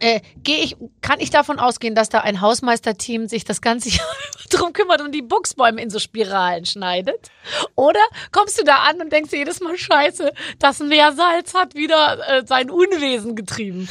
äh, 0.01 0.21
gehe 0.43 0.59
ich, 0.59 0.77
kann 1.01 1.21
ich 1.21 1.31
davon 1.31 1.59
ausgehen, 1.59 1.95
dass 1.95 2.09
da 2.09 2.21
ein 2.21 2.41
Hausmeisterteam 2.41 3.29
sich 3.29 3.45
das 3.45 3.61
ganze 3.61 3.89
Jahr 3.97 4.07
drum 4.51 4.73
kümmert 4.73 5.01
und 5.01 5.13
die 5.13 5.23
Buchsbäume 5.23 5.81
in 5.81 5.91
so 5.91 5.99
Spiralen 5.99 6.67
schneidet? 6.67 7.31
Oder 7.75 8.01
kommst 8.33 8.59
du 8.59 8.65
da 8.65 8.77
an 8.89 9.01
und 9.01 9.13
denkst 9.13 9.31
dir 9.31 9.39
jedes 9.39 9.61
Mal, 9.61 9.77
scheiße, 9.77 10.33
das 10.59 10.81
Meersalz 10.81 11.55
hat 11.55 11.75
wieder 11.75 12.19
äh, 12.29 12.47
sein 12.47 12.71
Unwesen 12.71 13.37
getrieben? 13.37 13.89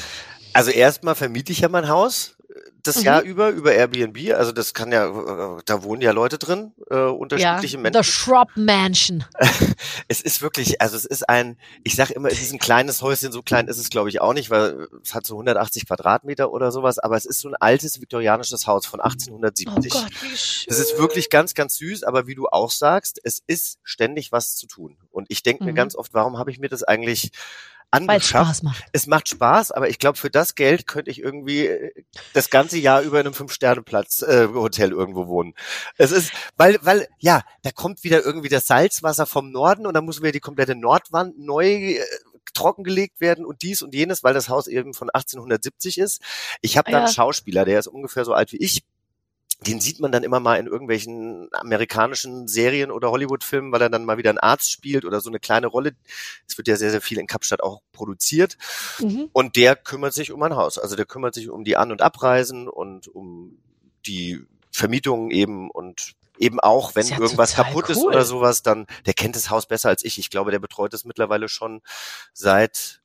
Also 0.54 0.72
erstmal 0.72 1.16
vermiete 1.16 1.52
ich 1.52 1.60
ja 1.60 1.70
mein 1.70 1.90
Haus 1.90 2.35
das 2.84 2.98
Mhm. 2.98 3.04
Jahr 3.04 3.22
über 3.24 3.50
über 3.50 3.74
Airbnb. 3.74 4.34
Also 4.36 4.52
das 4.52 4.74
kann 4.74 4.92
ja, 4.92 5.08
äh, 5.08 5.62
da 5.66 5.84
wohnen 5.84 6.02
ja 6.02 6.12
Leute 6.12 6.38
drin, 6.38 6.74
äh, 6.90 6.96
unterschiedliche 6.96 7.78
The 7.78 7.84
Menschen. 7.84 8.04
Shrub 8.04 8.50
Mansion. 8.56 9.24
Es 10.08 10.22
ist 10.22 10.42
wirklich, 10.42 10.82
also 10.82 10.96
es 10.96 11.06
ist 11.06 11.28
ein, 11.30 11.58
ich 11.84 11.96
sag 11.96 12.12
immer, 12.12 12.30
es 12.30 12.40
ist 12.40 12.54
ein 12.54 12.60
kleines 12.60 13.02
Häuschen, 13.02 13.32
so 13.32 13.42
klein 13.42 13.68
ist 13.68 13.78
es 13.80 13.90
glaube 13.90 14.10
ich 14.10 14.22
auch 14.22 14.34
nicht, 14.34 14.50
weil 14.52 14.88
es 15.04 15.16
hat 15.16 15.26
so 15.26 15.34
180 15.36 15.88
Quadratmeter 15.88 16.52
oder 16.52 16.72
sowas, 16.72 17.00
aber 17.00 17.18
es 17.18 17.26
ist 17.26 17.40
so 17.40 17.50
ein 17.50 17.56
altes 17.56 18.00
viktorianisches 18.02 18.68
Haus 18.68 18.86
von 18.86 19.00
Oh 19.00 19.04
1870. 19.04 19.92
Gott, 19.92 20.06
wie 20.22 20.38
schön. 20.38 20.66
Das 20.70 20.80
ist 20.80 20.98
wirklich 21.00 21.30
ganz, 21.32 21.56
ganz 21.56 21.78
süß, 21.78 22.04
aber 22.04 22.28
wie 22.28 22.36
du 22.36 22.48
auch 22.48 22.70
sagst, 22.72 23.20
es 23.24 23.42
ist 23.48 23.80
ständig 23.84 24.32
was 24.32 24.56
zu 24.56 24.68
tun. 24.68 24.98
Und 25.12 25.26
ich 25.30 25.42
denke 25.44 25.64
mir 25.64 25.72
Mhm. 25.72 25.76
ganz 25.76 25.96
oft, 25.96 26.14
warum 26.14 26.38
habe 26.38 26.52
ich 26.52 26.60
mir 26.60 26.70
das 26.70 26.84
eigentlich 26.84 27.32
angeschafft? 27.96 28.46
Spaß 28.48 28.64
macht. 28.64 28.86
Es 28.92 29.08
macht 29.08 29.30
Spaß, 29.30 29.72
aber 29.72 29.90
ich 29.90 30.00
glaube, 30.00 30.18
für 30.18 30.30
das 30.30 30.56
Geld 30.56 30.88
könnte 30.88 31.12
ich 31.12 31.20
irgendwie 31.20 31.68
äh, 31.68 31.92
das 32.34 32.50
ganze 32.50 32.78
Jahr 32.78 33.02
über 33.02 33.20
in 33.20 33.28
einem 33.28 33.34
Fünf-Sterne-Platz 33.34 34.22
äh, 34.22 34.44
irgendwo 34.44 35.28
wohnen. 35.28 35.54
Es 35.98 36.12
ist, 36.12 36.32
weil, 36.58 36.78
weil, 36.82 37.08
ja, 37.20 37.44
da 37.64 37.72
kommt 37.72 38.04
wieder 38.04 38.24
irgendwie 38.24 38.50
das 38.50 38.68
Salzwasser 38.68 39.26
vom 39.26 39.52
Norden 39.52 39.86
und 39.86 39.94
dann 39.94 40.06
muss 40.06 40.22
wieder 40.22 40.32
die 40.32 40.40
komplette 40.40 40.76
Nordwand 40.76 41.38
neu 41.40 41.94
äh, 41.94 42.02
trockengelegt 42.54 43.20
werden 43.22 43.46
und 43.46 43.62
dies 43.62 43.82
und 43.82 43.94
jenes, 43.94 44.24
weil 44.24 44.34
das 44.34 44.50
Haus 44.50 44.68
eben 44.68 44.94
von 44.94 45.10
1870 45.10 45.98
ist. 45.98 46.22
Ich 46.62 46.78
habe 46.78 46.92
da 46.92 46.98
einen 46.98 47.08
Ja. 47.08 47.14
Schauspieler, 47.14 47.66
der 47.66 47.80
ist 47.80 47.88
ungefähr 47.88 48.26
so 48.26 48.34
alt 48.34 48.52
wie 48.52 48.58
ich. 48.58 48.84
Den 49.62 49.80
sieht 49.80 50.00
man 50.00 50.12
dann 50.12 50.24
immer 50.24 50.40
mal 50.40 50.58
in 50.58 50.68
irgendwelchen 50.68 51.48
amerikanischen 51.54 52.48
Serien 52.48 52.92
oder 52.92 53.10
Hollywood-Filmen, 53.12 53.72
weil 53.72 53.82
er 53.82 53.90
dann 53.90 54.06
mal 54.06 54.18
wieder 54.18 54.30
einen 54.30 54.40
Arzt 54.40 54.70
spielt 54.72 55.06
oder 55.06 55.22
so 55.22 55.30
eine 55.30 55.40
kleine 55.40 55.68
Rolle. 55.68 55.96
Es 56.48 56.58
wird 56.58 56.68
ja 56.68 56.76
sehr, 56.76 56.92
sehr 56.92 57.02
viel 57.02 57.18
in 57.18 57.28
Kapstadt 57.28 57.64
auch 57.64 57.82
produziert. 57.94 58.58
Mhm. 59.00 59.30
Und 59.32 59.56
der 59.56 59.76
kümmert 59.76 60.14
sich 60.14 60.32
um 60.32 60.44
ein 60.44 60.56
Haus. 60.56 60.78
Also 60.78 60.96
der 60.96 61.06
kümmert 61.06 61.34
sich 61.34 61.50
um 61.50 61.64
die 61.64 61.78
An- 61.78 61.92
und 61.92 62.02
Abreisen 62.02 62.68
und 62.68 63.08
um 63.08 63.58
die 64.06 64.46
Vermietung 64.72 65.32
eben 65.32 65.72
und 65.72 66.16
eben 66.38 66.60
auch, 66.60 66.96
wenn 66.96 67.04
Ist 67.04 67.12
ja 67.12 67.20
irgendwas 67.20 67.56
kaputt 67.56 67.90
ist 67.90 68.00
cool. 68.00 68.08
oder 68.08 68.26
sowas, 68.26 68.62
dann, 68.62 68.88
der 69.06 69.14
kennt 69.14 69.36
das 69.36 69.50
Haus 69.50 69.66
besser 69.66 69.90
als 69.90 70.04
ich. 70.04 70.18
Ich 70.20 70.30
glaube, 70.30 70.52
der 70.52 70.60
betreut 70.60 70.94
es 70.94 71.06
mittlerweile 71.06 71.48
schon 71.48 71.82
seit 72.34 73.02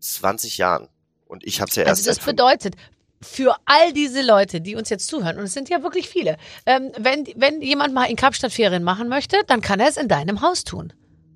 20 0.00 0.58
Jahren. 0.58 0.88
Und 1.26 1.44
ich 1.44 1.60
habe 1.60 1.68
es 1.68 1.76
ja 1.76 1.84
erst 1.84 2.06
Also 2.06 2.10
das 2.10 2.24
bedeutet, 2.24 2.76
für 3.24 3.56
all 3.64 3.92
diese 3.92 4.22
Leute, 4.22 4.60
die 4.60 4.76
uns 4.76 4.90
jetzt 4.90 5.08
zuhören, 5.08 5.38
und 5.38 5.44
es 5.44 5.54
sind 5.54 5.68
ja 5.68 5.82
wirklich 5.82 6.08
viele, 6.08 6.36
ähm, 6.66 6.92
wenn, 6.98 7.26
wenn 7.36 7.62
jemand 7.62 7.94
mal 7.94 8.04
in 8.04 8.16
Kapstadt 8.16 8.52
Ferien 8.52 8.84
machen 8.84 9.08
möchte, 9.08 9.38
dann 9.46 9.60
kann 9.60 9.80
er 9.80 9.88
es 9.88 9.96
in 9.96 10.08
deinem 10.08 10.40
Haus 10.40 10.64
tun. 10.64 10.92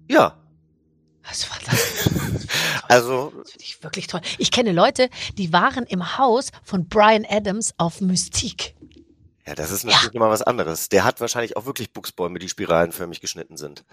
Ja, 0.09 0.37
Das 1.29 1.51
war 1.51 1.59
das. 1.66 2.09
also 2.88 3.33
Das 3.37 3.51
finde 3.53 3.64
ich 3.64 3.83
wirklich 3.83 4.07
toll. 4.07 4.20
Ich 4.38 4.51
kenne 4.51 4.72
Leute, 4.72 5.09
die 5.37 5.53
waren 5.53 5.85
im 5.85 6.16
Haus 6.18 6.51
von 6.62 6.88
Brian 6.88 7.27
Adams 7.29 7.74
auf 7.77 8.01
Mystique. 8.01 8.74
ja, 9.46 9.55
das 9.55 9.70
ist 9.70 9.85
natürlich 9.85 10.14
immer 10.14 10.31
was 10.31 10.42
anderes. 10.42 10.88
Der 10.88 11.05
hat 11.05 11.20
wahrscheinlich 11.20 11.57
auch 11.57 11.66
wirklich 11.66 11.92
Buchsbäume, 11.92 12.38
die 12.38 12.48
spiralenförmig 12.48 13.20
geschnitten 13.20 13.57
sind. 13.57 13.85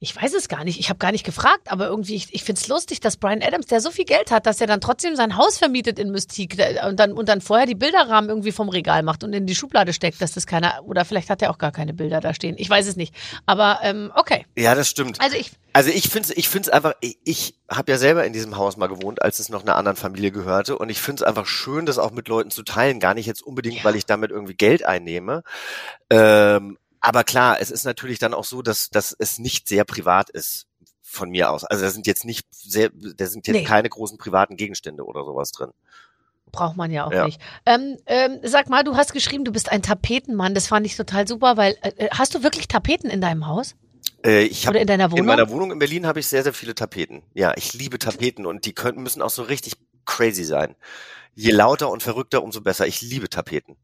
Ich 0.00 0.14
weiß 0.14 0.32
es 0.34 0.46
gar 0.48 0.62
nicht. 0.62 0.78
Ich 0.78 0.90
habe 0.90 0.98
gar 0.98 1.10
nicht 1.10 1.24
gefragt, 1.24 1.72
aber 1.72 1.88
irgendwie, 1.88 2.14
ich, 2.14 2.32
ich 2.32 2.44
finde 2.44 2.60
es 2.60 2.68
lustig, 2.68 3.00
dass 3.00 3.16
Brian 3.16 3.42
Adams, 3.42 3.66
der 3.66 3.80
so 3.80 3.90
viel 3.90 4.04
Geld 4.04 4.30
hat, 4.30 4.46
dass 4.46 4.60
er 4.60 4.68
dann 4.68 4.80
trotzdem 4.80 5.16
sein 5.16 5.36
Haus 5.36 5.58
vermietet 5.58 5.98
in 5.98 6.12
Mystique 6.12 6.56
der- 6.56 6.86
und 6.86 7.00
dann, 7.00 7.12
und 7.12 7.28
dann 7.28 7.40
vorher 7.40 7.66
die 7.66 7.74
Bilderrahmen 7.74 8.30
irgendwie 8.30 8.52
vom 8.52 8.68
Regal 8.68 9.02
macht 9.02 9.24
und 9.24 9.32
in 9.32 9.46
die 9.46 9.56
Schublade 9.56 9.92
steckt, 9.92 10.22
dass 10.22 10.30
das 10.32 10.46
keiner, 10.46 10.82
oder 10.84 11.04
vielleicht 11.04 11.30
hat 11.30 11.42
er 11.42 11.50
auch 11.50 11.58
gar 11.58 11.72
keine 11.72 11.94
Bilder 11.94 12.20
da 12.20 12.32
stehen. 12.32 12.54
Ich 12.58 12.70
weiß 12.70 12.86
es 12.86 12.94
nicht. 12.94 13.12
Aber 13.44 13.80
ähm, 13.82 14.12
okay. 14.14 14.46
Ja, 14.56 14.76
das 14.76 14.88
stimmt. 14.88 15.20
Also 15.20 15.36
ich, 15.36 15.50
Also 15.72 15.90
ich 15.90 16.08
finde 16.08 16.32
ich 16.34 16.48
find's 16.48 16.68
einfach, 16.68 16.92
ich, 17.00 17.18
ich 17.24 17.54
habe 17.68 17.90
ja 17.90 17.98
selber 17.98 18.24
in 18.24 18.32
diesem 18.32 18.56
Haus 18.56 18.76
mal 18.76 18.86
gewohnt, 18.86 19.20
als 19.22 19.40
es 19.40 19.48
noch 19.48 19.62
einer 19.62 19.74
anderen 19.74 19.96
Familie 19.96 20.30
gehörte 20.30 20.78
und 20.78 20.90
ich 20.90 21.00
finde 21.00 21.22
es 21.24 21.26
einfach 21.26 21.46
schön, 21.46 21.86
das 21.86 21.98
auch 21.98 22.12
mit 22.12 22.28
Leuten 22.28 22.52
zu 22.52 22.62
teilen, 22.62 23.00
gar 23.00 23.14
nicht 23.14 23.26
jetzt 23.26 23.42
unbedingt, 23.42 23.78
Ja. 23.78 23.84
weil 23.84 23.96
ich 23.96 24.06
damit 24.06 24.30
irgendwie 24.30 24.54
Geld 24.54 24.84
einnehme. 24.84 25.42
Ähm, 26.08 26.78
aber 27.00 27.24
klar, 27.24 27.58
es 27.60 27.70
ist 27.70 27.84
natürlich 27.84 28.18
dann 28.18 28.34
auch 28.34 28.44
so, 28.44 28.62
dass, 28.62 28.90
dass 28.90 29.14
es 29.18 29.38
nicht 29.38 29.68
sehr 29.68 29.84
privat 29.84 30.30
ist 30.30 30.66
von 31.02 31.30
mir 31.30 31.50
aus. 31.50 31.64
Also 31.64 31.84
da 31.84 31.90
sind 31.90 32.06
jetzt 32.06 32.24
nicht 32.24 32.46
sehr, 32.50 32.90
da 32.92 33.26
sind 33.26 33.46
jetzt 33.46 33.56
Nee. 33.56 33.64
keine 33.64 33.88
großen 33.88 34.18
privaten 34.18 34.56
Gegenstände 34.56 35.04
oder 35.04 35.24
sowas 35.24 35.52
drin. 35.52 35.70
Braucht 36.52 36.76
man 36.76 36.90
ja 36.90 37.04
auch 37.06 37.12
Ja. 37.12 37.26
nicht. 37.26 37.40
Ähm, 37.66 37.96
ähm, 38.06 38.38
sag 38.42 38.68
mal, 38.70 38.82
du 38.84 38.96
hast 38.96 39.12
geschrieben, 39.12 39.44
du 39.44 39.52
bist 39.52 39.70
ein 39.70 39.82
Tapetenmann. 39.82 40.54
Das 40.54 40.66
fand 40.66 40.86
ich 40.86 40.96
total 40.96 41.28
super, 41.28 41.56
weil 41.56 41.76
äh, 41.82 41.90
äh, 41.96 42.08
hast 42.10 42.34
du 42.34 42.42
wirklich 42.42 42.68
Tapeten 42.68 43.10
in 43.10 43.20
deinem 43.20 43.46
Haus 43.46 43.74
Äh, 44.24 44.44
ich 44.44 44.66
hab, 44.66 44.70
oder 44.72 44.80
in 44.80 44.86
deiner 44.86 45.10
Wohnung? 45.10 45.18
in 45.20 45.26
meiner 45.26 45.50
Wohnung 45.50 45.72
in 45.72 45.78
Berlin 45.78 46.06
habe 46.06 46.20
ich 46.20 46.26
sehr, 46.26 46.42
sehr 46.42 46.54
viele 46.54 46.74
Tapeten. 46.74 47.22
Ja, 47.34 47.52
ich 47.56 47.74
liebe 47.74 47.98
Tapeten 47.98 48.46
und 48.46 48.64
die 48.64 48.72
können, 48.72 49.02
müssen 49.02 49.20
auch 49.22 49.30
so 49.30 49.42
richtig 49.42 49.74
crazy 50.06 50.44
sein. 50.44 50.74
Je 51.34 51.50
lauter 51.52 51.90
und 51.90 52.02
verrückter, 52.02 52.42
umso 52.42 52.60
besser. 52.62 52.86
Ich 52.86 53.00
liebe 53.02 53.28
Tapeten. 53.28 53.76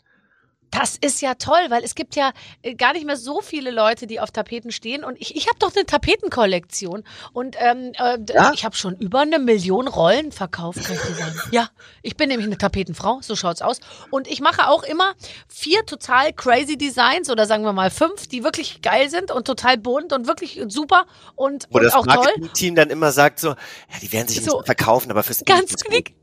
Das 0.79 0.97
ist 0.97 1.21
ja 1.23 1.35
toll, 1.35 1.61
weil 1.69 1.85
es 1.85 1.95
gibt 1.95 2.17
ja 2.17 2.33
äh, 2.63 2.75
gar 2.75 2.93
nicht 2.95 3.07
mehr 3.07 3.17
so 3.17 3.41
viele 3.41 3.71
Leute, 3.71 4.07
die 4.07 4.19
auf 4.21 4.31
Tapeten 4.31 4.73
stehen. 4.73 5.05
Und 5.05 5.21
ich, 5.21 5.37
ich 5.37 5.47
habe 5.47 5.59
doch 5.59 5.75
eine 5.75 5.87
Tapetenkollektion. 5.87 7.05
Und 7.33 7.57
ähm, 7.59 7.93
äh, 7.97 8.19
Ja? 8.33 8.51
ich 8.55 8.65
habe 8.65 8.75
schon 8.77 8.97
über 8.97 9.21
eine 9.21 9.39
Million 9.39 9.89
Rollen 9.89 10.33
verkauft, 10.33 10.83
kann 10.85 10.97
ich 10.97 11.03
dir 11.03 11.15
sagen. 11.15 11.41
Ja, 11.51 11.69
ich 12.03 12.17
bin 12.17 12.29
nämlich 12.29 12.47
eine 12.47 12.59
Tapetenfrau, 12.59 13.21
so 13.23 13.37
schaut's 13.37 13.63
aus. 13.63 13.79
Und 14.11 14.27
ich 14.27 14.41
mache 14.41 14.69
auch 14.69 14.83
immer 14.83 15.15
vier 15.49 15.87
total 15.87 16.33
crazy 16.33 16.77
Designs 16.77 17.31
oder 17.31 17.47
sagen 17.47 17.65
wir 17.65 17.73
mal 17.73 17.91
fünf, 17.91 18.27
die 18.27 18.43
wirklich 18.43 18.83
geil 18.83 19.09
sind 19.11 19.31
und 19.31 19.47
total 19.47 19.79
bunt 19.79 20.13
und 20.13 20.27
wirklich 20.27 20.61
super 20.69 21.07
und, 21.37 21.67
Wo 21.71 21.79
und 21.79 21.85
das 21.85 21.95
auch 21.95 22.07
toll. 22.07 22.17
Marketing-Team 22.17 22.75
dann 22.75 22.91
immer 22.91 23.13
sagt 23.13 23.39
so, 23.41 23.51
ja, 23.51 23.57
die 24.03 24.13
werden 24.13 24.29
sich 24.29 24.43
So. 24.45 24.57
nicht 24.59 24.67
verkaufen, 24.67 25.11
aber 25.11 25.23
fürs 25.23 25.45
Ganz 25.45 25.75
knick. 25.77 26.15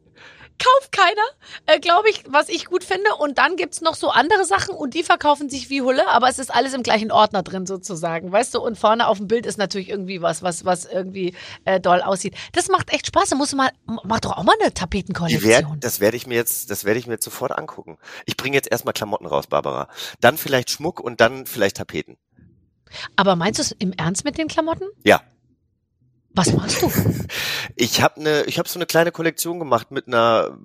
Kauft 0.63 0.91
keiner, 0.91 1.21
äh, 1.65 1.79
glaube 1.79 2.09
ich, 2.09 2.23
was 2.27 2.49
ich 2.49 2.65
gut 2.65 2.83
finde. 2.83 3.15
Und 3.17 3.37
dann 3.37 3.55
gibt's 3.55 3.81
noch 3.81 3.95
so 3.95 4.09
andere 4.09 4.45
Sachen 4.45 4.75
und 4.75 4.93
die 4.93 5.03
verkaufen 5.03 5.49
sich 5.49 5.69
wie 5.69 5.81
Hulle, 5.81 6.07
aber 6.09 6.29
es 6.29 6.37
ist 6.37 6.53
alles 6.53 6.73
im 6.73 6.83
gleichen 6.83 7.11
Ordner 7.11 7.41
drin 7.41 7.65
sozusagen, 7.65 8.31
weißt 8.31 8.53
du? 8.53 8.61
Und 8.61 8.77
vorne 8.77 9.07
auf 9.07 9.17
dem 9.17 9.27
Bild 9.27 9.45
ist 9.45 9.57
natürlich 9.57 9.89
irgendwie 9.89 10.21
was, 10.21 10.43
was, 10.43 10.63
was 10.65 10.85
irgendwie 10.85 11.35
äh, 11.65 11.79
doll 11.79 12.01
aussieht. 12.01 12.35
Das 12.53 12.67
macht 12.67 12.93
echt 12.93 13.07
Spaß. 13.07 13.29
Da 13.29 13.35
musst 13.35 13.53
du 13.53 13.57
mal, 13.57 13.71
mach 14.03 14.19
doch 14.19 14.37
auch 14.37 14.43
mal 14.43 14.53
eine 14.53 14.59
Die 14.59 14.65
werd, 14.65 14.75
Tapetenkollektion. 14.75 15.79
das 15.79 15.99
werde 15.99 16.17
ich 16.17 16.27
mir 16.27 16.35
jetzt, 16.35 16.69
das 16.69 16.83
werde 16.85 16.99
ich 16.99 17.07
mir 17.07 17.13
jetzt 17.13 17.25
sofort 17.25 17.57
angucken. 17.57 17.97
Ich 18.25 18.37
bringe 18.37 18.55
jetzt 18.55 18.71
erstmal 18.71 18.93
Klamotten 18.93 19.25
raus, 19.25 19.47
Barbara. 19.47 19.87
Dann 20.19 20.37
vielleicht 20.37 20.69
Schmuck 20.69 20.99
und 20.99 21.21
dann 21.21 21.45
vielleicht 21.45 21.77
Tapeten. 21.77 22.17
Aber 23.15 23.35
meinst 23.35 23.59
du 23.59 23.63
es 23.63 23.71
im 23.71 23.93
Ernst 23.93 24.25
mit 24.25 24.37
den 24.37 24.47
Klamotten? 24.47 24.85
Ja. 25.03 25.21
Was 26.33 26.53
machst 26.53 26.81
du? 26.81 26.91
Ich 27.75 28.01
habe 28.01 28.19
eine, 28.19 28.43
ich 28.43 28.59
habe 28.59 28.67
so 28.67 28.77
eine 28.77 28.85
kleine 28.85 29.11
Kollektion 29.11 29.57
gemacht 29.57 29.91
mit 29.91 30.07
einer 30.07 30.57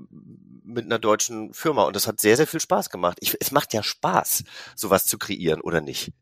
mit 0.64 0.84
einer 0.84 0.98
deutschen 0.98 1.54
Firma 1.54 1.84
und 1.84 1.94
das 1.96 2.06
hat 2.06 2.20
sehr 2.20 2.36
sehr 2.36 2.46
viel 2.46 2.60
Spaß 2.60 2.90
gemacht. 2.90 3.18
Ich, 3.20 3.36
es 3.40 3.52
macht 3.52 3.72
ja 3.72 3.82
Spaß, 3.82 4.44
sowas 4.74 5.06
zu 5.06 5.16
kreieren 5.16 5.60
oder 5.60 5.80
nicht? 5.80 6.12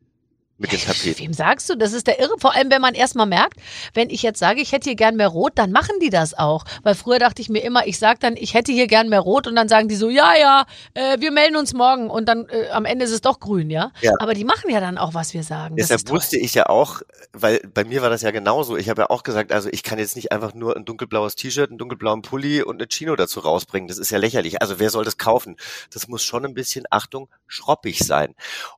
Mit 0.56 0.70
den 0.70 0.78
Tapeten. 0.78 1.18
Wem 1.18 1.32
sagst 1.32 1.68
du? 1.68 1.74
Das 1.74 1.92
ist 1.92 2.06
der 2.06 2.20
Irre. 2.20 2.34
Vor 2.38 2.54
allem, 2.54 2.70
wenn 2.70 2.80
man 2.80 2.94
erstmal 2.94 3.26
merkt, 3.26 3.58
wenn 3.92 4.08
ich 4.08 4.22
jetzt 4.22 4.38
sage, 4.38 4.60
ich 4.60 4.70
hätte 4.70 4.88
hier 4.88 4.94
gern 4.94 5.16
mehr 5.16 5.28
Rot, 5.28 5.52
dann 5.56 5.72
machen 5.72 5.96
die 6.00 6.10
das 6.10 6.38
auch. 6.38 6.64
Weil 6.84 6.94
früher 6.94 7.18
dachte 7.18 7.42
ich 7.42 7.48
mir 7.48 7.64
immer, 7.64 7.88
ich 7.88 7.98
sage 7.98 8.20
dann, 8.20 8.36
ich 8.36 8.54
hätte 8.54 8.70
hier 8.70 8.86
gern 8.86 9.08
mehr 9.08 9.18
Rot 9.18 9.48
und 9.48 9.56
dann 9.56 9.68
sagen 9.68 9.88
die 9.88 9.96
so, 9.96 10.08
ja, 10.08 10.32
ja, 10.38 10.64
äh, 10.94 11.18
wir 11.18 11.32
melden 11.32 11.56
uns 11.56 11.74
morgen 11.74 12.08
und 12.08 12.28
dann 12.28 12.46
äh, 12.48 12.68
am 12.70 12.84
Ende 12.84 13.04
ist 13.04 13.10
es 13.10 13.20
doch 13.20 13.40
grün, 13.40 13.68
ja? 13.68 13.90
Ja. 14.00 14.12
Aber 14.20 14.34
die 14.34 14.44
machen 14.44 14.70
ja 14.70 14.78
dann 14.78 14.96
auch, 14.96 15.12
was 15.12 15.34
wir 15.34 15.42
sagen. 15.42 15.76
Das 15.76 15.88
Deshalb 15.88 16.08
wusste 16.10 16.38
ich 16.38 16.54
ja 16.54 16.68
auch, 16.68 17.02
weil 17.32 17.60
bei 17.74 17.82
mir 17.82 18.02
war 18.02 18.10
das 18.10 18.22
ja 18.22 18.30
genauso. 18.30 18.76
Ich 18.76 18.88
habe 18.88 19.02
ja 19.02 19.10
auch 19.10 19.24
gesagt, 19.24 19.50
also 19.50 19.68
ich 19.72 19.82
kann 19.82 19.98
jetzt 19.98 20.14
nicht 20.14 20.30
einfach 20.30 20.54
nur 20.54 20.76
ein 20.76 20.84
dunkelblaues 20.84 21.34
T-Shirt, 21.34 21.70
einen 21.70 21.78
dunkelblauen 21.78 22.22
Pulli 22.22 22.62
und 22.62 22.76
eine 22.76 22.86
Chino 22.86 23.16
dazu 23.16 23.40
rausbringen. 23.40 23.88
Das 23.88 23.98
ist 23.98 24.10
ja 24.10 24.18
lächerlich. 24.18 24.62
Also 24.62 24.78
wer 24.78 24.90
soll 24.90 25.04
das 25.04 25.18
kaufen? 25.18 25.56
Das 25.92 26.06
muss 26.06 26.22
schon 26.22 26.44
ein 26.44 26.54
bisschen, 26.54 26.84
Achtung, 26.90 27.28
schroppig 27.48 27.98
sein. 27.98 28.36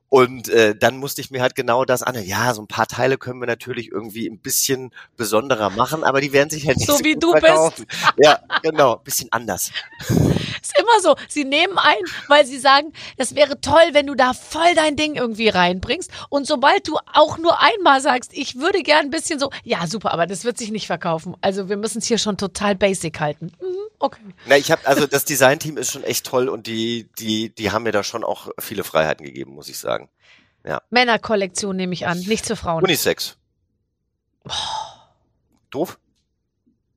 Und 0.09 0.47
äh, 0.47 0.73
dann 0.73 0.97
musste 0.97 1.19
ich 1.19 1.31
mir 1.31 1.41
halt 1.41 1.55
genau 1.55 1.83
das 1.83 2.01
an. 2.01 2.15
Ja, 2.23 2.53
so 2.53 2.61
ein 2.61 2.67
paar 2.67 2.87
Teile 2.87 3.17
können 3.17 3.41
wir 3.41 3.47
natürlich 3.47 3.91
irgendwie 3.91 4.27
ein 4.29 4.39
bisschen 4.39 4.91
besonderer 5.17 5.69
machen, 5.69 6.03
aber 6.05 6.21
die 6.21 6.31
werden 6.31 6.49
sich 6.49 6.65
halt 6.65 6.77
nicht 6.77 6.87
So 6.87 6.97
so, 6.97 7.03
wie 7.03 7.15
du 7.15 7.33
bist. 7.33 7.45
verkaufen. 7.45 7.85
Ja, 8.17 8.39
genau, 8.63 8.95
ein 8.95 9.03
bisschen 9.03 9.29
anders. 9.31 9.71
ist 10.07 10.79
immer 10.79 11.01
so. 11.01 11.15
Sie 11.27 11.43
nehmen 11.43 11.77
ein, 11.77 11.97
weil 12.29 12.45
sie 12.45 12.57
sagen, 12.57 12.93
das 13.17 13.35
wäre 13.35 13.59
toll, 13.59 13.89
wenn 13.91 14.07
du 14.07 14.15
da 14.15 14.33
voll 14.33 14.73
dein 14.75 14.95
Ding 14.95 15.15
irgendwie 15.15 15.49
reinbringst. 15.49 16.09
Und 16.29 16.47
sobald 16.47 16.87
du 16.87 16.97
auch 17.13 17.37
nur 17.37 17.61
einmal 17.61 17.99
sagst, 17.99 18.31
ich 18.33 18.55
würde 18.57 18.83
gern 18.83 19.07
ein 19.07 19.09
bisschen 19.11 19.39
so, 19.39 19.49
ja, 19.63 19.87
super, 19.87 20.13
aber 20.13 20.25
das 20.25 20.45
wird 20.45 20.57
sich 20.57 20.71
nicht 20.71 20.87
verkaufen. 20.87 21.35
Also 21.41 21.67
wir 21.67 21.75
müssen 21.77 21.97
es 21.97 22.05
hier 22.05 22.17
schon 22.17 22.37
total 22.37 22.75
basic 22.75 23.19
halten. 23.19 23.51
Mhm. 23.61 23.87
Okay. 23.99 24.21
Na, 24.45 24.57
ich 24.57 24.69
habe 24.71 24.85
also 24.85 25.07
das 25.07 25.25
Designteam 25.25 25.75
ist 25.77 25.91
schon 25.91 26.03
echt 26.03 26.23
toll 26.27 26.49
und 26.49 26.67
die 26.67 27.09
die 27.17 27.49
die 27.49 27.71
haben 27.71 27.81
mir 27.81 27.91
da 27.91 28.03
schon 28.03 28.23
auch 28.23 28.49
viele 28.59 28.83
Freiheiten 28.83 29.25
gegeben, 29.25 29.55
muss 29.55 29.69
ich 29.69 29.79
sagen. 29.79 29.96
Männerkollektion 30.89 31.75
nehme 31.75 31.93
ich 31.93 32.07
an, 32.07 32.19
nicht 32.19 32.45
für 32.45 32.55
Frauen. 32.55 32.83
Unisex. 32.83 33.37
Doof? 35.69 35.97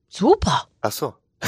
Super. 0.08 0.66
Ach 0.80 0.92
so. 0.92 1.14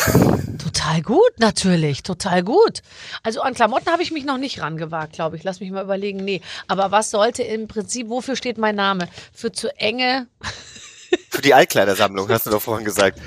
Total 0.62 1.02
gut, 1.02 1.32
natürlich, 1.38 2.02
total 2.02 2.42
gut. 2.42 2.82
Also 3.22 3.42
an 3.42 3.54
Klamotten 3.54 3.90
habe 3.90 4.02
ich 4.02 4.10
mich 4.10 4.24
noch 4.24 4.38
nicht 4.38 4.60
rangewagt, 4.60 5.14
glaube 5.14 5.36
ich. 5.36 5.44
Lass 5.44 5.60
mich 5.60 5.70
mal 5.70 5.84
überlegen. 5.84 6.24
Nee, 6.24 6.40
aber 6.66 6.92
was 6.92 7.10
sollte 7.10 7.42
im 7.42 7.68
Prinzip, 7.68 8.08
wofür 8.08 8.36
steht 8.36 8.56
mein 8.56 8.76
Name? 8.76 9.08
Für 9.34 9.52
zu 9.52 9.68
enge, 9.76 10.28
Für 11.30 11.42
die 11.42 11.54
Altkleidersammlung 11.54 12.28
hast 12.28 12.46
du 12.46 12.50
doch 12.50 12.62
vorhin 12.62 12.84
gesagt. 12.84 13.18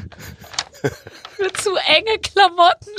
für 1.35 1.51
zu 1.53 1.75
enge 1.75 2.19
Klamotten. 2.19 2.91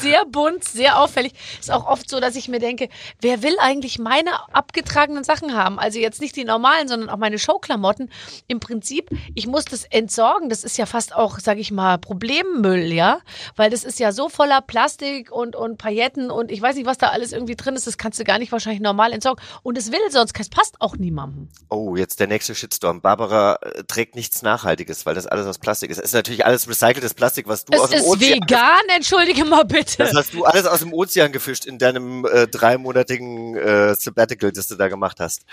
Sehr 0.00 0.24
bunt, 0.24 0.64
sehr 0.64 0.98
auffällig. 0.98 1.32
Ist 1.60 1.70
auch 1.70 1.86
oft 1.86 2.08
so, 2.08 2.20
dass 2.20 2.36
ich 2.36 2.48
mir 2.48 2.58
denke, 2.58 2.88
wer 3.20 3.42
will 3.42 3.56
eigentlich 3.60 3.98
meine 3.98 4.30
abgetragenen 4.54 5.24
Sachen 5.24 5.54
haben? 5.54 5.78
Also 5.78 5.98
jetzt 5.98 6.20
nicht 6.20 6.36
die 6.36 6.44
normalen, 6.44 6.88
sondern 6.88 7.10
auch 7.10 7.18
meine 7.18 7.38
Showklamotten. 7.38 8.10
Im 8.46 8.60
Prinzip, 8.60 9.10
ich 9.34 9.46
muss 9.46 9.64
das 9.66 9.84
entsorgen. 9.84 10.48
Das 10.48 10.64
ist 10.64 10.78
ja 10.78 10.86
fast 10.86 11.14
auch, 11.14 11.38
sage 11.38 11.60
ich 11.60 11.70
mal, 11.70 11.98
Problemmüll, 11.98 12.92
ja? 12.92 13.20
Weil 13.56 13.70
das 13.70 13.84
ist 13.84 13.98
ja 14.00 14.12
so 14.12 14.28
voller 14.28 14.62
Plastik 14.62 15.30
und, 15.30 15.54
und 15.54 15.76
Pailletten 15.76 16.30
und 16.30 16.50
ich 16.50 16.62
weiß 16.62 16.76
nicht, 16.76 16.86
was 16.86 16.98
da 16.98 17.08
alles 17.08 17.32
irgendwie 17.32 17.56
drin 17.56 17.76
ist. 17.76 17.86
Das 17.86 17.98
kannst 17.98 18.18
du 18.18 18.24
gar 18.24 18.38
nicht 18.38 18.52
wahrscheinlich 18.52 18.80
normal 18.80 19.12
entsorgen. 19.12 19.42
Und 19.62 19.76
es 19.76 19.92
will 19.92 20.00
sonst, 20.10 20.38
es 20.38 20.48
passt 20.48 20.76
auch 20.80 20.96
niemandem. 20.96 21.48
Oh, 21.68 21.96
jetzt 21.96 22.20
der 22.20 22.26
nächste 22.26 22.54
Shitstorm. 22.54 23.02
Barbara 23.02 23.58
äh, 23.60 23.84
trägt 23.84 24.14
nichts 24.14 24.42
Nachhaltiges, 24.42 25.04
weil 25.04 25.14
das 25.14 25.26
alles 25.26 25.46
aus 25.46 25.58
Plastik 25.58 25.90
ist. 25.90 25.98
Es 25.98 26.06
ist 26.06 26.14
natürlich 26.14 26.46
alles 26.46 26.68
recyceltes 26.68 27.12
Plastik, 27.14 27.46
was 27.46 27.66
du 27.66 27.69
aus 27.74 27.84
Es 27.84 27.90
dem 27.90 27.98
ist 28.00 28.06
Ozean 28.06 28.40
vegan, 28.40 28.80
entschuldige 28.94 29.44
mal 29.44 29.64
bitte. 29.64 29.98
Das 29.98 30.14
hast 30.14 30.34
du 30.34 30.44
alles 30.44 30.66
aus 30.66 30.80
dem 30.80 30.92
Ozean 30.92 31.32
gefischt 31.32 31.66
in 31.66 31.78
deinem 31.78 32.24
äh, 32.24 32.46
dreimonatigen 32.46 33.56
äh, 33.56 33.94
Sabbatical, 33.94 34.52
das 34.52 34.68
du 34.68 34.76
da 34.76 34.88
gemacht 34.88 35.20
hast. 35.20 35.44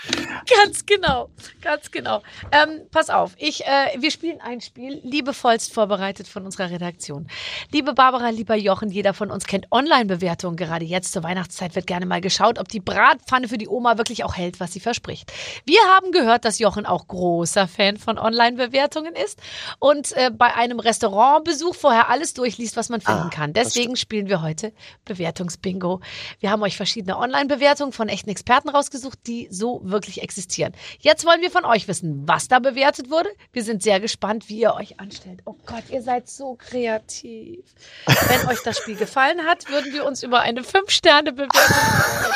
Ganz 0.64 0.84
genau, 0.86 1.30
ganz 1.60 1.90
genau. 1.90 2.22
Ähm, 2.52 2.82
pass 2.90 3.10
auf, 3.10 3.32
ich, 3.36 3.64
äh, 3.64 3.96
wir 3.98 4.10
spielen 4.10 4.40
ein 4.40 4.60
Spiel, 4.60 5.00
liebevollst 5.02 5.72
vorbereitet 5.72 6.28
von 6.28 6.44
unserer 6.44 6.70
Redaktion. 6.70 7.28
Liebe 7.72 7.94
Barbara, 7.94 8.30
lieber 8.30 8.56
Jochen, 8.56 8.90
jeder 8.90 9.14
von 9.14 9.30
uns 9.30 9.46
kennt 9.46 9.66
Online-Bewertungen. 9.70 10.56
Gerade 10.56 10.84
jetzt 10.84 11.12
zur 11.12 11.22
Weihnachtszeit 11.22 11.74
wird 11.74 11.86
gerne 11.86 12.06
mal 12.06 12.20
geschaut, 12.20 12.58
ob 12.58 12.68
die 12.68 12.80
Bratpfanne 12.80 13.48
für 13.48 13.58
die 13.58 13.68
Oma 13.68 13.98
wirklich 13.98 14.24
auch 14.24 14.36
hält, 14.36 14.60
was 14.60 14.72
sie 14.72 14.80
verspricht. 14.80 15.32
Wir 15.64 15.80
haben 15.94 16.12
gehört, 16.12 16.44
dass 16.44 16.58
Jochen 16.58 16.86
auch 16.86 17.06
großer 17.06 17.68
Fan 17.68 17.96
von 17.96 18.18
Online-Bewertungen 18.18 19.14
ist 19.14 19.38
und 19.78 20.12
äh, 20.16 20.30
bei 20.30 20.54
einem 20.54 20.80
Restaurantbesuch 20.80 21.74
vorher 21.74 22.07
alles 22.08 22.34
durchliest, 22.34 22.76
was 22.76 22.88
man 22.88 23.00
finden 23.00 23.28
Ah, 23.28 23.30
kann. 23.32 23.52
Deswegen 23.52 23.96
spielen 23.96 24.28
wir 24.28 24.42
heute 24.42 24.72
Bewertungsbingo. 25.04 26.00
Wir 26.40 26.50
haben 26.50 26.62
euch 26.62 26.76
verschiedene 26.76 27.18
Online-Bewertungen 27.18 27.92
von 27.92 28.08
echten 28.08 28.30
Experten 28.30 28.68
rausgesucht, 28.68 29.18
die 29.26 29.48
so 29.50 29.80
wirklich 29.84 30.22
existieren. 30.22 30.72
Jetzt 31.00 31.24
wollen 31.24 31.40
wir 31.40 31.50
von 31.50 31.64
euch 31.64 31.88
wissen, 31.88 32.26
was 32.26 32.48
da 32.48 32.58
bewertet 32.58 33.10
wurde. 33.10 33.28
Wir 33.52 33.64
sind 33.64 33.82
sehr 33.82 34.00
gespannt, 34.00 34.48
wie 34.48 34.60
ihr 34.60 34.74
euch 34.74 35.00
anstellt. 35.00 35.40
Oh 35.44 35.54
Gott, 35.66 35.84
ihr 35.90 36.02
seid 36.02 36.28
so 36.28 36.54
kreativ. 36.56 37.64
Wenn 38.06 38.48
euch 38.48 38.62
das 38.62 38.78
Spiel 38.78 38.96
gefallen 38.96 39.44
hat, 39.46 39.68
würden 39.68 39.92
wir 39.92 40.04
uns 40.04 40.22
über 40.22 40.40
eine 40.40 40.62
5-Sterne-Bewertung 40.62 41.60
freuen. 41.60 42.32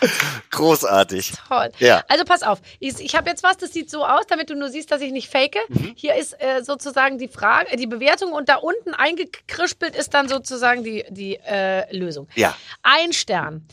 Großartig. 0.50 1.32
Toll. 1.48 1.70
Ja. 1.78 2.02
Also 2.08 2.24
pass 2.24 2.42
auf, 2.42 2.60
ich, 2.80 3.00
ich 3.00 3.14
habe 3.14 3.30
jetzt 3.30 3.42
was, 3.42 3.56
das 3.56 3.72
sieht 3.72 3.90
so 3.90 4.04
aus, 4.04 4.26
damit 4.26 4.50
du 4.50 4.54
nur 4.54 4.68
siehst, 4.68 4.90
dass 4.90 5.00
ich 5.00 5.12
nicht 5.12 5.28
fake. 5.30 5.56
Hier 5.94 6.14
ist 6.16 6.34
äh, 6.40 6.62
sozusagen 6.62 7.18
die 7.18 7.28
Frage, 7.28 7.72
äh, 7.72 7.76
die 7.76 7.86
Bewertung 7.86 8.32
und 8.32 8.48
da 8.48 8.56
unten 8.56 8.85
eingekrispelt 8.94 9.94
ist 9.96 10.14
dann 10.14 10.28
sozusagen 10.28 10.84
die, 10.84 11.04
die 11.10 11.36
äh, 11.36 11.94
Lösung. 11.96 12.28
Ja. 12.34 12.56
Ein 12.82 13.12
Stern. 13.12 13.66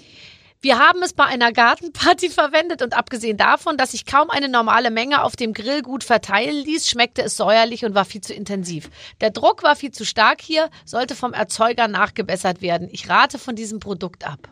Wir 0.62 0.80
haben 0.80 1.04
es 1.04 1.12
bei 1.12 1.26
einer 1.26 1.52
Gartenparty 1.52 2.30
verwendet 2.30 2.82
und 2.82 2.96
abgesehen 2.96 3.36
davon, 3.36 3.76
dass 3.78 3.92
sich 3.92 4.06
kaum 4.06 4.30
eine 4.30 4.48
normale 4.48 4.92
Menge 4.92 5.24
auf 5.24 5.36
dem 5.36 5.54
Grill 5.54 5.82
gut 5.82 6.06
verteilen 6.06 6.56
ließ, 6.64 6.88
schmeckte 6.88 7.22
es 7.22 7.36
säuerlich 7.36 7.84
und 7.84 7.96
war 7.96 8.06
viel 8.06 8.22
zu 8.22 8.34
intensiv. 8.34 8.90
Der 9.20 9.32
Druck 9.32 9.62
war 9.64 9.76
viel 9.76 9.92
zu 9.92 10.06
stark 10.06 10.40
hier, 10.42 10.70
sollte 10.86 11.16
vom 11.16 11.34
Erzeuger 11.34 11.90
nachgebessert 11.90 12.62
werden. 12.62 12.88
Ich 12.92 13.10
rate 13.10 13.40
von 13.40 13.58
diesem 13.58 13.82
Produkt 13.82 14.26
ab. 14.26 14.48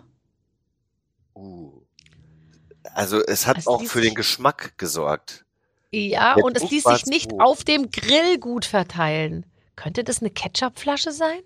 Uh. 1.33 1.71
Also 2.93 3.23
es 3.25 3.47
hat 3.47 3.57
Es 3.59 3.67
auch 3.67 3.81
für 3.83 4.01
den 4.01 4.15
Geschmack 4.15 4.73
gesorgt. 4.77 5.45
Ja, 5.91 6.35
Der 6.35 6.43
und 6.43 6.55
es 6.57 6.63
Druck 6.63 6.71
ließ 6.71 6.85
war 6.85 6.95
sich 6.95 7.05
nicht 7.05 7.31
zu- 7.31 7.39
auf 7.39 7.63
dem 7.63 7.89
Grill 7.91 8.37
gut 8.39 8.65
verteilen. 8.65 9.45
Könnte 9.75 10.03
das 10.03 10.19
eine 10.19 10.29
Ketchupflasche 10.29 11.11
sein? 11.11 11.41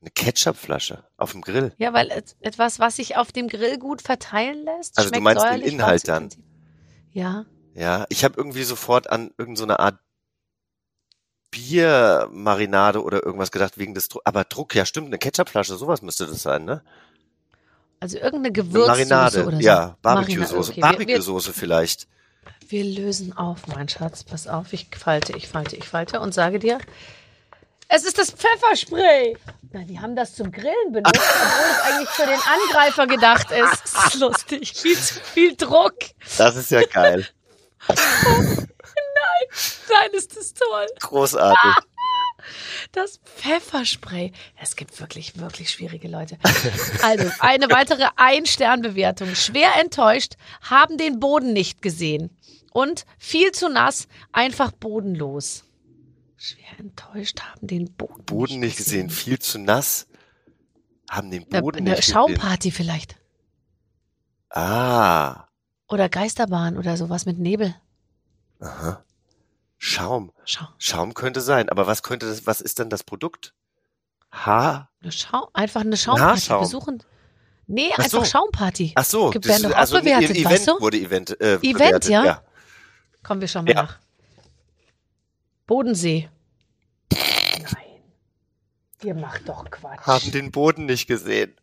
Eine 0.00 0.10
Ketchupflasche 0.10 1.04
auf 1.16 1.32
dem 1.32 1.40
Grill. 1.42 1.74
Ja, 1.76 1.92
weil 1.92 2.10
et- 2.10 2.36
etwas, 2.40 2.78
was 2.78 2.96
sich 2.96 3.16
auf 3.16 3.32
dem 3.32 3.48
Grill 3.48 3.78
gut 3.78 4.00
verteilen 4.00 4.64
lässt. 4.64 4.96
Also 4.96 5.10
du 5.10 5.20
meinst 5.20 5.44
den 5.44 5.60
Inhalt 5.62 6.06
dann? 6.06 6.28
Ja. 7.12 7.46
Ja, 7.74 8.06
ich 8.08 8.24
habe 8.24 8.34
irgendwie 8.36 8.62
sofort 8.62 9.10
an 9.10 9.32
irgendeine 9.38 9.72
so 9.74 9.78
Art 9.78 9.98
Biermarinade 11.50 13.02
oder 13.02 13.24
irgendwas 13.24 13.50
gedacht 13.50 13.78
wegen 13.78 13.94
des 13.94 14.08
Druck. 14.08 14.22
Aber 14.24 14.44
Druck, 14.44 14.74
ja 14.74 14.84
stimmt, 14.84 15.08
eine 15.08 15.18
Ketchupflasche, 15.18 15.76
sowas 15.76 16.02
müsste 16.02 16.26
das 16.26 16.42
sein, 16.42 16.64
ne? 16.64 16.82
Also 18.00 18.16
irgendeine 18.18 18.48
Eine 18.48 18.52
Gewürzsoße 18.52 18.86
Marinade, 18.86 19.46
oder 19.46 19.56
so. 19.56 19.62
ja, 19.62 19.96
Barbecue-Soße, 20.02 20.70
okay, 20.72 20.80
Barbecue-Soße 20.80 21.52
vielleicht. 21.52 22.06
Wir, 22.68 22.84
lösen 22.84 23.36
auf, 23.36 23.66
mein 23.66 23.88
Schatz. 23.88 24.24
Pass 24.24 24.46
auf, 24.46 24.72
ich 24.72 24.88
falte, 24.96 25.36
ich 25.36 25.48
falte, 25.48 25.76
ich 25.76 25.84
falte 25.84 26.20
und 26.20 26.34
sage 26.34 26.58
dir, 26.58 26.78
es 27.88 28.04
ist 28.04 28.18
das 28.18 28.30
Pfefferspray. 28.30 29.36
Na, 29.72 29.84
die 29.84 29.98
haben 29.98 30.14
das 30.14 30.34
zum 30.34 30.52
Grillen 30.52 30.92
benutzt, 30.92 31.16
obwohl 31.16 31.70
es 31.70 31.80
eigentlich 31.80 32.08
für 32.10 32.26
den 32.26 32.40
Angreifer 32.40 33.06
gedacht 33.06 33.50
ist. 33.50 33.94
Das 33.94 34.14
ist 34.14 34.20
lustig. 34.20 34.74
Viel 34.76 34.98
zu 34.98 35.14
viel 35.20 35.56
Druck. 35.56 35.96
Das 36.36 36.56
ist 36.56 36.70
ja 36.70 36.84
geil. 36.84 37.26
Nein, 37.88 38.68
ist 40.12 40.36
das 40.36 40.52
toll. 40.52 40.86
Großartig. 41.00 41.84
Das 42.92 43.20
Pfefferspray. 43.36 44.32
Es 44.60 44.76
gibt 44.76 45.00
wirklich, 45.00 45.38
wirklich 45.38 45.70
schwierige 45.70 46.08
Leute. 46.08 46.38
Also, 47.02 47.30
eine 47.40 47.70
weitere 47.70 48.08
Ein-Stern-Bewertung. 48.16 49.34
Schwer 49.34 49.76
enttäuscht, 49.80 50.34
haben 50.62 50.98
den 50.98 51.20
Boden 51.20 51.52
nicht 51.52 51.82
gesehen. 51.82 52.30
Und 52.72 53.06
viel 53.18 53.52
zu 53.52 53.68
nass, 53.68 54.08
einfach 54.32 54.72
bodenlos. 54.72 55.64
Schwer 56.36 56.78
enttäuscht, 56.78 57.40
haben 57.40 57.66
den 57.66 57.92
Boden, 57.94 58.24
Boden 58.24 58.60
nicht 58.60 58.76
gesehen, 58.76 59.10
viel 59.10 59.38
zu 59.38 59.58
nass. 59.58 60.06
Haben 61.10 61.30
den 61.30 61.46
Eine, 61.50 61.62
Boden 61.62 61.78
eine 61.78 61.90
nicht 61.90 62.00
gesehen. 62.00 62.12
Schaumparty 62.14 62.70
vielleicht. 62.70 63.16
Ah, 64.50 65.46
Oder 65.88 66.08
Geisterbahn 66.08 66.76
oder 66.78 66.96
sowas 66.96 67.26
mit 67.26 67.38
Nebel. 67.38 67.74
aha. 68.60 69.04
Schaum. 69.80 70.32
Schau, 70.44 70.66
Schaum 70.78 71.14
könnte 71.14 71.40
sein, 71.40 71.68
aber 71.68 71.86
was 71.86 72.02
könnte 72.02 72.26
das, 72.26 72.46
was 72.46 72.60
ist 72.60 72.80
denn 72.80 72.90
das 72.90 73.04
Produkt? 73.04 73.54
Haar? 74.32 74.90
eine 75.00 75.12
Schau 75.12 75.48
einfach 75.52 75.82
eine 75.82 75.96
Schaumparty. 75.96 76.30
Haarschaum. 76.30 76.60
Besuchen. 76.62 77.02
Nee, 77.68 77.90
Ach 77.94 77.98
einfach 78.00 78.20
so. 78.20 78.24
Sch 78.24 78.92
Ach 78.96 79.04
so, 79.04 79.30
Gibt- 79.30 79.44
das 79.44 79.52
werden 79.52 79.70
doch 79.70 79.76
auch 79.76 79.80
also 79.80 79.96
ein 79.98 80.04
bewertet, 80.04 80.30
Event 80.36 80.44
weißt 80.50 80.68
du? 80.68 80.80
wurde 80.80 80.98
Event, 80.98 81.40
äh, 81.40 81.54
Event, 81.56 81.74
bewertet, 81.74 82.10
ja? 82.10 82.24
ja. 82.24 82.42
Kommen 83.22 83.40
wir 83.40 83.48
schon 83.48 83.64
mal 83.64 83.72
Ja. 83.74 83.82
nach. 83.82 83.98
Bodensee. 85.66 86.28
Nein. 87.12 88.02
Ihr 89.02 89.14
macht 89.14 89.48
doch 89.48 89.70
Quatsch. 89.70 90.06
Haben 90.06 90.32
den 90.32 90.50
Boden 90.50 90.86
nicht 90.86 91.06
gesehen. 91.06 91.54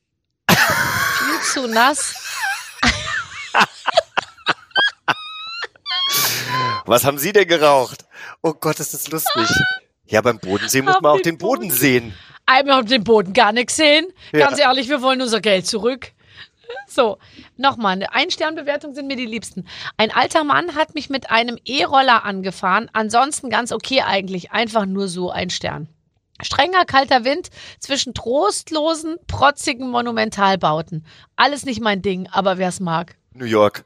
Viel 0.50 1.42
zu 1.54 1.68
nass. 1.68 2.14
Was 6.86 7.04
haben 7.04 7.18
Sie 7.18 7.34
denn 7.34 7.48
geraucht? 7.48 8.06
Oh 8.44 8.54
Gott, 8.54 8.80
ist 8.80 8.94
das 8.94 9.08
lustig. 9.10 9.50
Ja, 10.06 10.22
beim 10.22 10.38
Bodensee 10.38 10.82
muss 10.84 11.02
man 11.02 11.12
auch 11.14 11.16
den 11.18 11.24
den 11.24 11.38
Boden 11.40 11.62
Boden- 11.70 11.72
sehen. 11.72 12.14
Einmal 12.46 12.82
auf 12.82 12.86
den 12.86 13.04
Boden 13.04 13.34
gar 13.34 13.52
nichts 13.52 13.76
sehen. 13.76 14.06
Ja. 14.32 14.48
Ganz 14.48 14.60
ehrlich, 14.60 14.88
wir 14.88 15.02
wollen 15.02 15.20
unser 15.20 15.42
Geld 15.42 15.66
zurück. 15.66 16.12
So, 16.88 17.18
nochmal, 17.58 17.94
eine 17.94 18.14
Ein-Stern-Bewertung 18.14 18.94
sind 18.94 19.08
mir 19.08 19.16
die 19.16 19.26
liebsten. 19.26 19.68
Ein 19.98 20.12
alter 20.12 20.44
Mann 20.44 20.76
hat 20.76 20.96
mich 20.96 21.10
mit 21.10 21.30
einem 21.30 21.58
E-Roller 21.66 22.24
angefahren. 22.24 22.90
Ansonsten 22.94 23.50
ganz 23.50 23.72
okay 23.72 24.02
eigentlich. 24.02 24.52
Einfach 24.52 24.86
nur 24.86 25.08
so 25.08 25.32
ein 25.32 25.50
Stern. 25.50 25.90
Strenger 26.42 26.86
kalter 26.86 27.24
Wind 27.24 27.50
zwischen 27.80 28.14
trostlosen, 28.14 29.18
protzigen 29.28 29.90
Monumentalbauten. 29.90 31.06
Alles 31.36 31.66
nicht 31.66 31.82
mein 31.82 32.02
Ding, 32.02 32.28
aber 32.32 32.58
wer's 32.58 32.80
mag. 32.80 33.16
New 33.34 33.46
York. 33.46 33.86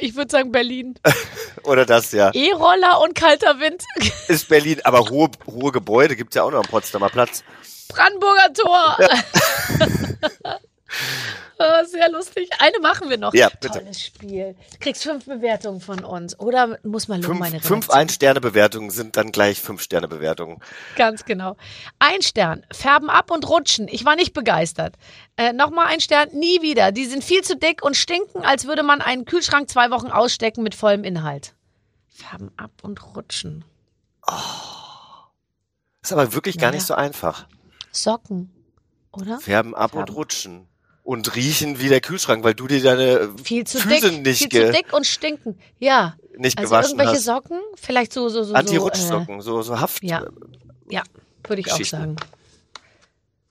Ich 0.00 0.14
würde 0.14 0.30
sagen 0.30 0.52
Berlin. 0.52 0.94
Oder 1.64 1.86
das, 1.86 2.12
ja. 2.12 2.30
E-Roller 2.32 3.00
und 3.00 3.14
kalter 3.14 3.58
Wind. 3.58 3.82
Ist 4.28 4.48
Berlin, 4.48 4.80
aber 4.84 5.08
hohe, 5.10 5.30
hohe 5.46 5.72
Gebäude 5.72 6.14
gibt's 6.14 6.36
ja 6.36 6.42
auch 6.42 6.50
noch 6.50 6.58
am 6.58 6.70
Potsdamer 6.70 7.08
Platz. 7.08 7.42
Brandenburger 7.88 8.52
Tor. 8.52 8.98
Oh, 11.58 11.84
sehr 11.86 12.10
lustig. 12.10 12.50
Eine 12.58 12.78
machen 12.80 13.08
wir 13.08 13.18
noch. 13.18 13.32
Ja, 13.34 13.48
bitte. 13.48 13.78
Tolles 13.78 14.02
Spiel. 14.02 14.56
Du 14.72 14.78
kriegst 14.80 15.04
fünf 15.04 15.24
Bewertungen 15.26 15.80
von 15.80 16.02
uns. 16.04 16.38
Oder 16.40 16.78
muss 16.82 17.06
man 17.08 17.22
loben, 17.22 17.38
meine 17.38 17.60
Fünf? 17.60 17.88
Ein-Sterne-Bewertungen 17.90 18.90
sind 18.90 19.16
dann 19.16 19.30
gleich 19.32 19.60
Fünf-Sterne-Bewertungen. 19.60 20.60
Ganz 20.96 21.24
genau. 21.24 21.56
Ein 22.00 22.20
Stern. 22.22 22.66
Färben 22.72 23.10
ab 23.10 23.30
und 23.30 23.48
rutschen. 23.48 23.86
Ich 23.88 24.04
war 24.04 24.16
nicht 24.16 24.32
begeistert. 24.32 24.96
Äh, 25.36 25.52
Nochmal 25.52 25.86
ein 25.86 26.00
Stern. 26.00 26.30
Nie 26.32 26.62
wieder. 26.62 26.90
Die 26.90 27.06
sind 27.06 27.22
viel 27.22 27.42
zu 27.42 27.56
dick 27.56 27.82
und 27.84 27.96
stinken, 27.96 28.44
als 28.44 28.66
würde 28.66 28.82
man 28.82 29.00
einen 29.00 29.24
Kühlschrank 29.24 29.70
zwei 29.70 29.90
Wochen 29.90 30.08
ausstecken 30.10 30.62
mit 30.64 30.74
vollem 30.74 31.04
Inhalt. 31.04 31.54
Färben 32.08 32.50
ab 32.56 32.72
und 32.82 33.14
rutschen. 33.16 33.64
Ist 36.02 36.12
aber 36.12 36.32
wirklich 36.34 36.58
gar 36.58 36.70
Ja. 36.70 36.74
nicht 36.76 36.86
so 36.86 36.94
einfach. 36.94 37.46
Socken. 37.92 38.50
Oder? 39.12 39.38
Färben 39.38 39.74
ab 39.74 39.92
und 39.94 39.98
Färben. 40.00 40.14
rutschen. 40.14 40.68
Und 41.04 41.34
riechen 41.34 41.80
wie 41.80 41.88
der 41.88 42.00
Kühlschrank, 42.00 42.44
weil 42.44 42.54
du 42.54 42.68
dir 42.68 42.80
deine 42.82 43.30
Viel 43.42 43.66
zu 43.66 43.78
Füße 43.78 44.10
dick. 44.10 44.22
nicht, 44.22 44.38
viel 44.52 44.66
zu 44.66 44.72
dick 44.72 44.92
und 44.92 45.04
stinken. 45.06 45.58
Ja. 45.80 46.16
nicht 46.36 46.56
Also 46.58 46.70
gewaschen 46.70 46.90
irgendwelche 46.92 47.16
hast. 47.18 47.24
Socken? 47.24 47.60
Vielleicht 47.74 48.12
so, 48.12 48.28
so, 48.28 48.44
so. 48.44 48.54
Anti-Rutschsocken, 48.54 49.40
so, 49.40 49.62
so 49.62 49.80
Haft. 49.80 50.00
So, 50.02 50.06
äh, 50.06 50.10
ja. 50.10 50.24
Ja, 50.88 51.02
würde 51.46 51.60
ich 51.60 51.72
auch 51.72 51.84
sagen. 51.84 52.16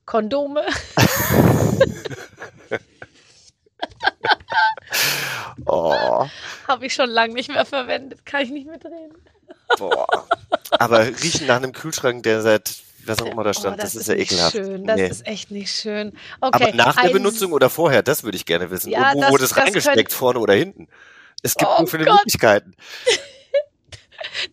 Kondome. 0.06 0.64
Oh, 5.66 6.28
Habe 6.68 6.86
ich 6.86 6.94
schon 6.94 7.10
lange 7.10 7.34
nicht 7.34 7.50
mehr 7.50 7.66
verwendet. 7.66 8.26
Kann 8.26 8.42
ich 8.42 8.50
nicht 8.50 8.68
mitreden. 8.68 9.16
boah. 9.78 10.06
Aber 10.72 11.06
riechen 11.06 11.48
nach 11.48 11.58
einem 11.58 11.72
Kühlschrank, 11.72 12.24
der 12.24 12.42
seit, 12.42 12.76
was 13.06 13.22
auch 13.22 13.26
immer 13.28 13.44
da 13.44 13.54
stand, 13.54 13.78
oh, 13.78 13.82
das, 13.82 13.96
ist 13.96 14.08
ja 14.08 14.16
ekelhaft. 14.16 14.52
Schön. 14.54 14.86
Das 14.86 14.96
Nee. 14.98 15.08
ist 15.08 15.26
echt 15.28 15.52
nicht 15.52 15.72
schön. 15.74 16.14
Okay. 16.40 16.64
Aber 16.66 16.76
nach 16.76 17.02
der 17.02 17.10
Benutzung 17.10 17.52
oder 17.54 17.70
vorher, 17.70 18.04
das 18.04 18.24
würde 18.24 18.36
ich 18.38 18.46
gerne 18.46 18.70
wissen. 18.72 18.90
Ja, 18.90 19.12
Und 19.12 19.16
wo 19.18 19.22
das- 19.22 19.32
wurde 19.32 19.44
es 19.46 19.50
das 19.52 19.60
reingesteckt, 19.60 20.14
vorne 20.14 20.40
oder 20.40 20.54
hinten? 20.54 20.88
Es 21.44 21.56
gibt 21.56 21.70
Oh 21.72 21.80
so 21.80 21.86
viele 21.88 22.06
Gott. 22.06 22.16
Möglichkeiten. 22.20 22.74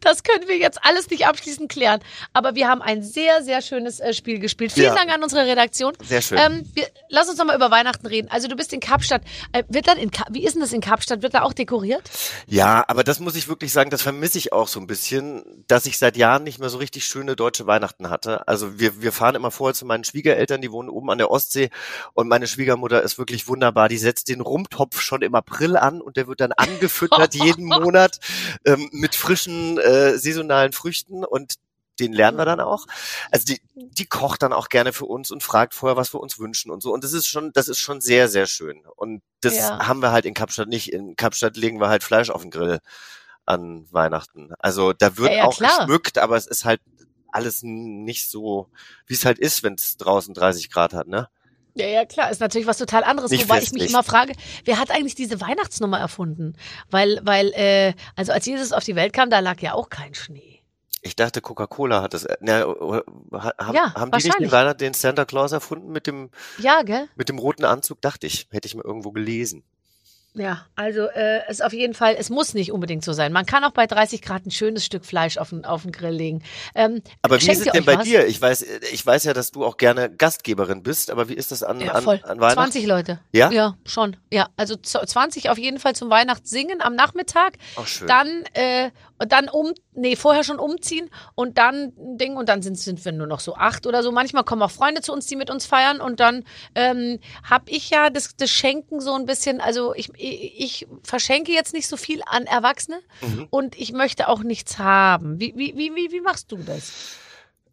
Das 0.00 0.22
können 0.22 0.48
wir 0.48 0.56
jetzt 0.56 0.78
alles 0.84 1.10
nicht 1.10 1.26
abschließend 1.26 1.70
klären. 1.70 2.00
Aber 2.32 2.54
wir 2.54 2.68
haben 2.68 2.82
ein 2.82 3.02
sehr, 3.02 3.42
sehr 3.42 3.62
schönes 3.62 4.00
äh, 4.00 4.12
Spiel 4.12 4.38
gespielt. 4.38 4.72
Vielen 4.72 4.86
Ja. 4.86 4.94
Dank 4.94 5.10
an 5.12 5.22
unsere 5.22 5.46
Redaktion. 5.46 5.92
Sehr 6.02 6.22
schön. 6.22 6.38
Ähm, 6.38 6.70
wir, 6.74 6.86
lass 7.08 7.28
uns 7.28 7.38
noch 7.38 7.46
mal 7.46 7.56
über 7.56 7.70
Weihnachten 7.70 8.06
reden. 8.06 8.28
Also 8.30 8.48
du 8.48 8.56
bist 8.56 8.72
in 8.72 8.80
Kapstadt. 8.80 9.22
Äh, 9.52 9.64
wird 9.68 9.88
dann 9.88 9.98
in 9.98 10.10
Ka 10.10 10.24
wie 10.30 10.44
ist 10.44 10.54
denn 10.54 10.60
das 10.62 10.72
in 10.72 10.80
Kapstadt? 10.80 11.22
Wird 11.22 11.34
da 11.34 11.42
auch 11.42 11.52
dekoriert? 11.52 12.02
Ja, 12.46 12.84
aber 12.88 13.04
das 13.04 13.20
muss 13.20 13.36
ich 13.36 13.48
wirklich 13.48 13.72
sagen, 13.72 13.90
das 13.90 14.02
vermisse 14.02 14.38
ich 14.38 14.52
auch 14.52 14.68
so 14.68 14.80
ein 14.80 14.86
bisschen, 14.86 15.64
dass 15.66 15.86
ich 15.86 15.98
seit 15.98 16.16
Jahren 16.16 16.44
nicht 16.44 16.58
mehr 16.58 16.68
so 16.68 16.78
richtig 16.78 17.04
schöne 17.04 17.36
deutsche 17.36 17.66
Weihnachten 17.66 18.10
hatte. 18.10 18.46
Also 18.48 18.78
wir, 18.78 19.02
wir 19.02 19.12
fahren 19.12 19.34
immer 19.34 19.50
vorher 19.50 19.74
zu 19.74 19.86
meinen 19.86 20.04
Schwiegereltern, 20.04 20.60
die 20.60 20.72
wohnen 20.72 20.88
oben 20.88 21.10
an 21.10 21.18
der 21.18 21.30
Ostsee 21.30 21.70
und 22.14 22.28
meine 22.28 22.46
Schwiegermutter 22.46 23.02
ist 23.02 23.18
wirklich 23.18 23.48
wunderbar. 23.48 23.88
Die 23.88 23.98
setzt 23.98 24.28
den 24.28 24.40
Rumtopf 24.40 25.00
schon 25.00 25.22
im 25.22 25.34
April 25.34 25.76
an 25.76 26.00
und 26.00 26.16
der 26.16 26.26
wird 26.26 26.40
dann 26.40 26.52
angefüttert 26.56 27.34
jeden 27.34 27.66
Monat 27.66 28.18
ähm, 28.64 28.88
mit 28.92 29.14
frischen 29.14 29.57
äh, 29.78 30.18
saisonalen 30.18 30.72
Früchten 30.72 31.24
und 31.24 31.54
den 32.00 32.12
lernen 32.12 32.38
wir 32.38 32.44
dann 32.44 32.60
auch. 32.60 32.86
Also 33.32 33.44
die, 33.46 33.60
die 33.74 34.06
kocht 34.06 34.42
dann 34.42 34.52
auch 34.52 34.68
gerne 34.68 34.92
für 34.92 35.06
uns 35.06 35.30
und 35.32 35.42
fragt 35.42 35.74
vorher, 35.74 35.96
was 35.96 36.14
wir 36.14 36.20
uns 36.20 36.38
wünschen 36.38 36.70
und 36.70 36.80
so. 36.82 36.92
Und 36.92 37.02
das 37.02 37.12
ist 37.12 37.26
schon, 37.26 37.52
das 37.52 37.66
ist 37.68 37.80
schon 37.80 38.00
sehr, 38.00 38.28
sehr 38.28 38.46
schön. 38.46 38.82
Und 38.96 39.20
das 39.40 39.56
Ja. 39.56 39.86
haben 39.88 40.00
wir 40.00 40.12
halt 40.12 40.24
in 40.24 40.34
Kapstadt 40.34 40.68
nicht. 40.68 40.92
In 40.92 41.16
Kapstadt 41.16 41.56
legen 41.56 41.80
wir 41.80 41.88
halt 41.88 42.04
Fleisch 42.04 42.30
auf 42.30 42.42
den 42.42 42.52
Grill 42.52 42.78
an 43.46 43.86
Weihnachten. 43.90 44.52
Also 44.60 44.92
da 44.92 45.16
wird 45.16 45.30
Ja, 45.32 45.36
ja, 45.38 45.44
auch 45.44 45.56
klar. 45.56 45.78
geschmückt, 45.80 46.18
aber 46.18 46.36
es 46.36 46.46
ist 46.46 46.64
halt 46.64 46.80
alles 47.32 47.62
nicht 47.62 48.30
so, 48.30 48.68
wie 49.06 49.14
es 49.14 49.24
halt 49.24 49.38
ist, 49.38 49.62
wenn 49.62 49.74
es 49.74 49.96
draußen 49.96 50.34
30 50.34 50.70
Grad 50.70 50.94
hat, 50.94 51.08
ne? 51.08 51.28
Ja, 51.78 51.86
ja, 51.86 52.04
klar, 52.04 52.30
ist 52.30 52.40
natürlich 52.40 52.66
was 52.66 52.78
total 52.78 53.04
anderes. 53.04 53.30
Nicht 53.30 53.48
Wobei 53.48 53.60
ich 53.60 53.72
mich 53.72 53.88
immer 53.90 54.02
frage, 54.02 54.32
wer 54.64 54.78
hat 54.78 54.90
eigentlich 54.90 55.14
diese 55.14 55.40
Weihnachtsnummer 55.40 55.98
erfunden? 55.98 56.54
Weil, 56.90 57.20
weil, 57.22 57.52
äh, 57.54 57.94
also 58.16 58.32
als 58.32 58.46
Jesus 58.46 58.72
auf 58.72 58.84
die 58.84 58.96
Welt 58.96 59.12
kam, 59.12 59.30
da 59.30 59.38
lag 59.40 59.60
ja 59.60 59.74
auch 59.74 59.88
kein 59.88 60.14
Schnee. 60.14 60.60
Ich 61.00 61.14
dachte, 61.14 61.40
Coca-Cola 61.40 62.02
hat 62.02 62.12
das. 62.12 62.24
äh, 62.24 62.62
oder- 62.64 63.04
ha- 63.32 63.52
haben, 63.58 63.74
Ja, 63.74 63.94
haben 63.94 64.10
die 64.10 64.16
nicht 64.24 64.40
den. 64.40 64.50
Weihnacht, 64.50 64.80
den 64.80 64.94
Santa 64.94 65.24
Claus 65.24 65.52
erfunden 65.52 65.92
mit 65.92 66.08
dem, 66.08 66.30
Ja, 66.58 66.82
gell? 66.82 67.08
mit 67.14 67.28
dem 67.28 67.38
roten 67.38 67.64
Anzug? 67.64 68.00
Dachte 68.02 68.26
ich. 68.26 68.48
Hätte 68.50 68.66
ich 68.66 68.74
mal 68.74 68.84
irgendwo 68.84 69.12
gelesen. 69.12 69.62
Ja, 70.38 70.64
also 70.76 71.02
äh, 71.08 71.40
es 71.48 71.60
auf 71.60 71.72
jeden 71.72 71.94
Fall, 71.94 72.14
es 72.18 72.30
muss 72.30 72.54
nicht 72.54 72.70
unbedingt 72.72 73.04
so 73.04 73.12
sein. 73.12 73.32
Man 73.32 73.44
kann 73.44 73.64
auch 73.64 73.72
bei 73.72 73.86
30 73.88 74.22
Grad 74.22 74.46
ein 74.46 74.50
schönes 74.52 74.84
Stück 74.84 75.04
Fleisch 75.04 75.36
auf 75.36 75.50
den, 75.50 75.64
auf 75.64 75.82
den 75.82 75.90
Grill 75.92 76.14
legen. 76.14 76.42
Ähm, 76.74 77.02
Aber 77.22 77.40
wie 77.42 77.50
ist 77.50 77.66
es 77.66 77.72
denn 77.72 77.84
bei 77.84 77.96
was? 77.98 78.04
dir? 78.04 78.24
Ich 78.26 78.40
weiß, 78.40 78.62
ich 78.92 79.04
weiß 79.04 79.24
ja, 79.24 79.32
dass 79.34 79.50
du 79.50 79.64
auch 79.64 79.76
gerne 79.76 80.08
Gastgeberin 80.08 80.82
bist, 80.84 81.10
aber 81.10 81.28
wie 81.28 81.34
ist 81.34 81.50
das 81.50 81.62
an, 81.64 81.80
Ja, 81.80 81.92
an, 81.92 82.06
an 82.08 82.40
Weihnachten? 82.40 82.54
20 82.72 82.86
Leute. 82.86 83.18
Ja? 83.32 83.50
Ja, 83.50 83.76
schon. 83.84 84.16
Ja, 84.32 84.48
also 84.56 84.76
z- 84.76 85.08
20 85.08 85.50
auf 85.50 85.58
jeden 85.58 85.78
Fall 85.80 85.94
zum 85.96 86.08
Weihnachtssingen 86.08 86.80
am 86.80 86.94
Nachmittag. 86.94 87.54
Ach, 87.76 87.86
schön. 87.86 88.06
Dann, 88.06 88.44
äh, 88.54 88.90
dann 89.26 89.48
um, 89.48 89.72
nee, 89.94 90.16
vorher 90.16 90.44
schon 90.44 90.58
umziehen 90.58 91.10
und 91.34 91.58
dann 91.58 91.92
ein 91.98 92.18
Ding 92.18 92.36
und 92.36 92.48
dann 92.48 92.62
sind, 92.62 92.78
sind 92.78 93.04
wir 93.04 93.12
nur 93.12 93.26
noch 93.26 93.40
so 93.40 93.54
acht 93.54 93.86
oder 93.86 94.02
so. 94.02 94.12
Manchmal 94.12 94.44
kommen 94.44 94.62
auch 94.62 94.70
Freunde 94.70 95.00
zu 95.00 95.12
uns, 95.12 95.26
die 95.26 95.36
mit 95.36 95.50
uns 95.50 95.66
feiern 95.66 96.00
und 96.00 96.20
dann 96.20 96.44
ähm, 96.74 97.18
habe 97.42 97.70
ich 97.70 97.90
ja 97.90 98.10
das, 98.10 98.36
das 98.36 98.50
Schenken 98.50 99.00
so 99.00 99.14
ein 99.14 99.26
bisschen, 99.26 99.60
also 99.60 99.94
ich, 99.94 100.10
ich, 100.16 100.60
ich 100.60 100.86
verschenke 101.02 101.52
jetzt 101.52 101.74
nicht 101.74 101.88
so 101.88 101.96
viel 101.96 102.22
an 102.26 102.44
Erwachsene 102.46 102.98
Mhm. 103.20 103.46
und 103.50 103.76
ich 103.78 103.92
möchte 103.92 104.28
auch 104.28 104.42
nichts 104.42 104.78
haben. 104.78 105.40
Wie, 105.40 105.52
wie, 105.56 105.76
wie, 105.76 105.94
wie, 105.96 106.12
wie 106.12 106.20
machst 106.20 106.52
du 106.52 106.58
das? 106.58 106.92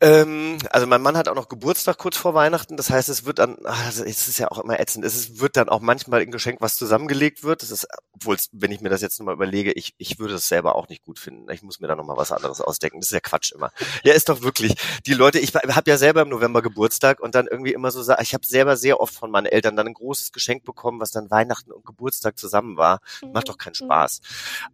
Ähm, 0.01 0.57
also 0.71 0.87
mein 0.87 1.01
Mann 1.01 1.17
hat 1.17 1.27
auch 1.27 1.35
noch 1.35 1.47
Geburtstag 1.47 1.97
kurz 1.97 2.17
vor 2.17 2.33
Weihnachten. 2.33 2.77
Das 2.77 2.89
heißt, 2.89 3.09
es 3.09 3.25
wird 3.25 3.39
dann, 3.39 3.57
ach, 3.63 3.87
es 3.87 3.99
ist 3.99 4.37
ja 4.37 4.49
auch 4.51 4.59
immer 4.59 4.79
ätzend. 4.79 5.05
Es 5.05 5.15
ist, 5.15 5.39
wird 5.39 5.55
dann 5.55 5.69
auch 5.69 5.79
manchmal 5.79 6.21
ein 6.21 6.31
Geschenk, 6.31 6.61
was 6.61 6.75
zusammengelegt 6.75 7.43
wird. 7.43 7.61
Das 7.61 7.71
ist, 7.71 7.87
obwohl, 8.13 8.37
wenn 8.51 8.71
ich 8.71 8.81
mir 8.81 8.89
das 8.89 9.01
jetzt 9.01 9.19
nochmal 9.19 9.35
überlege, 9.35 9.71
ich, 9.71 9.93
ich 9.97 10.19
würde 10.19 10.35
es 10.35 10.47
selber 10.47 10.75
auch 10.75 10.89
nicht 10.89 11.03
gut 11.03 11.19
finden. 11.19 11.49
Ich 11.51 11.63
muss 11.63 11.79
mir 11.79 11.87
da 11.87 11.95
nochmal 11.95 12.17
was 12.17 12.31
anderes 12.31 12.61
ausdenken. 12.61 12.99
Das 12.99 13.07
ist 13.07 13.13
ja 13.13 13.19
Quatsch 13.19 13.53
immer. 13.53 13.71
Ja, 14.03 14.13
ist 14.13 14.29
doch 14.29 14.41
wirklich. 14.41 14.75
Die 15.05 15.13
Leute, 15.13 15.39
ich 15.39 15.53
habe 15.55 15.89
ja 15.89 15.97
selber 15.97 16.21
im 16.21 16.29
November 16.29 16.61
Geburtstag 16.61 17.19
und 17.19 17.35
dann 17.35 17.47
irgendwie 17.47 17.73
immer 17.73 17.91
so, 17.91 18.01
ich 18.21 18.33
habe 18.33 18.45
selber 18.45 18.77
sehr 18.77 18.99
oft 18.99 19.13
von 19.13 19.31
meinen 19.31 19.45
Eltern 19.45 19.75
dann 19.75 19.87
ein 19.87 19.93
großes 19.93 20.31
Geschenk 20.31 20.63
bekommen, 20.65 20.99
was 20.99 21.11
dann 21.11 21.31
Weihnachten 21.31 21.71
und 21.71 21.85
Geburtstag 21.85 22.37
zusammen 22.37 22.77
war. 22.77 22.99
Macht 23.33 23.49
doch 23.49 23.57
keinen 23.57 23.75
Spaß. 23.75 24.21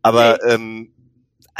Aber 0.01 0.43
ähm, 0.45 0.93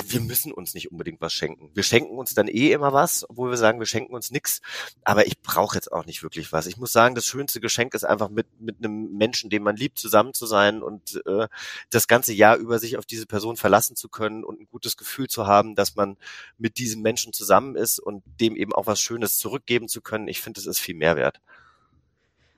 wir 0.06 0.22
müssen 0.22 0.52
uns 0.52 0.74
nicht 0.74 0.92
unbedingt 0.92 1.22
was 1.22 1.34
schenken. 1.34 1.70
Wir 1.74 1.84
schenken 1.84 2.18
uns 2.18 2.34
dann 2.34 2.48
eh 2.48 2.72
immer 2.72 2.94
was, 2.94 3.30
obwohl 3.30 3.50
wir 3.50 3.58
sagen, 3.58 3.80
wir 3.80 3.86
schenken 3.86 4.14
uns 4.14 4.32
nix. 4.32 4.62
Aber 5.04 5.28
ich 5.28 5.40
brauche 5.42 5.76
jetzt 5.76 5.92
auch 5.92 6.06
nicht 6.06 6.24
wirklich 6.24 6.52
was. 6.52 6.66
Ich 6.66 6.78
muss 6.78 6.92
sagen, 6.92 7.16
das 7.16 7.26
schönste 7.26 7.60
Geschenk 7.60 7.94
ist 7.94 8.04
einfach 8.04 8.30
mit 8.30 8.48
mit 8.60 8.78
einem 8.80 9.12
Menschen, 9.18 9.50
den 9.50 9.64
man 9.64 9.76
liebt, 9.76 10.00
zusammen 10.00 10.34
zu 10.34 10.46
sein 10.46 10.82
und 10.82 11.22
äh, 11.26 11.48
das 11.90 12.08
ganze 12.08 12.34
Jahr 12.34 12.58
über 12.58 12.80
sich 12.80 12.98
auf 12.98 13.06
diese 13.06 13.26
Person 13.26 13.58
verlassen 13.58 13.96
zu 13.96 14.10
können 14.10 14.44
und 14.44 14.62
ein 14.62 14.68
gutes 14.72 14.98
Gefühl 14.98 15.28
zu 15.28 15.48
haben, 15.48 15.76
dass 15.76 15.96
man 15.96 16.18
mit 16.58 16.78
diesem 16.78 17.02
Menschen 17.02 17.34
zusammen 17.34 17.76
ist 17.76 18.00
und 18.00 18.24
dem 18.40 18.56
eben 18.56 18.74
auch 18.74 18.88
was 18.88 19.02
Schönes 19.02 19.38
zurückgeben 19.38 19.88
zu 19.88 20.02
können. 20.02 20.28
Ich 20.28 20.42
finde, 20.42 20.60
das 20.60 20.68
ist 20.68 20.80
viel 20.80 20.96
mehr 20.96 21.16
wert. 21.16 21.42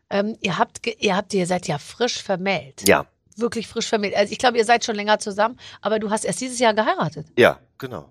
Ähm, 0.10 0.38
ihr 0.42 0.58
habt, 0.58 0.86
ihr 0.86 1.16
habt, 1.16 1.34
ihr 1.34 1.48
seid 1.48 1.68
ja 1.68 1.80
frisch 1.80 2.22
vermählt. 2.22 2.88
Ja, 2.88 3.08
Wirklich 3.38 3.68
frisch 3.68 3.88
vermählt. 3.88 4.16
Also 4.16 4.32
ich 4.32 4.38
glaube, 4.38 4.58
ihr 4.58 4.66
seid 4.66 4.84
schon 4.86 4.96
länger 4.96 5.20
zusammen, 5.20 5.58
aber 5.82 6.00
du 6.00 6.10
hast 6.10 6.26
erst 6.26 6.42
dieses 6.42 6.60
Jahr 6.60 6.74
geheiratet. 6.74 7.28
ja, 7.38 7.60
genau. 7.78 8.10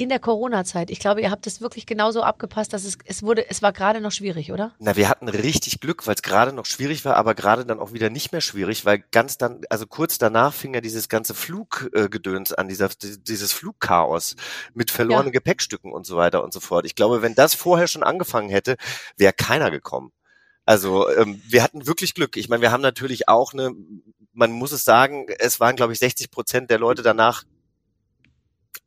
In 0.00 0.10
der 0.10 0.20
Corona-Zeit. 0.20 0.90
Ich 0.90 1.00
glaube, 1.00 1.22
ihr 1.22 1.30
habt 1.32 1.44
es 1.48 1.60
wirklich 1.60 1.84
genauso 1.84 2.22
abgepasst, 2.22 2.72
dass 2.72 2.84
es, 2.84 2.98
es 3.04 3.24
wurde, 3.24 3.50
es 3.50 3.62
war 3.62 3.72
gerade 3.72 4.00
noch 4.00 4.12
schwierig, 4.12 4.52
oder? 4.52 4.72
Na, 4.78 4.94
wir 4.94 5.08
hatten 5.08 5.28
richtig 5.28 5.80
Glück, 5.80 6.06
weil 6.06 6.14
es 6.14 6.22
gerade 6.22 6.52
noch 6.52 6.66
schwierig 6.66 7.04
war, 7.04 7.16
aber 7.16 7.34
gerade 7.34 7.66
dann 7.66 7.80
auch 7.80 7.92
wieder 7.92 8.08
nicht 8.08 8.30
mehr 8.30 8.40
schwierig, 8.40 8.84
weil 8.84 9.02
ganz 9.10 9.38
dann, 9.38 9.62
also 9.70 9.88
kurz 9.88 10.16
danach 10.16 10.54
fing 10.54 10.72
ja 10.72 10.80
dieses 10.80 11.08
ganze 11.08 11.34
Fluggedöns 11.34 12.52
an, 12.52 12.68
dieser, 12.68 12.90
dieses 12.90 13.52
Flugchaos 13.52 14.36
mit 14.72 14.92
verlorenen 14.92 15.32
Gepäckstücken 15.32 15.92
und 15.92 16.06
so 16.06 16.16
weiter 16.16 16.44
und 16.44 16.52
so 16.52 16.60
fort. 16.60 16.86
Ich 16.86 16.94
glaube, 16.94 17.20
wenn 17.20 17.34
das 17.34 17.54
vorher 17.54 17.88
schon 17.88 18.04
angefangen 18.04 18.50
hätte, 18.50 18.76
wäre 19.16 19.32
keiner 19.32 19.72
gekommen. 19.72 20.12
Also 20.68 21.08
ähm, 21.08 21.40
wir 21.48 21.62
hatten 21.62 21.86
wirklich 21.86 22.12
Glück. 22.12 22.36
Ich 22.36 22.50
meine, 22.50 22.60
wir 22.60 22.70
haben 22.70 22.82
natürlich 22.82 23.26
auch 23.26 23.54
eine, 23.54 23.72
man 24.34 24.52
muss 24.52 24.70
es 24.70 24.84
sagen, 24.84 25.24
es 25.38 25.60
waren, 25.60 25.76
glaube 25.76 25.94
ich, 25.94 25.98
60 25.98 26.30
Prozent 26.30 26.70
der 26.70 26.78
Leute 26.78 27.00
danach 27.00 27.44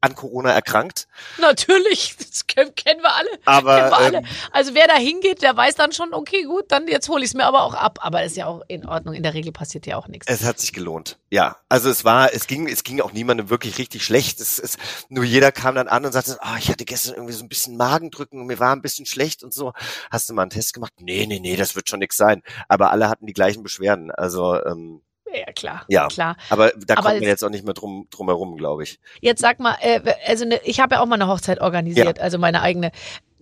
an 0.01 0.15
Corona 0.15 0.51
erkrankt. 0.51 1.07
Natürlich, 1.39 2.15
das 2.17 2.47
kennen, 2.47 2.73
wir 3.01 3.15
alle. 3.15 3.29
Aber 3.45 3.75
wir 3.75 3.97
alle. 3.97 4.17
ähm, 4.17 4.25
Also 4.51 4.73
wer 4.73 4.87
da 4.87 4.95
hingeht, 4.95 5.41
der 5.43 5.55
weiß 5.55 5.75
dann 5.75 5.91
schon, 5.91 6.13
okay, 6.13 6.43
gut, 6.43 6.65
dann 6.69 6.87
jetzt 6.87 7.07
hole 7.07 7.23
ich 7.23 7.29
es 7.29 7.33
mir 7.35 7.45
aber 7.45 7.61
auch 7.61 7.75
ab. 7.75 7.99
Aber 8.01 8.23
ist 8.23 8.35
ja 8.35 8.47
auch 8.47 8.61
in 8.67 8.85
Ordnung. 8.87 9.13
In 9.13 9.23
der 9.23 9.33
Regel 9.33 9.51
passiert 9.51 9.85
ja 9.85 9.97
auch 9.97 10.07
nichts. 10.07 10.27
Es 10.27 10.43
hat 10.43 10.59
sich 10.59 10.73
gelohnt. 10.73 11.19
Ja, 11.29 11.57
also 11.69 11.89
es 11.89 12.03
war, 12.03 12.33
es 12.33 12.47
ging, 12.47 12.67
es 12.67 12.83
ging 12.83 12.99
auch 13.01 13.13
niemandem 13.13 13.49
wirklich 13.49 13.77
richtig 13.77 14.03
schlecht. 14.03 14.41
Es, 14.41 14.59
es, 14.59 14.77
nur 15.09 15.23
jeder 15.23 15.51
kam 15.51 15.75
dann 15.75 15.87
an 15.87 16.03
und 16.05 16.11
sagte, 16.11 16.37
ah, 16.41 16.57
ich 16.57 16.69
hatte 16.69 16.85
gestern 16.85 17.15
irgendwie 17.15 17.33
so 17.33 17.43
ein 17.43 17.49
bisschen 17.49 17.77
Magendrücken 17.77 18.41
und 18.41 18.47
mir 18.47 18.59
war 18.59 18.75
ein 18.75 18.81
bisschen 18.81 19.05
schlecht 19.05 19.43
und 19.43 19.53
so. 19.53 19.73
Hast 20.09 20.29
du 20.29 20.33
mal 20.33 20.41
einen 20.41 20.51
Test 20.51 20.73
gemacht? 20.73 20.93
Nee, 20.99 21.25
nee, 21.27 21.39
nee, 21.39 21.55
das 21.55 21.75
wird 21.75 21.87
schon 21.89 21.99
nix 21.99 22.17
sein. 22.17 22.41
Aber 22.67 22.91
alle 22.91 23.07
hatten 23.07 23.27
die 23.27 23.33
gleichen 23.33 23.63
Beschwerden. 23.63 24.11
Also, 24.11 24.63
ähm, 24.65 25.01
Ja, 25.33 25.51
klar. 25.53 25.85
Ja. 25.87 26.07
Klar. 26.07 26.35
aber 26.49 26.71
da 26.85 26.95
Aber 26.95 27.09
kommt 27.09 27.19
man 27.21 27.27
jetzt- 27.29 27.43
auch 27.43 27.49
nicht 27.49 27.63
mehr 27.65 27.73
drum, 27.73 28.07
drum 28.09 28.27
herum, 28.27 28.57
glaube 28.57 28.83
ich. 28.83 28.99
Jetzt 29.21 29.41
sag 29.41 29.59
mal, 29.59 29.75
äh, 29.81 30.01
also 30.27 30.45
ne, 30.45 30.59
ich 30.63 30.79
habe 30.79 30.95
ja 30.95 31.01
auch 31.01 31.05
mal 31.05 31.15
eine 31.15 31.27
Hochzeit 31.27 31.61
organisiert, 31.61 32.19
also 32.19 32.37
meine 32.37 32.61
eigene. 32.61 32.91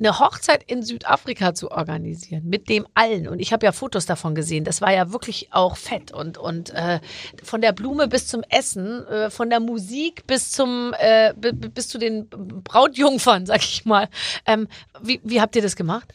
eine 0.02 0.18
Hochzeit 0.18 0.64
in 0.64 0.82
Südafrika 0.82 1.54
zu 1.54 1.72
organisieren 1.72 2.44
mit 2.46 2.70
dem 2.70 2.88
allen 2.94 3.28
und 3.28 3.40
ich 3.40 3.52
habe 3.52 3.66
ja 3.66 3.74
Fotos 3.74 4.06
davon 4.06 4.34
gesehen. 4.34 4.64
Das 4.64 4.80
war 4.80 4.94
ja 4.94 5.12
wirklich 5.12 5.50
auch 5.52 5.76
fett 5.76 6.14
und 6.14 6.38
und 6.38 6.70
äh, 6.70 7.02
von 7.44 7.60
der 7.60 7.74
Blume 7.74 8.08
bis 8.08 8.26
zum 8.28 8.42
Essen, 8.50 9.06
äh, 9.08 9.30
von 9.30 9.50
der 9.50 9.60
Musik 9.60 10.26
bis 10.26 10.52
zum 10.52 10.94
äh, 11.00 11.34
bis 11.36 11.90
zu 11.90 11.98
den 11.98 12.30
Brautjungfern, 12.30 13.46
sag 13.46 13.62
ich 13.62 13.84
mal. 13.84 14.08
Ähm, 14.46 14.70
wie 15.02 15.20
wie 15.26 15.42
habt 15.42 15.58
ihr 15.58 15.62
das 15.62 15.76
gemacht? 15.76 16.14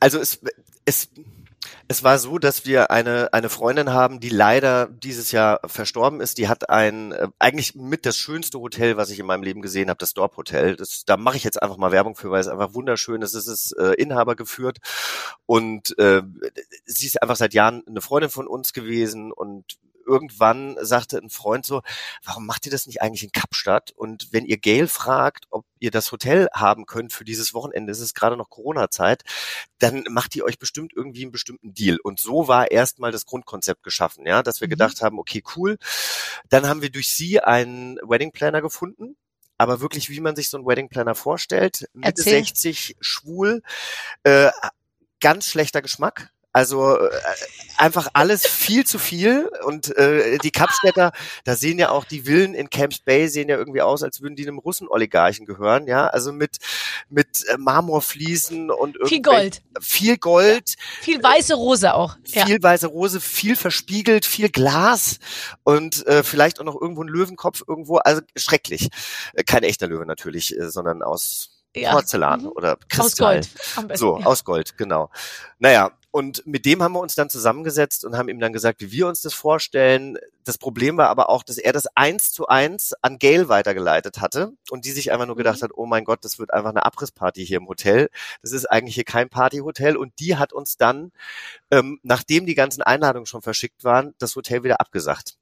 Also 0.00 0.18
es 0.18 0.40
es 0.84 1.08
es 1.88 2.02
war 2.02 2.18
so, 2.18 2.38
dass 2.38 2.66
wir 2.66 2.90
eine, 2.90 3.32
eine 3.32 3.48
Freundin 3.48 3.92
haben, 3.92 4.18
die 4.18 4.28
leider 4.28 4.86
dieses 4.86 5.30
Jahr 5.30 5.60
verstorben 5.66 6.20
ist. 6.20 6.38
Die 6.38 6.48
hat 6.48 6.68
ein, 6.68 7.12
äh, 7.12 7.28
eigentlich 7.38 7.74
mit 7.76 8.06
das 8.06 8.16
schönste 8.16 8.58
Hotel, 8.58 8.96
was 8.96 9.10
ich 9.10 9.20
in 9.20 9.26
meinem 9.26 9.44
Leben 9.44 9.62
gesehen 9.62 9.88
habe, 9.88 9.98
das 9.98 10.12
Dorp 10.12 10.36
Hotel. 10.36 10.76
Das, 10.76 11.04
da 11.04 11.16
mache 11.16 11.36
ich 11.36 11.44
jetzt 11.44 11.62
einfach 11.62 11.76
mal 11.76 11.92
Werbung 11.92 12.16
für, 12.16 12.30
weil 12.30 12.40
es 12.40 12.48
einfach 12.48 12.74
wunderschön 12.74 13.22
ist. 13.22 13.34
Es 13.34 13.46
ist 13.46 13.72
äh, 13.72 13.92
Inhaber 13.92 14.34
geführt 14.34 14.78
und 15.46 15.96
äh, 15.98 16.22
sie 16.86 17.06
ist 17.06 17.22
einfach 17.22 17.36
seit 17.36 17.54
Jahren 17.54 17.84
eine 17.86 18.00
Freundin 18.00 18.30
von 18.30 18.48
uns 18.48 18.72
gewesen 18.72 19.30
und 19.30 19.76
irgendwann 20.06 20.76
sagte 20.80 21.18
ein 21.18 21.30
Freund 21.30 21.66
so, 21.66 21.82
warum 22.24 22.46
macht 22.46 22.66
ihr 22.66 22.72
das 22.72 22.86
nicht 22.86 23.02
eigentlich 23.02 23.24
in 23.24 23.32
Kapstadt? 23.32 23.92
Und 23.92 24.32
wenn 24.32 24.46
ihr 24.46 24.56
Gail 24.56 24.88
fragt, 24.88 25.46
ob 25.50 25.64
ihr 25.78 25.90
das 25.90 26.12
Hotel 26.12 26.48
haben 26.52 26.86
könnt 26.86 27.12
für 27.12 27.24
dieses 27.24 27.52
Wochenende, 27.54 27.92
es 27.92 28.00
ist 28.00 28.14
gerade 28.14 28.36
noch 28.36 28.50
Corona-Zeit, 28.50 29.22
dann 29.78 30.04
macht 30.08 30.34
ihr 30.36 30.44
euch 30.44 30.58
bestimmt 30.58 30.92
irgendwie 30.94 31.22
einen 31.22 31.32
bestimmten 31.32 31.74
Deal. 31.74 31.98
Und 32.02 32.20
so 32.20 32.48
war 32.48 32.70
erstmal 32.70 33.12
das 33.12 33.26
Grundkonzept 33.26 33.82
geschaffen, 33.82 34.26
ja, 34.26 34.42
dass 34.42 34.60
wir 34.60 34.68
mhm. 34.68 34.70
gedacht 34.70 35.02
haben, 35.02 35.18
okay, 35.18 35.42
cool. 35.56 35.78
Dann 36.48 36.68
haben 36.68 36.82
wir 36.82 36.90
durch 36.90 37.12
sie 37.12 37.40
einen 37.40 37.96
Wedding 37.96 38.32
Planner 38.32 38.62
gefunden, 38.62 39.16
aber 39.58 39.80
wirklich, 39.80 40.10
wie 40.10 40.20
man 40.20 40.36
sich 40.36 40.50
so 40.50 40.56
einen 40.56 40.66
Wedding 40.66 40.88
Planner 40.88 41.14
vorstellt, 41.14 41.88
Mitte 41.92 42.08
Erzähl. 42.08 42.44
60, 42.44 42.96
schwul, 43.00 43.62
äh, 44.22 44.50
ganz 45.20 45.46
schlechter 45.46 45.82
Geschmack, 45.82 46.30
also 46.56 46.98
äh, 46.98 47.10
einfach 47.76 48.08
alles 48.14 48.46
viel 48.46 48.86
zu 48.86 48.98
viel 48.98 49.50
und 49.66 49.94
äh, 49.98 50.38
die 50.38 50.50
Kapstädter, 50.50 51.12
da 51.44 51.54
sehen 51.54 51.78
ja 51.78 51.90
auch 51.90 52.06
die 52.06 52.22
Villen 52.24 52.54
in 52.54 52.70
Camps 52.70 53.00
Bay 53.00 53.28
sehen 53.28 53.50
ja 53.50 53.58
irgendwie 53.58 53.82
aus, 53.82 54.02
als 54.02 54.22
würden 54.22 54.36
die 54.36 54.48
einem 54.48 54.56
Russen-Oligarchen 54.56 55.44
gehören, 55.44 55.86
ja, 55.86 56.06
also 56.06 56.32
mit 56.32 56.56
mit 57.10 57.46
äh, 57.48 57.58
Marmorfliesen 57.58 58.70
und 58.70 58.96
viel 59.04 59.20
Gold, 59.20 59.60
viel 59.82 60.16
Gold, 60.16 60.76
ja. 60.78 61.02
viel 61.02 61.22
weiße 61.22 61.52
Rose 61.52 61.92
auch, 61.92 62.16
viel 62.24 62.48
ja. 62.48 62.62
weiße 62.62 62.86
Rose, 62.86 63.20
viel 63.20 63.54
verspiegelt, 63.54 64.24
viel 64.24 64.48
Glas 64.48 65.18
und 65.62 66.06
äh, 66.06 66.22
vielleicht 66.22 66.58
auch 66.58 66.64
noch 66.64 66.80
irgendwo 66.80 67.04
ein 67.04 67.08
Löwenkopf 67.08 67.64
irgendwo, 67.68 67.98
also 67.98 68.22
schrecklich, 68.34 68.88
äh, 69.34 69.44
kein 69.44 69.62
echter 69.62 69.88
Löwe 69.88 70.06
natürlich, 70.06 70.58
äh, 70.58 70.70
sondern 70.70 71.02
aus 71.02 71.50
ja. 71.76 71.92
Porzellan 71.92 72.42
mhm. 72.42 72.48
oder 72.48 72.76
Kristall. 72.88 73.40
Aus 73.40 73.48
Gold. 73.52 73.88
Besten, 73.88 73.96
so, 73.96 74.18
ja. 74.18 74.26
aus 74.26 74.44
Gold, 74.44 74.78
genau. 74.78 75.10
Naja, 75.58 75.90
und 76.16 76.46
mit 76.46 76.64
dem 76.64 76.82
haben 76.82 76.94
wir 76.94 77.00
uns 77.00 77.14
dann 77.14 77.28
zusammengesetzt 77.28 78.02
und 78.02 78.16
haben 78.16 78.30
ihm 78.30 78.40
dann 78.40 78.54
gesagt, 78.54 78.80
wie 78.80 78.90
wir 78.90 79.06
uns 79.06 79.20
das 79.20 79.34
vorstellen. 79.34 80.16
Das 80.44 80.56
Problem 80.56 80.96
war 80.96 81.10
aber 81.10 81.28
auch, 81.28 81.42
dass 81.42 81.58
er 81.58 81.74
das 81.74 81.88
eins 81.94 82.32
zu 82.32 82.46
eins 82.46 82.94
an 83.02 83.18
Gail 83.18 83.50
weitergeleitet 83.50 84.18
hatte 84.22 84.54
und 84.70 84.86
die 84.86 84.92
sich 84.92 85.12
einfach 85.12 85.26
nur 85.26 85.36
gedacht 85.36 85.58
mhm. 85.58 85.64
hat, 85.64 85.72
oh 85.74 85.84
mein 85.84 86.04
Gott, 86.04 86.24
das 86.24 86.38
wird 86.38 86.54
einfach 86.54 86.70
eine 86.70 86.86
Abrissparty 86.86 87.44
hier 87.44 87.58
im 87.58 87.68
Hotel. 87.68 88.08
Das 88.40 88.52
ist 88.52 88.64
eigentlich 88.64 88.94
hier 88.94 89.04
kein 89.04 89.28
Partyhotel. 89.28 89.94
Und 89.94 90.18
die 90.18 90.36
hat 90.36 90.54
uns 90.54 90.78
dann, 90.78 91.12
ähm, 91.70 92.00
nachdem 92.02 92.46
die 92.46 92.54
ganzen 92.54 92.80
Einladungen 92.80 93.26
schon 93.26 93.42
verschickt 93.42 93.84
waren, 93.84 94.14
das 94.18 94.34
Hotel 94.36 94.64
wieder 94.64 94.80
abgesagt. 94.80 95.36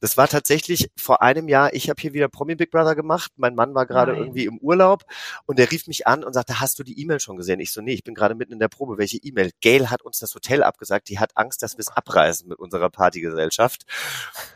Das 0.00 0.16
war 0.16 0.28
tatsächlich 0.28 0.90
vor 0.96 1.22
einem 1.22 1.48
Jahr, 1.48 1.74
ich 1.74 1.90
habe 1.90 2.00
hier 2.00 2.12
wieder 2.12 2.28
Promi 2.28 2.54
Big 2.54 2.70
Brother 2.70 2.94
gemacht, 2.94 3.32
mein 3.36 3.54
Mann 3.54 3.74
war 3.74 3.86
gerade 3.86 4.16
irgendwie 4.16 4.46
im 4.46 4.58
Urlaub 4.58 5.04
und 5.46 5.58
der 5.58 5.70
rief 5.70 5.86
mich 5.86 6.06
an 6.06 6.24
und 6.24 6.32
sagte, 6.32 6.60
hast 6.60 6.78
du 6.78 6.82
die 6.82 7.00
E-Mail 7.00 7.20
schon 7.20 7.36
gesehen? 7.36 7.60
Ich 7.60 7.72
so, 7.72 7.80
nee, 7.80 7.92
ich 7.92 8.04
bin 8.04 8.14
gerade 8.14 8.34
mitten 8.34 8.52
in 8.52 8.58
der 8.58 8.68
Probe. 8.68 8.98
Welche 8.98 9.18
E-Mail? 9.18 9.50
Gail 9.60 9.90
hat 9.90 10.02
uns 10.02 10.18
das 10.18 10.34
Hotel 10.34 10.62
abgesagt, 10.62 11.08
die 11.08 11.18
hat 11.18 11.36
Angst, 11.36 11.62
dass 11.62 11.76
wir 11.76 11.82
es 11.82 11.88
abreisen 11.88 12.48
mit 12.48 12.58
unserer 12.58 12.90
Partygesellschaft. 12.90 13.84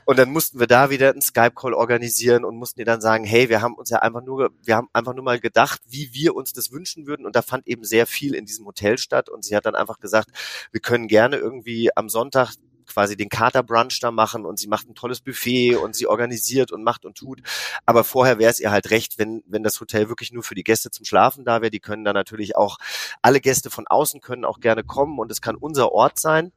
Und 0.05 0.18
dann 0.18 0.30
mussten 0.30 0.61
wir 0.61 0.66
da 0.66 0.90
wieder 0.90 1.11
einen 1.11 1.22
Skype-Call 1.22 1.74
organisieren 1.74 2.44
und 2.44 2.57
mussten 2.57 2.80
ihr 2.80 2.86
dann 2.86 3.00
sagen, 3.00 3.24
hey, 3.24 3.48
wir 3.48 3.62
haben 3.62 3.74
uns 3.74 3.90
ja 3.90 3.98
einfach 3.98 4.22
nur, 4.22 4.50
wir 4.62 4.76
haben 4.76 4.88
einfach 4.92 5.14
nur 5.14 5.24
mal 5.24 5.40
gedacht, 5.40 5.80
wie 5.86 6.12
wir 6.12 6.34
uns 6.34 6.52
das 6.52 6.72
wünschen 6.72 7.07
würden 7.07 7.26
und 7.26 7.36
da 7.36 7.42
fand 7.42 7.66
eben 7.66 7.84
sehr 7.84 8.07
viel 8.07 8.34
in 8.34 8.46
diesem 8.46 8.66
Hotel 8.66 8.98
statt 8.98 9.28
und 9.28 9.44
sie 9.44 9.57
hat 9.57 9.66
dann 9.66 9.74
einfach 9.74 9.98
gesagt, 9.98 10.30
wir 10.72 10.80
können 10.80 11.09
gerne 11.09 11.36
irgendwie 11.36 11.90
am 11.96 12.09
Sonntag 12.09 12.55
quasi 12.87 13.16
den 13.16 13.28
Katerbrunch 13.28 14.01
da 14.01 14.11
machen 14.11 14.45
und 14.45 14.59
sie 14.59 14.68
macht 14.68 14.89
ein 14.89 14.95
tolles 14.95 15.20
Buffet 15.20 15.76
und 15.76 15.95
sie 15.95 16.07
organisiert 16.07 16.72
und 16.72 16.82
macht 16.82 17.05
und 17.05 17.16
tut. 17.16 17.41
Aber 17.87 18.05
vorher 18.05 18.39
wäre 18.39 18.51
es 18.51 18.61
ihr 18.61 18.70
halt 18.70 18.91
recht, 18.91 19.18
wenn, 19.18 19.43
wenn 19.47 19.62
das 19.62 19.80
Hotel 19.80 20.09
wirklich 20.09 20.32
nur 20.32 20.43
für 20.43 20.55
die 20.55 20.64
Gäste 20.64 20.91
zum 20.91 21.05
Schlafen 21.05 21.45
da 21.45 21.61
wäre. 21.61 21.70
Die 21.70 21.80
können 21.80 22.05
dann 22.05 22.14
natürlich 22.14 22.57
auch, 22.57 22.78
alle 23.22 23.41
Gäste 23.41 23.70
von 23.70 23.87
außen 23.87 24.20
können 24.20 24.45
auch 24.45 24.61
gerne 24.61 24.85
kommen 24.85 25.18
und 25.18 25.30
es 25.30 25.41
kann 25.41 25.57
unser 25.57 25.93
Ort 25.93 26.18
sein. 26.18 26.53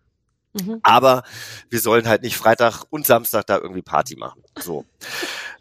Mhm. 0.54 0.80
Aber 0.84 1.24
wir 1.70 1.80
sollen 1.80 2.08
halt 2.08 2.24
nicht 2.24 2.38
Freitag 2.38 2.84
und 2.90 3.06
Samstag 3.06 3.46
da 3.48 3.58
irgendwie 3.58 3.82
Party 3.82 4.16
machen. 4.16 4.44
So. 4.60 4.86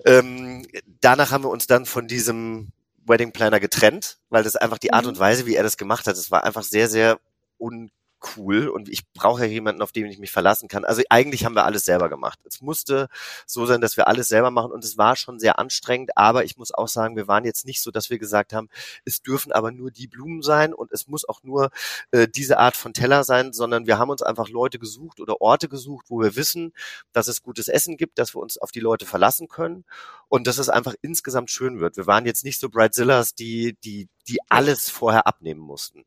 ähm, 0.04 0.66
danach 1.00 1.30
haben 1.30 1.44
wir 1.44 1.50
uns 1.50 1.66
dann 1.66 1.86
von 1.86 2.06
diesem 2.06 2.72
Wedding 3.06 3.32
Planner 3.32 3.60
getrennt, 3.60 4.18
weil 4.30 4.42
das 4.42 4.56
einfach 4.56 4.78
die 4.78 4.92
Art 4.92 5.04
mhm. 5.04 5.10
und 5.10 5.18
Weise, 5.18 5.46
wie 5.46 5.54
er 5.54 5.62
das 5.62 5.76
gemacht 5.76 6.06
hat, 6.06 6.16
es 6.16 6.30
war 6.30 6.44
einfach 6.44 6.62
sehr, 6.62 6.88
sehr 6.88 7.18
un 7.58 7.90
cool 8.36 8.68
und 8.68 8.88
ich 8.88 9.10
brauche 9.12 9.42
ja 9.42 9.46
jemanden, 9.46 9.82
auf 9.82 9.92
den 9.92 10.06
ich 10.06 10.18
mich 10.18 10.32
verlassen 10.32 10.68
kann. 10.68 10.84
Also 10.84 11.02
eigentlich 11.10 11.44
haben 11.44 11.54
wir 11.54 11.64
alles 11.64 11.84
selber 11.84 12.08
gemacht. 12.08 12.38
Es 12.44 12.60
musste 12.60 13.08
so 13.46 13.66
sein, 13.66 13.80
dass 13.80 13.96
wir 13.96 14.06
alles 14.08 14.28
selber 14.28 14.50
machen 14.50 14.72
und 14.72 14.84
es 14.84 14.96
war 14.98 15.16
schon 15.16 15.38
sehr 15.38 15.58
anstrengend, 15.58 16.16
aber 16.16 16.44
ich 16.44 16.56
muss 16.56 16.72
auch 16.72 16.88
sagen, 16.88 17.16
wir 17.16 17.28
waren 17.28 17.44
jetzt 17.44 17.66
nicht 17.66 17.82
so, 17.82 17.90
dass 17.90 18.10
wir 18.10 18.18
gesagt 18.18 18.52
haben, 18.52 18.68
es 19.04 19.22
dürfen 19.22 19.52
aber 19.52 19.70
nur 19.70 19.90
die 19.90 20.06
Blumen 20.06 20.42
sein 20.42 20.72
und 20.74 20.92
es 20.92 21.06
muss 21.06 21.28
auch 21.28 21.42
nur 21.42 21.70
äh, 22.10 22.28
diese 22.28 22.58
Art 22.58 22.76
von 22.76 22.92
Teller 22.92 23.24
sein, 23.24 23.52
sondern 23.52 23.86
wir 23.86 23.98
haben 23.98 24.10
uns 24.10 24.22
einfach 24.22 24.48
Leute 24.48 24.78
gesucht 24.78 25.20
oder 25.20 25.40
Orte 25.40 25.68
gesucht, 25.68 26.06
wo 26.08 26.20
wir 26.20 26.36
wissen, 26.36 26.72
dass 27.12 27.28
es 27.28 27.42
gutes 27.42 27.68
Essen 27.68 27.96
gibt, 27.96 28.18
dass 28.18 28.34
wir 28.34 28.40
uns 28.40 28.58
auf 28.58 28.70
die 28.70 28.80
Leute 28.80 29.06
verlassen 29.06 29.48
können 29.48 29.84
und 30.28 30.46
dass 30.46 30.58
es 30.58 30.68
einfach 30.68 30.94
insgesamt 31.02 31.50
schön 31.50 31.80
wird. 31.80 31.96
Wir 31.96 32.06
waren 32.06 32.26
jetzt 32.26 32.44
nicht 32.44 32.60
so 32.60 32.68
Brightzillas, 32.68 33.34
die, 33.34 33.76
die, 33.84 34.08
die 34.28 34.38
alles 34.48 34.90
vorher 34.90 35.26
abnehmen 35.26 35.60
mussten. 35.60 36.04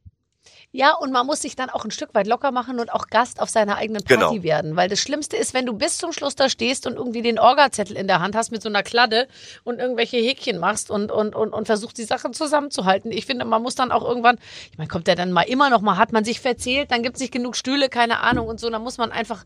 Ja, 0.71 0.93
und 0.93 1.11
man 1.11 1.25
muss 1.25 1.41
sich 1.41 1.55
dann 1.55 1.71
auch 1.71 1.83
ein 1.83 1.89
Stück 1.89 2.13
weit 2.13 2.27
locker 2.27 2.51
machen 2.51 2.79
und 2.79 2.93
auch 2.93 3.07
Gast 3.07 3.41
auf 3.41 3.49
seiner 3.49 3.77
eigenen 3.77 4.03
Party 4.03 4.35
genau. 4.35 4.43
werden. 4.43 4.75
Weil 4.75 4.87
das 4.87 4.99
Schlimmste 4.99 5.35
ist, 5.35 5.55
wenn 5.55 5.65
du 5.65 5.73
bis 5.73 5.97
zum 5.97 6.11
Schluss 6.11 6.35
da 6.35 6.47
stehst 6.47 6.85
und 6.85 6.95
irgendwie 6.95 7.23
den 7.23 7.39
Orgazettel 7.39 7.97
in 7.97 8.05
der 8.05 8.19
Hand 8.19 8.35
hast 8.35 8.51
mit 8.51 8.61
so 8.61 8.69
einer 8.69 8.83
Kladde 8.83 9.27
und 9.63 9.79
irgendwelche 9.79 10.17
Häkchen 10.17 10.59
machst 10.59 10.91
und, 10.91 11.11
und, 11.11 11.33
und, 11.33 11.53
und 11.53 11.65
versuchst, 11.65 11.97
die 11.97 12.03
Sachen 12.03 12.33
zusammenzuhalten. 12.33 13.11
Ich 13.11 13.25
finde, 13.25 13.45
man 13.45 13.63
muss 13.63 13.73
dann 13.73 13.91
auch 13.91 14.07
irgendwann, 14.07 14.37
ich 14.71 14.77
meine, 14.77 14.87
kommt 14.87 15.07
der 15.07 15.15
dann 15.15 15.31
mal 15.31 15.41
immer 15.41 15.71
noch 15.71 15.81
mal, 15.81 15.97
hat 15.97 16.11
man 16.11 16.23
sich 16.23 16.39
verzählt, 16.39 16.91
dann 16.91 17.01
gibt 17.01 17.15
es 17.15 17.21
nicht 17.21 17.33
genug 17.33 17.55
Stühle, 17.55 17.89
keine 17.89 18.19
Ahnung 18.19 18.47
und 18.47 18.59
so. 18.59 18.69
Dann 18.69 18.83
muss 18.83 18.99
man 18.99 19.11
einfach 19.11 19.45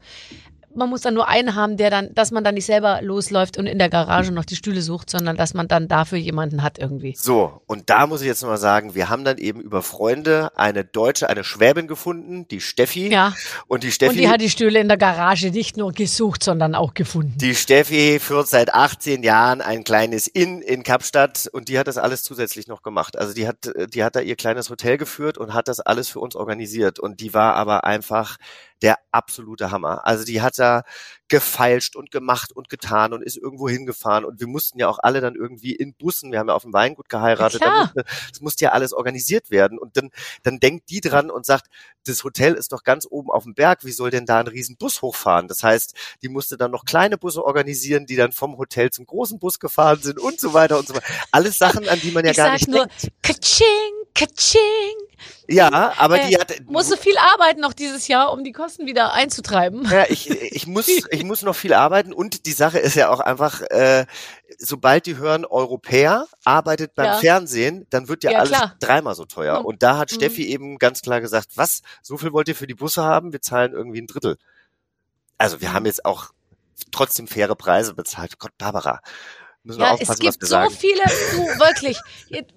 man 0.76 0.90
muss 0.90 1.02
dann 1.02 1.14
nur 1.14 1.28
einen 1.28 1.56
haben, 1.56 1.78
der 1.78 1.90
dann, 1.90 2.14
dass 2.14 2.32
man 2.32 2.44
dann 2.44 2.56
nicht 2.56 2.66
selber 2.66 3.02
losläuft 3.02 3.58
und 3.58 3.68
in 3.68 3.80
der 3.80 3.90
Garage 3.90 4.32
noch 4.32 4.46
die 4.46 4.56
Stühle 4.56 4.82
sucht, 4.82 5.10
sondern 5.10 5.38
dass 5.38 5.54
man 5.54 5.68
dann 5.68 5.88
dafür 5.88 6.18
jemanden 6.18 6.64
hat 6.64 6.80
irgendwie. 6.80 7.16
So, 7.18 7.62
und 7.68 7.90
da 7.90 8.08
muss 8.08 8.22
ich 8.22 8.28
jetzt 8.28 8.44
mal 8.44 8.58
sagen, 8.58 8.96
wir 8.96 9.10
haben 9.10 9.24
dann 9.24 9.38
eben 9.38 9.62
über 9.62 9.82
Freunde 9.82 10.52
eine 10.56 10.84
Deutsche, 10.84 11.30
eine 11.30 11.44
Schwäbin 11.44 11.88
gefunden, 11.88 12.48
die 12.48 12.62
Steffi. 12.62 13.12
Ja. 13.12 13.34
Und 13.68 13.84
die 13.84 13.92
Steffi. 13.92 14.12
Und 14.12 14.18
die 14.18 14.30
hat 14.30 14.42
die 14.42 14.50
Stühle 14.50 14.80
in 14.80 14.88
der 14.88 14.98
Garage 14.98 15.52
nicht 15.52 15.78
nur 15.78 15.92
gesucht, 15.92 16.44
sondern 16.44 16.76
auch 16.76 16.94
gefunden. 16.94 17.38
Die 17.38 17.56
Steffi 17.56 18.20
führt 18.20 18.48
seit 18.48 18.74
18 18.74 19.24
Jahren 19.24 19.62
ein 19.62 19.84
kleines 19.84 20.28
Inn 20.28 20.62
in 20.62 20.84
Kapstadt 20.84 21.48
und 21.52 21.70
die 21.70 21.80
hat 21.80 21.88
das 21.88 21.98
alles 21.98 22.24
zusätzlich 22.24 22.68
noch 22.68 22.82
gemacht. 22.82 23.18
Also 23.18 23.34
die 23.34 23.48
hat, 23.48 23.72
die 23.94 24.04
hat 24.04 24.16
da 24.16 24.22
ihr 24.22 24.36
kleines 24.36 24.70
Hotel 24.70 24.98
geführt 24.98 25.38
und 25.38 25.54
hat 25.54 25.68
das 25.68 25.80
alles 25.80 26.10
für 26.10 26.20
uns 26.20 26.36
organisiert 26.36 27.00
und 27.00 27.20
die 27.20 27.34
war 27.34 27.56
aber 27.56 27.84
einfach 27.84 28.38
der 28.84 29.00
absolute 29.12 29.72
Hammer. 29.72 30.06
Also 30.06 30.26
die 30.26 30.42
hat 30.42 30.60
da 30.60 30.84
gefeilscht 31.30 31.96
und 31.96 32.12
gemacht 32.12 32.52
und 32.52 32.70
getan 32.70 33.14
und 33.14 33.24
ist 33.24 33.38
irgendwo 33.38 33.68
hingefahren 33.68 34.26
und 34.26 34.40
wir 34.40 34.46
mussten 34.46 34.78
ja 34.78 34.88
auch 34.88 35.00
alle 35.02 35.22
dann 35.22 35.36
irgendwie 35.36 35.74
in 35.74 35.96
Bussen, 35.96 36.32
wir 36.32 36.38
haben 36.38 36.50
ja 36.50 36.54
auf 36.54 36.62
dem 36.64 36.74
Weingut 36.74 37.10
geheiratet, 37.10 37.62
ja, 37.62 37.86
musste, 37.86 38.04
das 38.30 38.42
musste 38.42 38.66
ja 38.66 38.72
alles 38.74 38.94
organisiert 38.94 39.50
werden 39.50 39.80
und 39.80 39.98
dann, 39.98 40.12
dann 40.44 40.60
denkt 40.60 40.90
die 40.90 41.00
dran 41.00 41.32
und 41.32 41.46
sagt, 41.46 41.68
das 42.06 42.24
Hotel 42.24 42.54
ist 42.54 42.74
doch 42.74 42.84
ganz 42.84 43.08
oben 43.10 43.32
auf 43.32 43.46
dem 43.46 43.56
Berg, 43.56 43.86
wie 43.86 43.94
soll 43.94 44.12
denn 44.12 44.26
da 44.26 44.42
ein 44.42 44.48
riesen 44.48 44.76
Bus 44.76 45.02
hochfahren? 45.02 45.48
Das 45.48 45.64
heißt, 45.64 45.96
die 46.22 46.30
musste 46.30 46.58
dann 46.58 46.72
noch 46.72 46.86
kleine 46.86 47.18
Busse 47.18 47.44
organisieren, 47.44 48.06
die 48.06 48.18
dann 48.18 48.34
vom 48.34 48.58
Hotel 48.58 48.92
zum 48.92 49.06
großen 49.06 49.40
Bus 49.40 49.60
gefahren 49.60 50.02
sind 50.02 50.20
und 50.20 50.40
so 50.40 50.54
weiter 50.54 50.78
und 50.78 50.88
so 50.88 50.94
weiter. 50.94 51.08
Alles 51.32 51.58
Sachen, 51.58 51.88
an 51.88 52.00
die 52.02 52.12
man 52.12 52.26
ja 52.26 52.32
ich 52.32 52.38
gar 52.38 52.54
nicht 52.54 52.68
nur, 52.68 52.86
denkt. 52.86 53.12
Kaching, 53.24 53.94
kaching. 54.14 55.13
Ja, 55.48 55.94
aber 55.98 56.22
äh, 56.22 56.28
die 56.28 56.38
hat. 56.38 56.54
Muss 56.66 56.88
so 56.88 56.96
viel 56.96 57.18
arbeiten 57.18 57.62
noch 57.62 57.74
dieses 57.74 58.08
Jahr, 58.08 58.32
um 58.32 58.44
die 58.44 58.52
Kosten 58.52 58.86
wieder 58.86 59.14
einzutreiben. 59.14 59.88
Ja, 59.90 60.06
ich, 60.10 60.30
ich 60.30 60.68
muss, 60.68 60.88
ich 61.12 61.24
muss 61.24 61.42
noch 61.42 61.56
viel 61.56 61.74
arbeiten 61.74 62.14
und 62.14 62.46
die 62.46 62.52
Sache 62.52 62.80
ist 62.80 62.96
ja 62.96 63.10
auch 63.10 63.20
einfach, 63.20 63.62
äh, 63.62 64.06
sobald 64.58 65.06
die 65.06 65.18
hören, 65.18 65.46
Europäer 65.46 66.28
arbeitet 66.44 66.96
beim 66.96 67.06
ja. 67.06 67.16
Fernsehen, 67.16 67.86
dann 67.90 68.08
wird 68.08 68.24
ja, 68.24 68.32
ja 68.32 68.40
alles 68.40 68.52
klar. 68.52 68.76
dreimal 68.80 69.16
so 69.16 69.26
teuer. 69.26 69.60
Mhm. 69.60 69.66
Und 69.66 69.84
da 69.84 69.98
hat 69.98 70.12
mhm. 70.12 70.16
Steffi 70.16 70.48
eben 70.48 70.78
ganz 70.78 71.02
klar 71.02 71.22
gesagt, 71.22 71.50
was, 71.56 71.82
so 72.02 72.18
viel 72.18 72.34
wollt 72.34 72.48
ihr 72.48 72.56
für 72.56 72.68
die 72.68 72.76
Busse 72.76 73.04
haben? 73.04 73.34
Wir 73.34 73.42
zahlen 73.42 73.74
irgendwie 73.74 74.02
ein 74.02 74.08
Drittel. 74.08 74.38
Also 75.38 75.62
wir 75.62 75.74
haben 75.74 75.86
jetzt 75.86 76.06
auch 76.06 76.32
trotzdem 76.92 77.28
faire 77.28 77.56
Preise 77.56 77.94
bezahlt. 77.94 78.40
Gott, 78.40 78.58
Barbara. 78.58 79.02
Ja, 79.66 79.96
es 79.98 80.20
gibt 80.20 80.42
so 80.42 80.46
sagen. 80.48 80.76
viele, 80.78 81.02
du, 81.32 81.38
wirklich. 81.60 81.98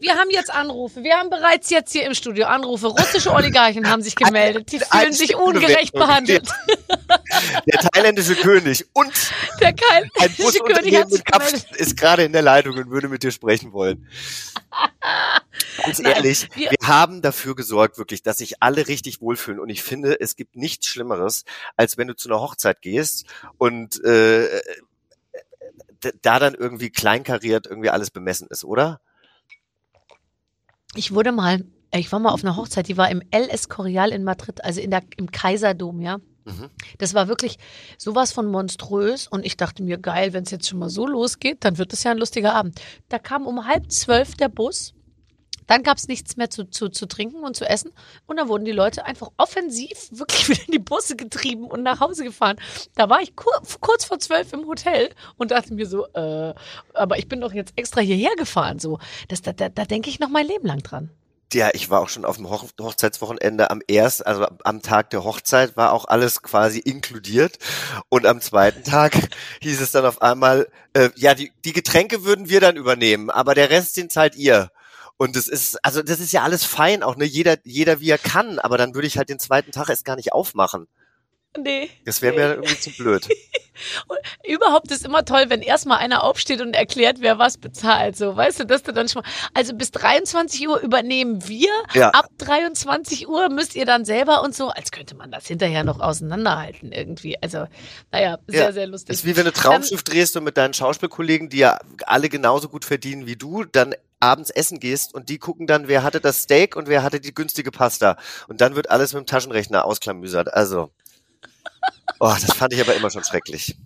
Wir 0.00 0.14
haben 0.16 0.28
jetzt 0.30 0.50
Anrufe. 0.52 1.04
Wir 1.04 1.16
haben 1.16 1.30
bereits 1.30 1.70
jetzt 1.70 1.92
hier 1.92 2.04
im 2.04 2.14
Studio 2.14 2.46
Anrufe. 2.46 2.88
Russische 2.88 3.32
Oligarchen 3.32 3.88
haben 3.88 4.02
sich 4.02 4.16
gemeldet. 4.16 4.72
Die 4.72 4.80
fühlen 4.80 5.12
sich 5.12 5.36
ungerecht 5.36 5.92
behandelt. 5.92 6.48
Der 7.66 7.78
thailändische 7.78 8.34
König 8.34 8.86
und 8.92 9.12
Der 9.60 9.68
ein 9.68 9.74
König 9.76 10.36
Busunternehmen 10.36 10.84
in 10.86 10.92
gemeldet. 10.92 11.24
Kapstadt 11.26 11.76
ist 11.76 11.96
gerade 11.96 12.24
in 12.24 12.32
der 12.32 12.42
Leitung 12.42 12.76
und 12.76 12.90
würde 12.90 13.08
mit 13.08 13.22
dir 13.22 13.30
sprechen 13.30 13.72
wollen. 13.72 14.08
Ganz 15.84 16.00
Nein, 16.00 16.12
ehrlich, 16.14 16.48
wir- 16.54 16.70
wir 16.72 16.88
haben 16.88 17.22
dafür 17.22 17.54
gesorgt, 17.54 17.98
wirklich, 17.98 18.22
dass 18.22 18.38
sich 18.38 18.62
alle 18.62 18.88
richtig 18.88 19.20
wohlfühlen. 19.20 19.60
Und 19.60 19.68
ich 19.68 19.82
finde, 19.82 20.20
es 20.20 20.34
gibt 20.36 20.56
nichts 20.56 20.86
Schlimmeres, 20.88 21.44
als 21.76 21.96
wenn 21.96 22.08
du 22.08 22.16
zu 22.16 22.28
einer 22.28 22.40
Hochzeit 22.40 22.82
gehst 22.82 23.26
und 23.58 24.02
äh, 24.04 24.60
da 26.22 26.38
dann 26.38 26.54
irgendwie 26.54 26.90
kleinkariert 26.90 27.66
irgendwie 27.66 27.90
alles 27.90 28.10
bemessen 28.10 28.48
ist, 28.50 28.64
oder? 28.64 29.00
Ich 30.94 31.12
wurde 31.12 31.32
mal, 31.32 31.64
ich 31.92 32.10
war 32.12 32.18
mal 32.18 32.32
auf 32.32 32.42
einer 32.42 32.56
Hochzeit, 32.56 32.88
die 32.88 32.96
war 32.96 33.10
im 33.10 33.22
El 33.30 33.48
Escorial 33.48 34.10
in 34.10 34.24
Madrid, 34.24 34.64
also 34.64 34.80
in 34.80 34.90
der, 34.90 35.02
im 35.16 35.30
Kaiserdom, 35.30 36.00
ja. 36.00 36.18
Mhm. 36.44 36.70
Das 36.98 37.12
war 37.12 37.28
wirklich 37.28 37.58
sowas 37.98 38.32
von 38.32 38.46
monströs 38.46 39.26
und 39.26 39.44
ich 39.44 39.56
dachte 39.56 39.82
mir, 39.82 39.98
geil, 39.98 40.32
wenn 40.32 40.44
es 40.44 40.50
jetzt 40.50 40.68
schon 40.68 40.78
mal 40.78 40.88
so 40.88 41.06
losgeht, 41.06 41.64
dann 41.64 41.76
wird 41.76 41.92
es 41.92 42.04
ja 42.04 42.12
ein 42.12 42.18
lustiger 42.18 42.54
Abend. 42.54 42.80
Da 43.08 43.18
kam 43.18 43.46
um 43.46 43.66
halb 43.66 43.90
zwölf 43.90 44.34
der 44.36 44.48
Bus. 44.48 44.94
Dann 45.66 45.82
gab 45.82 45.98
es 45.98 46.08
nichts 46.08 46.36
mehr 46.36 46.50
zu, 46.50 46.64
zu, 46.70 46.88
zu 46.88 47.06
trinken 47.06 47.44
und 47.44 47.56
zu 47.56 47.68
essen. 47.68 47.92
Und 48.26 48.36
dann 48.36 48.48
wurden 48.48 48.64
die 48.64 48.72
Leute 48.72 49.04
einfach 49.04 49.30
offensiv 49.36 50.08
wirklich 50.10 50.48
wieder 50.48 50.62
in 50.66 50.72
die 50.72 50.78
Busse 50.78 51.16
getrieben 51.16 51.64
und 51.64 51.82
nach 51.82 52.00
Hause 52.00 52.24
gefahren. 52.24 52.56
Da 52.94 53.08
war 53.08 53.20
ich 53.20 53.36
kur 53.36 53.52
kurz 53.80 54.04
vor 54.04 54.18
zwölf 54.18 54.52
im 54.52 54.66
Hotel 54.66 55.10
und 55.36 55.50
dachte 55.50 55.74
mir 55.74 55.86
so, 55.86 56.06
äh, 56.14 56.54
aber 56.94 57.18
ich 57.18 57.28
bin 57.28 57.40
doch 57.40 57.52
jetzt 57.52 57.72
extra 57.76 58.00
hierher 58.00 58.34
gefahren. 58.36 58.78
So, 58.78 58.98
das, 59.28 59.42
da, 59.42 59.52
da, 59.52 59.68
da 59.68 59.84
denke 59.84 60.10
ich 60.10 60.20
noch 60.20 60.28
mein 60.28 60.46
Leben 60.46 60.66
lang 60.66 60.82
dran. 60.82 61.10
Ja, 61.52 61.70
ich 61.72 61.90
war 61.90 62.00
auch 62.00 62.08
schon 62.08 62.24
auf 62.24 62.36
dem 62.36 62.50
Hoch 62.50 62.64
Hochzeitswochenende 62.80 63.70
am 63.70 63.80
erst, 63.86 64.26
also 64.26 64.46
am 64.64 64.82
Tag 64.82 65.10
der 65.10 65.22
Hochzeit 65.22 65.76
war 65.76 65.92
auch 65.92 66.04
alles 66.06 66.42
quasi 66.42 66.80
inkludiert. 66.80 67.58
Und 68.08 68.26
am 68.26 68.40
zweiten 68.40 68.82
Tag 68.82 69.14
hieß 69.62 69.80
es 69.80 69.92
dann 69.92 70.04
auf 70.04 70.22
einmal, 70.22 70.68
äh, 70.92 71.10
ja, 71.14 71.34
die, 71.34 71.52
die 71.64 71.72
Getränke 71.72 72.24
würden 72.24 72.48
wir 72.48 72.60
dann 72.60 72.76
übernehmen, 72.76 73.30
aber 73.30 73.54
der 73.54 73.70
Rest, 73.70 73.96
den 73.96 74.10
zahlt 74.10 74.34
ihr. 74.34 74.72
Und 75.18 75.34
das 75.36 75.48
ist, 75.48 75.82
also 75.84 76.02
das 76.02 76.20
ist 76.20 76.32
ja 76.32 76.42
alles 76.42 76.64
fein, 76.64 77.02
auch 77.02 77.16
ne, 77.16 77.24
jeder, 77.24 77.56
jeder 77.64 78.00
wie 78.00 78.10
er 78.10 78.18
kann, 78.18 78.58
aber 78.58 78.76
dann 78.76 78.94
würde 78.94 79.06
ich 79.08 79.16
halt 79.16 79.28
den 79.30 79.38
zweiten 79.38 79.72
Tag 79.72 79.88
erst 79.88 80.04
gar 80.04 80.16
nicht 80.16 80.32
aufmachen. 80.32 80.88
Nee. 81.58 81.88
Das 82.04 82.20
wäre 82.20 82.34
mir 82.34 82.54
irgendwie 82.56 82.78
zu 82.78 82.90
blöd. 82.90 83.26
Überhaupt 84.46 84.90
ist 84.90 85.04
immer 85.04 85.24
toll, 85.24 85.46
wenn 85.48 85.60
erstmal 85.62 85.98
einer 85.98 86.22
aufsteht 86.22 86.60
und 86.60 86.74
erklärt, 86.74 87.18
wer 87.20 87.38
was 87.38 87.58
bezahlt. 87.58 88.16
So, 88.16 88.36
weißt 88.36 88.60
du, 88.60 88.64
dass 88.66 88.82
du 88.82 88.92
dann 88.92 89.08
schon 89.08 89.22
mal, 89.22 89.28
also 89.54 89.74
bis 89.74 89.90
23 89.90 90.68
Uhr 90.68 90.80
übernehmen 90.80 91.46
wir, 91.48 91.70
Ja. 91.94 92.10
ab 92.10 92.28
23 92.38 93.28
Uhr 93.28 93.48
müsst 93.48 93.74
ihr 93.74 93.86
dann 93.86 94.04
selber 94.04 94.42
und 94.42 94.54
so, 94.54 94.68
als 94.68 94.90
könnte 94.90 95.14
man 95.14 95.30
das 95.30 95.46
hinterher 95.46 95.84
noch 95.84 96.00
auseinanderhalten 96.00 96.92
irgendwie. 96.92 97.40
Also, 97.42 97.66
naja, 98.12 98.38
sehr, 98.46 98.64
Ja, 98.64 98.72
sehr 98.72 98.86
lustig. 98.86 99.14
ist 99.14 99.24
wie 99.24 99.36
wenn 99.36 99.44
du 99.46 99.52
Traumschiff 99.52 100.02
drehst 100.02 100.36
und 100.36 100.44
mit 100.44 100.56
deinen 100.56 100.74
Schauspielkollegen, 100.74 101.48
die 101.48 101.58
ja 101.58 101.78
alle 102.06 102.28
genauso 102.28 102.68
gut 102.68 102.84
verdienen 102.84 103.26
wie 103.26 103.36
du, 103.36 103.64
dann 103.64 103.94
abends 104.20 104.50
essen 104.50 104.80
gehst 104.80 105.14
und 105.14 105.28
die 105.28 105.38
gucken 105.38 105.66
dann, 105.66 105.88
wer 105.88 106.02
hatte 106.02 106.20
das 106.20 106.42
Steak 106.42 106.76
und 106.76 106.88
wer 106.88 107.02
hatte 107.02 107.20
die 107.20 107.34
günstige 107.34 107.70
Pasta. 107.70 108.16
Und 108.48 108.60
dann 108.60 108.74
wird 108.74 108.90
alles 108.90 109.12
mit 109.12 109.24
dem 109.24 109.26
Taschenrechner 109.26 109.84
ausklamüsert. 109.84 110.52
Also, 110.52 110.90
oh, 112.20 112.34
das 112.40 112.56
fand 112.56 112.72
ich 112.72 112.80
aber 112.80 112.94
immer 112.94 113.10
schon 113.10 113.24
schrecklich. 113.24 113.76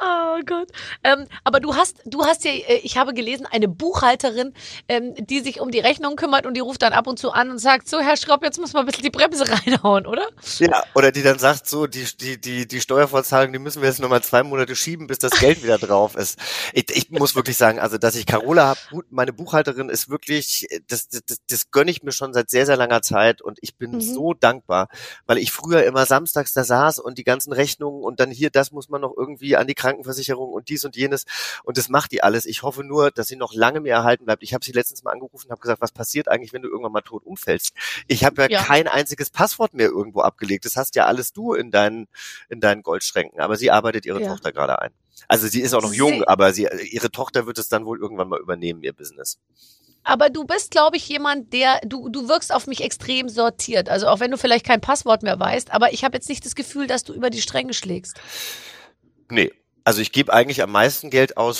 Oh 0.00 0.40
Gott. 0.46 0.68
Ähm, 1.04 1.26
aber 1.44 1.60
du 1.60 1.74
hast, 1.74 2.00
du 2.06 2.24
hast 2.24 2.44
ja, 2.44 2.52
äh, 2.52 2.80
ich 2.82 2.96
habe 2.96 3.12
gelesen, 3.14 3.46
eine 3.50 3.68
Buchhalterin, 3.68 4.54
ähm, 4.88 5.14
die 5.18 5.40
sich 5.40 5.60
um 5.60 5.70
die 5.70 5.80
Rechnung 5.80 6.16
kümmert 6.16 6.46
und 6.46 6.54
die 6.54 6.60
ruft 6.60 6.82
dann 6.82 6.92
ab 6.92 7.06
und 7.06 7.18
zu 7.18 7.32
an 7.32 7.50
und 7.50 7.58
sagt, 7.58 7.88
so 7.88 8.00
Herr 8.00 8.16
Schraub, 8.16 8.42
jetzt 8.42 8.58
muss 8.58 8.72
mal 8.72 8.80
ein 8.80 8.86
bisschen 8.86 9.02
die 9.02 9.10
Bremse 9.10 9.44
reinhauen, 9.66 10.06
oder? 10.06 10.26
Ja, 10.58 10.82
oder 10.94 11.12
die 11.12 11.22
dann 11.22 11.38
sagt 11.38 11.68
so, 11.68 11.86
die, 11.86 12.06
die, 12.20 12.40
die, 12.40 12.66
die 12.66 12.80
Steuervorzahlung, 12.80 13.52
die 13.52 13.58
müssen 13.58 13.82
wir 13.82 13.88
jetzt 13.88 14.00
nochmal 14.00 14.22
zwei 14.22 14.42
Monate 14.42 14.74
schieben, 14.76 15.06
bis 15.06 15.18
das 15.18 15.32
Geld 15.38 15.62
wieder 15.62 15.78
drauf 15.78 16.14
ist. 16.16 16.38
Ich, 16.72 16.86
ich 16.90 17.10
muss 17.10 17.34
wirklich 17.34 17.56
sagen, 17.56 17.78
also, 17.78 17.98
dass 17.98 18.14
ich 18.16 18.26
Carola 18.26 18.68
hab, 18.68 18.78
gut, 18.90 19.06
meine 19.10 19.32
Buchhalterin 19.32 19.88
ist 19.88 20.08
wirklich, 20.08 20.66
das, 20.86 21.08
das, 21.08 21.22
das, 21.48 21.70
gönne 21.70 21.90
ich 21.90 22.02
mir 22.02 22.12
schon 22.12 22.32
seit 22.32 22.48
sehr, 22.48 22.64
sehr 22.64 22.76
langer 22.76 23.02
Zeit 23.02 23.42
und 23.42 23.58
ich 23.60 23.76
bin 23.76 23.98
Mhm. 23.98 24.00
so 24.00 24.34
dankbar, 24.34 24.88
weil 25.26 25.38
ich 25.38 25.52
früher 25.52 25.84
immer 25.84 26.06
samstags 26.06 26.52
da 26.52 26.64
saß 26.64 26.98
und 26.98 27.18
die 27.18 27.24
ganzen 27.24 27.52
Rechnungen 27.52 28.02
und 28.02 28.20
dann 28.20 28.30
hier, 28.30 28.50
das 28.50 28.72
muss 28.72 28.88
man 28.88 29.00
noch 29.00 29.14
irgendwie 29.16 29.56
an 29.56 29.66
die 29.66 29.74
Krankenversicherung 29.88 30.52
und 30.52 30.68
dies 30.68 30.84
und 30.84 30.96
jenes 30.96 31.24
und 31.64 31.78
das 31.78 31.88
macht 31.88 32.12
die 32.12 32.22
alles. 32.22 32.44
Ich 32.44 32.62
hoffe 32.62 32.84
nur, 32.84 33.10
dass 33.10 33.28
sie 33.28 33.36
noch 33.36 33.54
lange 33.54 33.80
mir 33.80 33.92
erhalten 33.94 34.26
bleibt. 34.26 34.42
Ich 34.42 34.52
habe 34.52 34.64
sie 34.64 34.72
letztens 34.72 35.02
mal 35.02 35.12
angerufen 35.12 35.46
und 35.46 35.50
habe 35.52 35.60
gesagt, 35.60 35.80
was 35.80 35.92
passiert 35.92 36.28
eigentlich, 36.28 36.52
wenn 36.52 36.62
du 36.62 36.68
irgendwann 36.68 36.92
mal 36.92 37.00
tot 37.00 37.24
umfällst? 37.24 37.72
Ich 38.06 38.24
habe 38.24 38.42
ja, 38.42 38.48
Ja. 38.50 38.62
kein 38.62 38.86
einziges 38.86 39.30
Passwort 39.30 39.72
mehr 39.74 39.88
irgendwo 39.88 40.20
abgelegt. 40.20 40.64
Das 40.66 40.76
hast 40.76 40.94
ja 40.94 41.06
alles 41.06 41.32
du 41.32 41.54
in 41.54 41.70
deinen 41.70 42.06
in 42.50 42.60
deinen 42.60 42.82
Goldschränken. 42.82 43.40
Aber 43.40 43.56
sie 43.56 43.70
arbeitet 43.70 44.04
ihre 44.06 44.20
Ja. 44.20 44.28
Tochter 44.28 44.52
gerade 44.52 44.80
ein. 44.82 44.90
Also 45.26 45.48
sie 45.48 45.60
ist 45.62 45.74
auch 45.74 45.82
noch 45.82 45.90
Sie- 45.90 45.96
jung, 45.96 46.22
aber 46.24 46.52
sie 46.52 46.68
ihre 46.90 47.10
Tochter 47.10 47.46
wird 47.46 47.58
es 47.58 47.68
dann 47.68 47.86
wohl 47.86 47.98
irgendwann 47.98 48.28
mal 48.28 48.40
übernehmen 48.40 48.82
ihr 48.82 48.92
Business. 48.92 49.38
Aber 50.04 50.30
du 50.30 50.44
bist, 50.44 50.70
glaube 50.70 50.96
ich, 50.96 51.06
jemand, 51.08 51.52
der, 51.52 51.80
du, 51.84 52.08
du 52.08 52.28
wirkst 52.28 52.54
auf 52.54 52.66
mich 52.66 52.82
extrem 52.82 53.28
sortiert. 53.28 53.88
Also 53.90 54.06
auch 54.06 54.20
wenn 54.20 54.30
du 54.30 54.38
vielleicht 54.38 54.64
kein 54.64 54.80
Passwort 54.80 55.22
mehr 55.22 55.38
weißt, 55.38 55.70
aber 55.72 55.92
ich 55.92 56.02
habe 56.04 56.16
jetzt 56.16 56.28
nicht 56.30 56.46
das 56.46 56.54
Gefühl, 56.54 56.86
dass 56.86 57.04
du 57.04 57.12
über 57.12 57.28
die 57.30 57.42
Stränge 57.42 57.74
schlägst. 57.74 58.18
Nee, 59.28 59.52
also 59.88 60.02
ich 60.02 60.12
gebe 60.12 60.34
eigentlich 60.34 60.62
am 60.62 60.70
meisten 60.70 61.08
Geld 61.08 61.38
aus 61.38 61.58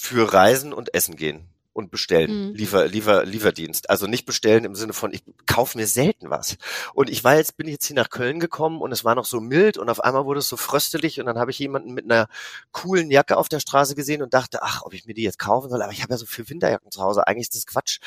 für 0.00 0.32
Reisen 0.32 0.72
und 0.72 0.94
Essen 0.94 1.14
gehen 1.14 1.46
und 1.72 1.92
bestellen, 1.92 2.48
Mhm. 2.48 2.54
Liefer, 2.56 2.88
Liefer, 2.88 3.24
Lieferdienst. 3.24 3.88
Also 3.88 4.08
nicht 4.08 4.26
bestellen 4.26 4.64
im 4.64 4.74
Sinne 4.74 4.92
von, 4.92 5.12
ich 5.14 5.22
kaufe 5.46 5.78
mir 5.78 5.86
selten 5.86 6.28
was. 6.28 6.56
Und 6.92 7.08
ich 7.08 7.22
war 7.22 7.36
jetzt, 7.36 7.56
bin 7.56 7.68
jetzt 7.68 7.86
hier 7.86 7.94
nach 7.94 8.10
Köln 8.10 8.40
gekommen 8.40 8.80
und 8.80 8.90
es 8.90 9.04
war 9.04 9.14
noch 9.14 9.26
so 9.26 9.40
mild 9.40 9.78
und 9.78 9.88
auf 9.90 10.02
einmal 10.02 10.24
wurde 10.24 10.40
es 10.40 10.48
so 10.48 10.56
fröstelig 10.56 11.20
und 11.20 11.26
dann 11.26 11.38
habe 11.38 11.52
ich 11.52 11.58
jemanden 11.60 11.94
mit 11.94 12.04
einer 12.04 12.26
coolen 12.72 13.12
Jacke 13.12 13.36
auf 13.36 13.48
der 13.48 13.60
Straße 13.60 13.94
gesehen 13.94 14.22
und 14.22 14.34
dachte, 14.34 14.62
ach, 14.62 14.82
ob 14.82 14.92
ich 14.92 15.06
mir 15.06 15.14
die 15.14 15.22
jetzt 15.22 15.38
kaufen 15.38 15.70
soll, 15.70 15.82
aber 15.82 15.92
ich 15.92 16.02
habe 16.02 16.14
ja 16.14 16.18
so 16.18 16.26
viel 16.26 16.48
Winterjacken 16.48 16.90
zu 16.90 17.00
Hause, 17.00 17.28
eigentlich 17.28 17.44
ist 17.44 17.54
das 17.54 17.66
Quatsch. 17.66 18.00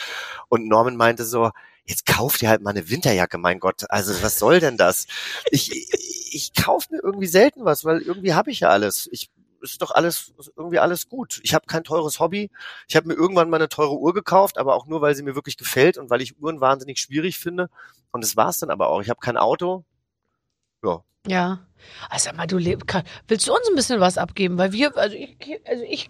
Und 0.49 0.67
Norman 0.67 0.97
meinte 0.97 1.23
so, 1.23 1.51
jetzt 1.85 2.05
kauf 2.05 2.37
dir 2.37 2.49
halt 2.49 2.61
mal 2.61 2.71
eine 2.71 2.89
Winterjacke, 2.89 3.37
mein 3.37 3.59
Gott. 3.59 3.85
Also 3.89 4.21
was 4.21 4.37
soll 4.37 4.59
denn 4.59 4.75
das? 4.75 5.07
Ich, 5.49 5.71
ich, 5.71 6.33
ich 6.35 6.53
kaufe 6.53 6.87
mir 6.91 7.01
irgendwie 7.01 7.27
selten 7.27 7.63
was, 7.63 7.85
weil 7.85 8.01
irgendwie 8.01 8.33
habe 8.33 8.51
ich 8.51 8.59
ja 8.59 8.69
alles. 8.69 9.07
Ich 9.11 9.29
ist 9.71 9.81
doch 9.81 9.91
alles 9.91 10.33
irgendwie 10.55 10.79
alles 10.79 11.09
gut. 11.09 11.39
Ich 11.43 11.53
habe 11.53 11.65
kein 11.67 11.83
teures 11.83 12.19
Hobby. 12.19 12.51
Ich 12.87 12.95
habe 12.95 13.07
mir 13.07 13.13
irgendwann 13.15 13.49
mal 13.49 13.57
eine 13.57 13.69
teure 13.69 13.97
Uhr 13.97 14.13
gekauft, 14.13 14.57
aber 14.57 14.75
auch 14.75 14.85
nur, 14.85 15.01
weil 15.01 15.15
sie 15.15 15.23
mir 15.23 15.35
wirklich 15.35 15.57
gefällt 15.57 15.97
und 15.97 16.09
weil 16.09 16.21
ich 16.21 16.39
Uhren 16.39 16.61
wahnsinnig 16.61 16.99
schwierig 16.99 17.37
finde. 17.37 17.69
Und 18.11 18.23
das 18.23 18.35
war's 18.37 18.59
dann 18.59 18.69
aber 18.69 18.89
auch. 18.89 19.01
Ich 19.01 19.09
habe 19.09 19.19
kein 19.19 19.37
Auto. 19.37 19.83
Ja. 20.83 21.03
Ja. 21.27 21.59
Also 22.09 22.25
sag 22.25 22.37
mal, 22.37 22.47
du 22.47 22.57
leb, 22.57 22.87
kann, 22.87 23.03
willst 23.27 23.47
du 23.47 23.53
uns 23.53 23.67
ein 23.69 23.75
bisschen 23.75 23.99
was 23.99 24.17
abgeben? 24.17 24.57
Weil 24.57 24.71
wir, 24.71 24.95
also 24.97 25.15
ich, 25.15 25.37
also 25.65 25.83
ich, 25.83 26.09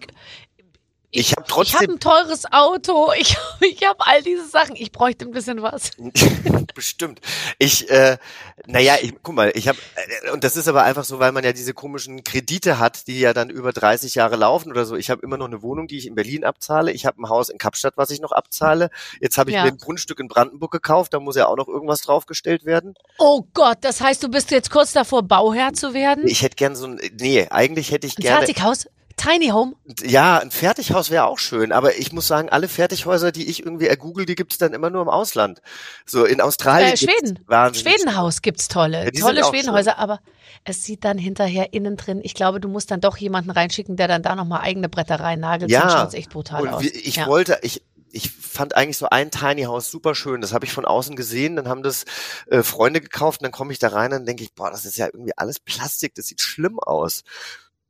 Ich 1.10 1.32
habe 1.32 1.44
ich 1.46 1.52
habe 1.52 1.64
trotzdem 1.66 1.90
ein 1.92 2.00
teures 2.00 2.44
Auto, 2.52 3.10
ich, 3.18 3.36
ich 3.60 3.86
habe 3.86 3.98
all 4.00 4.22
diese 4.22 4.46
Sachen. 4.48 4.76
Ich 4.76 4.92
bräuchte 4.92 5.24
ein 5.24 5.30
bisschen 5.30 5.62
was. 5.62 5.92
Bestimmt. 6.74 7.20
Ich, 7.58 7.88
äh, 7.90 8.18
naja, 8.66 8.96
ich, 9.00 9.14
guck 9.22 9.34
mal, 9.34 9.50
ich 9.54 9.68
habe, 9.68 9.78
äh, 10.24 10.30
und 10.30 10.44
das 10.44 10.56
ist 10.56 10.68
aber 10.68 10.82
einfach 10.82 11.04
so, 11.04 11.18
weil 11.18 11.32
man 11.32 11.44
ja 11.44 11.52
diese 11.52 11.72
komischen 11.74 12.24
Kredite 12.24 12.78
hat, 12.78 13.06
die 13.06 13.20
ja 13.20 13.32
dann 13.32 13.50
über 13.50 13.72
30 13.72 14.14
Jahre 14.14 14.36
laufen 14.36 14.70
oder 14.70 14.84
so. 14.84 14.96
Ich 14.96 15.08
habe 15.08 15.22
immer 15.22 15.38
noch 15.38 15.46
eine 15.46 15.62
Wohnung, 15.62 15.86
die 15.86 15.96
ich 15.96 16.06
in 16.06 16.14
Berlin 16.14 16.44
abzahle. 16.44 16.92
Ich 16.92 17.06
habe 17.06 17.22
ein 17.22 17.28
Haus 17.28 17.48
in 17.48 17.58
Kapstadt, 17.58 17.94
was 17.96 18.10
ich 18.10 18.20
noch 18.20 18.32
abzahle. 18.32 18.90
Jetzt 19.20 19.38
habe 19.38 19.50
ich 19.50 19.56
Ja. 19.56 19.62
mir 19.64 19.70
ein 19.70 19.78
Grundstück 19.78 20.20
in 20.20 20.28
Brandenburg 20.28 20.72
gekauft, 20.72 21.14
da 21.14 21.20
muss 21.20 21.36
ja 21.36 21.46
auch 21.46 21.56
noch 21.56 21.68
irgendwas 21.68 22.02
draufgestellt 22.02 22.64
werden. 22.64 22.94
Oh 23.18 23.46
Gott, 23.54 23.78
das 23.82 24.00
heißt, 24.00 24.22
du 24.22 24.28
bist 24.28 24.50
jetzt 24.50 24.70
kurz 24.70 24.92
davor, 24.92 25.22
Bauherr 25.22 25.72
zu 25.72 25.94
werden? 25.94 26.26
Ich 26.26 26.42
hätte 26.42 26.56
gern 26.56 26.76
so 26.76 26.86
ein, 26.86 27.00
nee, 27.18 27.46
eigentlich 27.48 27.90
hätte 27.90 28.06
ich 28.06 28.18
Ein 28.18 28.22
gerne, 28.22 28.38
Fertighaus? 28.46 28.86
Tiny 29.16 29.48
Home? 29.48 29.74
ja, 30.04 30.38
ein 30.38 30.50
Fertighaus 30.50 31.10
wäre 31.10 31.24
auch 31.24 31.38
schön, 31.38 31.72
aber 31.72 31.96
ich 31.96 32.12
muss 32.12 32.26
sagen, 32.26 32.50
alle 32.50 32.68
Fertighäuser, 32.68 33.32
die 33.32 33.48
ich 33.48 33.64
irgendwie 33.64 33.86
ergoogle, 33.86 34.26
die 34.26 34.34
gibt's 34.34 34.58
dann 34.58 34.74
immer 34.74 34.90
nur 34.90 35.02
im 35.02 35.08
Ausland. 35.08 35.62
So 36.04 36.24
in 36.24 36.40
Australien. 36.40 36.92
Äh, 36.92 36.96
Schweden. 36.96 37.38
Schwedenhaus 37.74 38.42
gibt's 38.42 38.68
tolle. 38.68 39.04
Ja, 39.04 39.10
tolle 39.10 39.42
Schwedenhäuser, 39.44 39.98
aber 39.98 40.20
es 40.64 40.84
sieht 40.84 41.04
dann 41.04 41.16
hinterher 41.16 41.72
innen 41.72 41.96
drin. 41.96 42.20
Ich 42.22 42.34
glaube, 42.34 42.60
du 42.60 42.68
musst 42.68 42.90
dann 42.90 43.00
doch 43.00 43.16
jemanden 43.16 43.50
reinschicken, 43.50 43.96
der 43.96 44.08
dann 44.08 44.22
da 44.22 44.36
nochmal 44.36 44.60
eigene 44.60 44.88
Bretter 44.88 45.20
reinnagelt. 45.20 45.70
Ja. 45.70 45.82
Sonst 45.82 45.92
schaut's 45.92 46.14
echt 46.14 46.30
brutal 46.30 46.62
Und 46.62 46.68
aus. 46.68 46.84
ich 46.84 47.16
ja. 47.16 47.26
wollte, 47.26 47.58
ich, 47.62 47.82
ich 48.12 48.30
fand 48.30 48.76
eigentlich 48.76 48.98
so 48.98 49.08
ein 49.08 49.30
Tiny 49.30 49.62
House 49.62 49.90
super 49.90 50.14
schön. 50.14 50.40
Das 50.40 50.52
habe 50.52 50.64
ich 50.64 50.72
von 50.72 50.84
außen 50.84 51.16
gesehen. 51.16 51.56
Dann 51.56 51.68
haben 51.68 51.82
das 51.82 52.04
äh, 52.46 52.62
Freunde 52.62 53.00
gekauft. 53.00 53.40
Und 53.40 53.44
dann 53.44 53.52
komme 53.52 53.72
ich 53.72 53.78
da 53.78 53.88
rein 53.88 54.12
und 54.12 54.26
denke 54.26 54.42
ich, 54.42 54.54
boah, 54.54 54.70
das 54.70 54.84
ist 54.84 54.98
ja 54.98 55.06
irgendwie 55.06 55.36
alles 55.36 55.60
Plastik. 55.60 56.14
Das 56.14 56.26
sieht 56.26 56.40
schlimm 56.40 56.78
aus. 56.78 57.24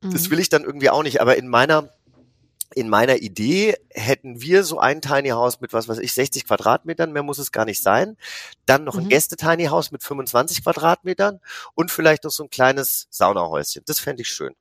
Das 0.01 0.27
Mhm. 0.27 0.31
will 0.31 0.39
ich 0.39 0.49
dann 0.49 0.63
irgendwie 0.63 0.89
auch 0.89 1.03
nicht. 1.03 1.21
Aber 1.21 1.37
in 1.37 1.47
meiner 1.47 1.89
in 2.75 2.89
meiner 2.89 3.15
Idee 3.21 3.75
hätten 3.91 4.41
wir 4.41 4.65
so 4.65 4.77
ein 4.77 5.01
Tiny 5.01 5.29
House 5.29 5.61
mit 5.61 5.71
was 5.71 5.87
weiß 5.87 5.99
ich 5.99 6.11
60 6.11 6.45
Quadratmetern, 6.45 7.13
mehr 7.13 7.23
muss 7.23 7.39
es 7.39 7.53
gar 7.53 7.63
nicht 7.63 7.81
sein. 7.81 8.17
Dann 8.65 8.83
noch 8.83 8.97
ein 8.97 9.05
Mhm. 9.05 9.09
Gäste-Tiny 9.09 9.67
House 9.67 9.91
mit 9.91 10.03
25 10.03 10.63
Quadratmetern 10.63 11.39
und 11.75 11.91
vielleicht 11.91 12.25
noch 12.25 12.31
so 12.31 12.43
ein 12.43 12.49
kleines 12.49 13.07
Saunahäuschen. 13.09 13.83
Das 13.85 13.99
fände 14.01 14.21
ich 14.21 14.27
schön. 14.27 14.53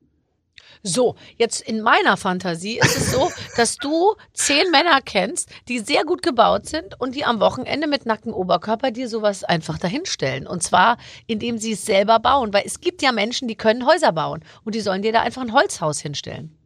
So, 0.82 1.16
jetzt 1.36 1.60
in 1.60 1.80
meiner 1.80 2.16
Fantasie 2.16 2.78
ist 2.78 2.96
es 2.96 3.12
so, 3.12 3.30
dass 3.56 3.76
du 3.76 4.16
zehn 4.32 4.70
Männer 4.70 5.00
kennst, 5.04 5.50
die 5.68 5.78
sehr 5.78 6.04
gut 6.04 6.22
gebaut 6.22 6.66
sind 6.66 7.00
und 7.00 7.14
die 7.14 7.24
am 7.24 7.40
Wochenende 7.40 7.86
mit 7.86 8.06
nacktem 8.06 8.32
Oberkörper 8.32 8.90
dir 8.90 9.08
sowas 9.08 9.44
einfach 9.44 9.78
dahinstellen. 9.78 10.46
Und 10.46 10.62
zwar, 10.62 10.98
indem 11.26 11.58
sie 11.58 11.72
es 11.72 11.84
selber 11.84 12.18
bauen. 12.18 12.52
Weil 12.52 12.64
es 12.66 12.80
gibt 12.80 13.02
ja 13.02 13.12
Menschen, 13.12 13.48
die 13.48 13.56
können 13.56 13.86
Häuser 13.86 14.12
bauen 14.12 14.44
und 14.64 14.74
die 14.74 14.80
sollen 14.80 15.02
dir 15.02 15.12
da 15.12 15.20
einfach 15.20 15.42
ein 15.42 15.52
Holzhaus 15.52 16.00
hinstellen. 16.00 16.56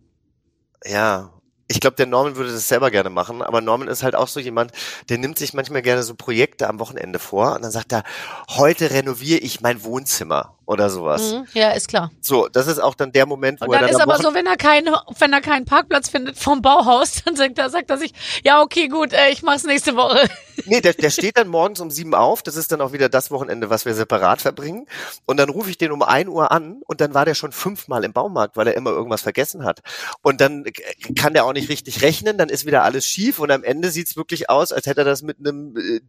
Ja, 0.84 1.39
ich 1.70 1.78
glaube, 1.80 1.94
der 1.96 2.06
Norman 2.06 2.34
würde 2.34 2.52
das 2.52 2.66
selber 2.66 2.90
gerne 2.90 3.10
machen, 3.10 3.42
aber 3.42 3.60
Norman 3.60 3.86
ist 3.86 4.02
halt 4.02 4.16
auch 4.16 4.26
so 4.26 4.40
jemand, 4.40 4.72
der 5.08 5.18
nimmt 5.18 5.38
sich 5.38 5.54
manchmal 5.54 5.82
gerne 5.82 6.02
so 6.02 6.14
Projekte 6.16 6.68
am 6.68 6.80
Wochenende 6.80 7.20
vor 7.20 7.54
und 7.54 7.62
dann 7.62 7.70
sagt 7.70 7.92
er, 7.92 8.02
heute 8.48 8.90
renoviere 8.90 9.38
ich 9.38 9.60
mein 9.60 9.84
Wohnzimmer 9.84 10.56
oder 10.66 10.90
sowas. 10.90 11.32
Mhm, 11.32 11.46
ja, 11.54 11.70
ist 11.70 11.88
klar. 11.88 12.10
So, 12.20 12.48
das 12.48 12.66
ist 12.68 12.78
auch 12.80 12.94
dann 12.94 13.10
der 13.12 13.26
Moment, 13.26 13.60
wo 13.60 13.64
Und 13.66 13.72
dann 13.72 13.82
er 13.82 13.86
dann 13.88 13.96
ist 13.96 14.02
aber 14.02 14.14
Wochen- 14.14 14.22
so, 14.22 14.34
wenn 14.34 14.46
er 14.46 14.56
keinen, 14.56 14.94
wenn 15.18 15.32
er 15.32 15.40
keinen 15.40 15.64
Parkplatz 15.64 16.08
findet 16.08 16.38
vom 16.38 16.60
Bauhaus, 16.62 17.22
dann 17.24 17.34
sagt 17.36 17.58
er, 17.58 17.70
sagt 17.70 17.90
er 17.90 17.98
sich, 17.98 18.12
ja, 18.44 18.62
okay, 18.62 18.88
gut, 18.88 19.12
äh, 19.12 19.30
ich 19.30 19.42
mach's 19.42 19.64
nächste 19.64 19.96
Woche. 19.96 20.28
Nee, 20.66 20.80
der, 20.80 20.92
der 20.94 21.10
steht 21.10 21.36
dann 21.38 21.48
morgens 21.48 21.80
um 21.80 21.90
sieben 21.90 22.14
auf. 22.14 22.42
Das 22.44 22.54
ist 22.54 22.70
dann 22.70 22.80
auch 22.80 22.92
wieder 22.92 23.08
das 23.08 23.30
Wochenende, 23.32 23.68
was 23.70 23.84
wir 23.84 23.94
separat 23.94 24.42
verbringen. 24.42 24.86
Und 25.26 25.38
dann 25.38 25.48
rufe 25.48 25.70
ich 25.70 25.78
den 25.78 25.90
um 25.90 26.02
ein 26.02 26.28
Uhr 26.28 26.52
an 26.52 26.82
und 26.86 27.00
dann 27.00 27.14
war 27.14 27.24
der 27.24 27.34
schon 27.34 27.50
fünfmal 27.50 28.04
im 28.04 28.12
Baumarkt, 28.12 28.56
weil 28.56 28.68
er 28.68 28.74
immer 28.76 28.90
irgendwas 28.90 29.22
vergessen 29.22 29.64
hat. 29.64 29.80
Und 30.22 30.40
dann 30.40 30.66
äh, 30.66 30.72
kann 31.14 31.32
der 31.34 31.46
auch 31.46 31.52
nicht 31.52 31.59
richtig 31.68 32.02
rechnen, 32.02 32.38
dann 32.38 32.48
ist 32.48 32.64
wieder 32.66 32.82
alles 32.84 33.06
schief 33.06 33.38
und 33.38 33.50
am 33.50 33.62
Ende 33.64 33.90
sieht's 33.90 34.16
wirklich 34.16 34.48
aus, 34.50 34.72
als 34.72 34.86
hätte 34.86 35.02
er 35.02 35.04
das 35.04 35.22
mit 35.22 35.38
einem 35.38 35.76
äh, 35.76 36.00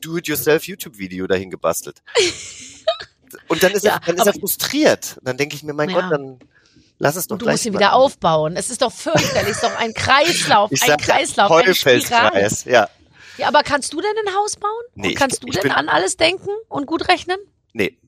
Do-it-yourself 0.00 0.64
YouTube-Video 0.66 1.26
dahin 1.26 1.50
gebastelt. 1.50 2.02
Und 3.48 3.62
dann 3.62 3.72
ist, 3.72 3.84
Ja, 3.84 3.94
er, 3.94 4.00
dann 4.00 4.16
ist 4.16 4.26
er 4.26 4.32
frustriert. 4.34 5.16
Und 5.18 5.28
dann 5.28 5.36
denke 5.36 5.54
ich 5.54 5.62
mir, 5.62 5.72
mein 5.74 5.90
Ja. 5.90 6.00
Gott, 6.00 6.12
dann 6.12 6.38
lass 6.98 7.16
es 7.16 7.26
doch 7.26 7.34
Und 7.34 7.42
du 7.42 7.48
musst 7.50 7.64
ihn 7.66 7.72
machen. 7.72 7.80
wieder 7.80 7.92
aufbauen. 7.94 8.56
Es 8.56 8.70
ist 8.70 8.80
doch 8.82 8.92
fürchterlich, 8.92 9.50
es 9.50 9.56
ist 9.56 9.62
doch 9.64 9.76
ein 9.78 9.92
Kreislauf, 9.94 10.70
Ich 10.72 10.82
ein 10.82 10.88
sag, 10.88 11.00
Kreislauf, 11.02 11.50
eine 11.50 11.74
Spirale. 11.74 12.48
Ja. 12.64 12.88
Ja, 13.36 13.48
aber 13.48 13.62
kannst 13.62 13.92
du 13.92 14.00
denn 14.00 14.10
ein 14.26 14.34
Haus 14.34 14.56
bauen? 14.56 14.70
Nee, 14.94 15.08
und 15.08 15.10
ich- 15.12 15.16
kannst 15.18 15.42
du 15.42 15.48
ich 15.48 15.58
denn 15.58 15.72
an 15.72 15.88
alles 15.88 16.16
denken 16.16 16.48
und 16.68 16.86
gut 16.86 17.08
rechnen? 17.08 17.36
Nee. 17.72 17.98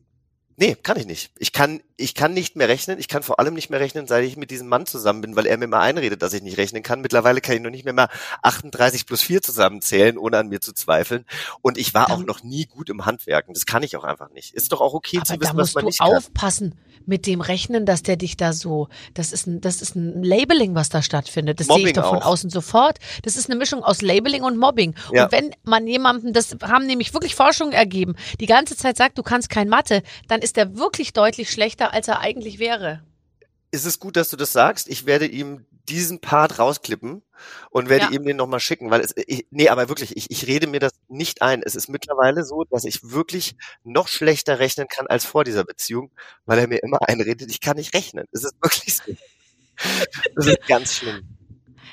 Nee, 0.61 0.77
kann 0.83 0.99
ich 0.99 1.07
nicht. 1.07 1.31
Ich 1.39 1.53
kann, 1.53 1.81
ich 1.97 2.15
kann 2.15 2.35
nicht 2.35 2.55
mehr 2.55 2.69
rechnen. 2.69 2.99
Ich 2.99 3.09
kann 3.09 3.23
vor 3.23 3.39
allem 3.41 3.55
nicht 3.55 3.71
mehr 3.71 3.81
rechnen, 3.81 4.07
seit 4.07 4.25
ich 4.25 4.37
mit 4.37 4.51
diesem 4.51 4.69
Mann 4.69 4.85
zusammen 4.85 5.23
bin, 5.23 5.35
weil 5.35 5.47
er 5.47 5.57
mir 5.57 5.67
mal 5.67 5.81
einredet, 5.81 6.21
dass 6.21 6.35
ich 6.35 6.43
nicht 6.43 6.59
rechnen 6.59 6.83
kann. 6.83 7.01
Mittlerweile 7.01 7.41
kann 7.41 7.55
ich 7.57 7.63
noch 7.63 7.71
nicht 7.71 7.87
mehr 7.87 7.95
mal 7.95 8.09
38 8.43 9.07
plus 9.07 9.23
4 9.23 9.41
zusammenzählen, 9.41 10.19
ohne 10.19 10.37
an 10.37 10.49
mir 10.49 10.61
zu 10.61 10.75
zweifeln. 10.75 11.25
Und 11.63 11.79
ich 11.79 11.95
war 11.95 12.09
Da- 12.09 12.15
auch 12.15 12.25
noch 12.25 12.43
nie 12.43 12.67
gut 12.67 12.91
im 12.91 13.07
Handwerken. 13.07 13.55
Das 13.55 13.65
kann 13.65 13.83
ich 13.83 13.97
auch 13.97 14.05
einfach 14.05 14.31
nicht. 14.33 14.53
Ist 14.55 14.73
doch 14.73 14.83
auch 14.83 14.93
okay 14.93 15.17
Aber 15.17 15.25
zu 15.27 15.33
da 15.35 15.41
wissen, 15.41 15.57
was 15.57 15.57
musst 15.57 15.75
man 15.77 15.83
du 15.85 15.89
nicht 15.89 15.99
kann. 16.01 16.09
aufpassen 16.15 16.75
mit 17.07 17.27
dem 17.27 17.41
Rechnen, 17.41 17.87
dass 17.87 18.03
der 18.03 18.17
dich 18.17 18.37
da 18.37 18.53
so, 18.53 18.89
das 19.15 19.33
ist 19.33 19.47
ein, 19.47 19.63
das 19.63 19.81
ist 19.81 19.97
ein 19.97 20.23
Labeling, 20.23 20.75
was 20.75 20.91
da 20.91 21.01
stattfindet. 21.03 21.59
Das 21.59 21.67
sehe 21.69 21.77
ich 21.77 21.83
Mobbing 21.85 21.95
doch 21.95 22.11
von 22.11 22.19
auch. 22.19 22.27
außen 22.27 22.51
sofort. 22.51 22.99
Das 23.23 23.37
ist 23.37 23.49
eine 23.49 23.59
Mischung 23.59 23.83
aus 23.83 24.03
Labeling 24.03 24.43
und 24.43 24.59
Mobbing. 24.59 24.95
Ja. 25.11 25.25
Und 25.25 25.33
wenn 25.33 25.51
man 25.65 25.87
jemandem, 25.87 26.35
das 26.35 26.55
haben 26.63 26.87
nämlich 26.87 27.15
wirklich 27.15 27.35
Forschungen 27.35 27.73
ergeben, 27.73 28.15
die 28.39 28.47
ganze 28.47 28.77
Zeit 28.77 28.99
sagt, 28.99 29.17
du 29.17 29.23
kannst 29.23 29.49
kein 29.49 29.71
Mathe, 29.71 30.03
dann 30.29 30.41
ist 30.43 30.50
er 30.59 30.77
wirklich 30.77 31.13
deutlich 31.13 31.51
schlechter, 31.51 31.93
als 31.93 32.09
er 32.09 32.21
eigentlich 32.21 32.59
wäre. 32.59 33.03
Ist 33.71 33.85
es 33.87 34.01
gut, 34.01 34.17
dass 34.17 34.29
du 34.31 34.37
das 34.37 34.53
sagst? 34.53 34.89
Ich 34.89 35.07
werde 35.07 35.27
ihm 35.27 35.67
diesen 35.89 36.21
Part 36.21 36.59
rausklippen 36.59 37.23
und 37.71 37.89
werde 37.89 38.07
Ja. 38.07 38.11
ihm 38.13 38.25
den 38.25 38.37
nochmal 38.37 38.61
schicken, 38.61 38.91
weil 38.91 39.01
es, 39.01 39.13
ich, 39.17 39.47
nee, 39.51 39.69
aber 39.69 39.89
wirklich, 39.89 40.17
ich, 40.17 40.31
ich 40.31 40.47
rede 40.47 40.67
mir 40.67 40.81
das 40.81 40.93
nicht 41.09 41.43
ein. 41.43 41.63
Es 41.65 41.75
ist 41.75 41.89
mittlerweile 41.89 42.45
so, 42.45 42.65
dass 42.65 42.85
ich 42.85 43.11
wirklich 43.11 43.57
noch 43.83 44.09
schlechter 44.09 44.59
rechnen 44.59 44.89
kann 44.89 45.07
als 45.07 45.25
vor 45.25 45.45
dieser 45.45 45.65
Beziehung, 45.65 46.11
weil 46.47 46.59
er 46.59 46.69
mir 46.69 46.83
immer 46.83 46.99
einredet, 47.09 47.51
ich 47.51 47.61
kann 47.61 47.77
nicht 47.77 47.95
rechnen. 47.95 48.27
Es 48.33 48.45
ist 48.45 48.55
wirklich 48.63 48.97
so. 48.97 49.17
Das 50.37 50.47
ist 50.47 50.67
ganz 50.69 50.95
schlimm. 50.95 51.37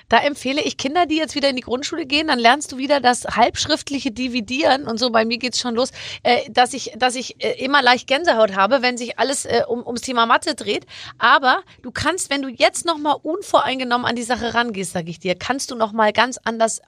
Da 0.10 0.20
empfehle 0.20 0.62
ich 0.62 0.78
Kinder, 0.78 1.06
die 1.06 1.18
jetzt 1.18 1.36
wieder 1.36 1.50
in 1.50 1.56
die 1.56 1.62
Grundschule 1.62 2.06
gehen, 2.06 2.28
dann 2.28 2.40
lernst 2.40 2.72
du 2.72 2.78
wieder 2.78 3.00
das 3.00 3.26
halbschriftliche 3.26 4.12
Dividieren 4.12 4.88
und 4.88 4.98
so. 4.98 5.10
Bei 5.10 5.26
mir 5.26 5.38
geht's 5.38 5.60
schon 5.60 5.76
los, 5.76 5.92
äh, 6.24 6.50
dass 6.50 6.74
ich, 6.74 6.94
dass 6.98 7.16
ich 7.16 7.44
äh, 7.44 7.64
immer 7.64 7.82
leicht 7.82 8.08
Gänsehaut 8.08 8.56
habe, 8.56 8.82
wenn 8.82 8.98
sich 8.98 9.20
alles 9.20 9.46
äh, 9.46 9.64
um, 9.68 9.86
ums 9.86 10.02
Thema 10.02 10.26
Mathe 10.26 10.56
dreht. 10.56 10.86
Aber 11.18 11.62
du 11.82 11.92
kannst, 11.92 12.30
wenn 12.30 12.42
du 12.42 12.50
jetzt 12.50 12.86
noch 12.86 12.98
mal 12.98 13.18
unvoreingenommen 13.22 14.08
an 14.08 14.16
die 14.16 14.24
Sache 14.24 14.54
rangehst, 14.54 14.94
sage 14.94 15.10
ich 15.10 15.20
dir, 15.20 15.36
kannst 15.36 15.72
du 15.72 15.76
noch 15.76 15.92
mal 15.92 16.14
ganz 16.14 16.40
anders 16.44 16.82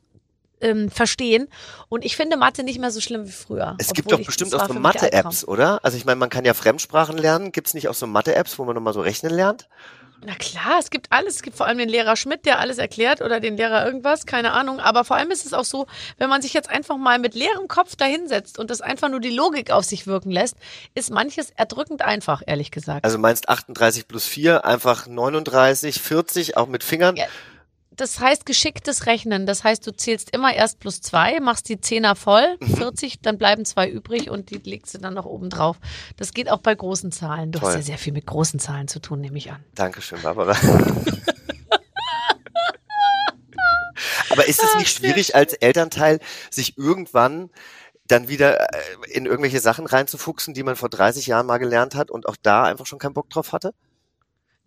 ähm, 0.61 0.89
verstehen. 0.89 1.47
Und 1.89 2.05
ich 2.05 2.15
finde 2.15 2.37
Mathe 2.37 2.63
nicht 2.63 2.79
mehr 2.79 2.91
so 2.91 3.01
schlimm 3.01 3.25
wie 3.25 3.31
früher. 3.31 3.75
Es 3.79 3.93
gibt 3.93 4.11
doch 4.11 4.23
bestimmt 4.23 4.53
auch 4.55 4.67
so 4.67 4.73
Mathe-Apps, 4.73 5.47
oder? 5.47 5.83
Also 5.83 5.97
ich 5.97 6.05
meine, 6.05 6.17
man 6.17 6.29
kann 6.29 6.45
ja 6.45 6.53
Fremdsprachen 6.53 7.17
lernen. 7.17 7.51
Gibt's 7.51 7.73
nicht 7.73 7.87
auch 7.87 7.93
so 7.93 8.07
Mathe-Apps, 8.07 8.59
wo 8.59 8.65
man 8.65 8.75
nochmal 8.75 8.93
so 8.93 9.01
rechnen 9.01 9.33
lernt? 9.33 9.67
Na 10.25 10.35
klar, 10.35 10.79
es 10.79 10.89
gibt 10.89 11.11
alles. 11.11 11.35
Es 11.35 11.41
gibt 11.41 11.55
vor 11.55 11.65
allem 11.65 11.77
den 11.77 11.87
Lehrer 11.87 12.15
Schmidt, 12.15 12.45
der 12.45 12.59
alles 12.59 12.77
erklärt 12.77 13.21
oder 13.21 13.39
den 13.39 13.55
Lehrer 13.55 13.85
irgendwas, 13.85 14.25
keine 14.25 14.51
Ahnung. 14.51 14.79
Aber 14.79 15.05
vor 15.05 15.15
allem 15.15 15.31
ist 15.31 15.45
es 15.45 15.53
auch 15.53 15.63
so, 15.63 15.87
wenn 16.17 16.29
man 16.29 16.41
sich 16.41 16.53
jetzt 16.53 16.69
einfach 16.69 16.97
mal 16.97 17.19
mit 17.19 17.35
leerem 17.35 17.67
Kopf 17.67 17.95
dahinsetzt 17.95 18.59
und 18.59 18.69
das 18.69 18.81
einfach 18.81 19.09
nur 19.09 19.21
die 19.21 19.29
Logik 19.29 19.71
auf 19.71 19.85
sich 19.85 20.07
wirken 20.07 20.31
lässt, 20.31 20.57
ist 20.93 21.09
manches 21.09 21.51
erdrückend 21.51 22.01
einfach, 22.01 22.41
ehrlich 22.45 22.71
gesagt. 22.71 23.05
Also 23.05 23.17
meinst 23.17 23.47
38 23.47 24.07
plus 24.07 24.25
4, 24.25 24.65
einfach 24.65 25.07
39, 25.07 26.01
40, 26.01 26.57
auch 26.57 26.67
mit 26.67 26.83
Fingern? 26.83 27.15
Ja. 27.15 27.25
Das 27.99 28.19
heißt 28.19 28.45
geschicktes 28.45 29.07
Rechnen. 29.07 29.45
Das 29.45 29.65
heißt, 29.65 29.85
du 29.85 29.91
zählst 29.91 30.33
immer 30.33 30.53
erst 30.53 30.79
plus 30.79 31.01
zwei, 31.01 31.39
machst 31.41 31.67
die 31.67 31.81
Zehner 31.81 32.15
voll, 32.15 32.55
Mhm. 32.61 32.77
40, 32.77 33.19
dann 33.21 33.37
bleiben 33.37 33.65
zwei 33.65 33.89
übrig 33.89 34.29
und 34.29 34.49
die 34.51 34.57
legst 34.57 34.93
du 34.93 34.99
dann 34.99 35.13
noch 35.13 35.25
oben 35.25 35.49
drauf. 35.49 35.77
Das 36.15 36.33
geht 36.33 36.49
auch 36.49 36.59
bei 36.59 36.73
großen 36.73 37.11
Zahlen. 37.11 37.51
Du 37.51 37.59
hast 37.59 37.67
Toll. 37.67 37.75
ja 37.75 37.81
sehr 37.81 37.97
viel 37.97 38.13
mit 38.13 38.25
großen 38.25 38.57
Zahlen 38.59 38.87
zu 38.87 38.99
tun, 38.99 39.19
nehme 39.19 39.37
ich 39.37 39.51
an. 39.51 39.63
Dankeschön, 39.75 40.21
Barbara. 40.21 40.55
Aber 44.29 44.47
ist 44.47 44.63
es 44.63 44.75
nicht 44.77 44.95
schwierig 44.95 45.35
als 45.35 45.53
Elternteil, 45.53 46.19
sich 46.49 46.77
irgendwann 46.77 47.49
dann 48.07 48.29
wieder 48.29 48.61
äh, 48.73 48.77
in 49.11 49.25
irgendwelche 49.25 49.59
Sachen 49.59 49.85
reinzufuchsen, 49.85 50.53
die 50.53 50.63
man 50.63 50.75
vor 50.77 50.87
30 50.89 51.27
Jahren 51.27 51.45
mal 51.45 51.57
gelernt 51.57 51.95
hat 51.95 52.09
und 52.09 52.27
auch 52.27 52.37
da 52.41 52.63
einfach 52.63 52.85
schon 52.85 52.99
keinen 52.99 53.13
Bock 53.13 53.29
drauf 53.29 53.51
hatte? 53.51 53.73